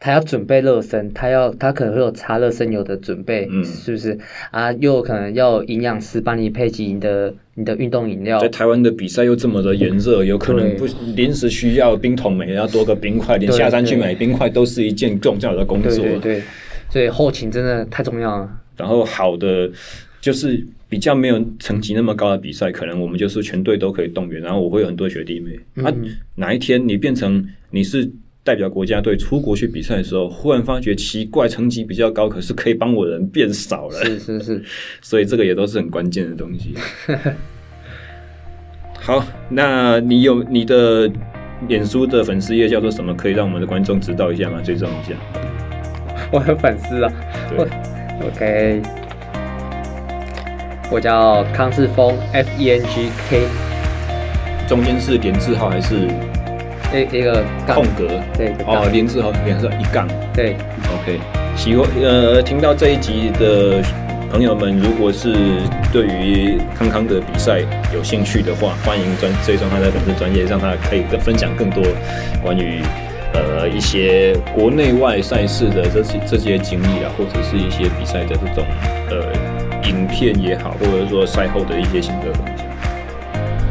[0.00, 4.16] 他要准备热身，他要他可能会有擦热身油的准备，嗯，是不是
[4.52, 4.72] 啊？
[4.74, 8.38] 又可能要营养师帮你配给你的你的运动饮料。
[8.38, 15.90] 在台湾的比赛又这么的炎热，有可能不临时需要冰桶，每人要多个冰块，连下山去买冰块都是一件重要的工作。
[15.90, 16.42] 对对对，
[16.90, 18.48] 所以后勤真的太重要了。
[18.76, 19.68] 然后好的
[20.20, 24.40] 就是比较没有成绩那么高的比赛，可能我们就是全队都可以动员。
[24.40, 25.92] 然后我会有很多学弟妹，嗯、啊，
[26.36, 28.08] 哪一天你变成你是。
[28.44, 34.04] 代表国家队出国去比赛的时候，忽然发觉奇怪，成绩比较高，可是可以帮我的人变少了。
[34.04, 34.62] 是是是，
[35.02, 36.74] 所以这个也都是很关键的东西。
[39.00, 41.10] 好，那你有你的
[41.66, 43.14] 脸书的粉丝页叫做什么？
[43.14, 44.60] 可以让我们的观众知道一下吗？
[44.62, 45.14] 追踪一下。
[46.30, 47.12] 我的粉丝啊，
[47.50, 47.66] 对，
[48.26, 48.82] OK，
[50.90, 53.46] 我叫康世峰，F E N G K，
[54.68, 56.08] 中间是点字号还是？
[56.94, 60.56] 一一个空格，对哦，连字和连字一杠，对
[60.94, 61.20] ，OK。
[61.56, 63.82] 喜欢呃，听到这一集的
[64.30, 65.34] 朋友们，如果是
[65.92, 67.60] 对于康康的比赛
[67.92, 71.82] 有兴趣的话，欢迎专追踪他的粉丝专业，让他可以更分享更多
[72.42, 72.80] 关于
[73.34, 78.64] 呃一些国内外赛事的这些这些经历啊，或者是一些比赛的这种
[79.10, 82.66] 呃影片也好，或者说赛后的一些心得分享。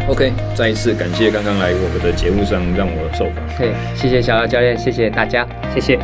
[0.08, 3.36] OK，再一次感谢刚刚来我们的节目上让我受访。
[3.58, 6.00] 对，谢谢小姚教练，谢谢大家，谢谢。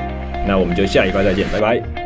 [0.45, 2.02] 那我们就下一拜再见，拜拜。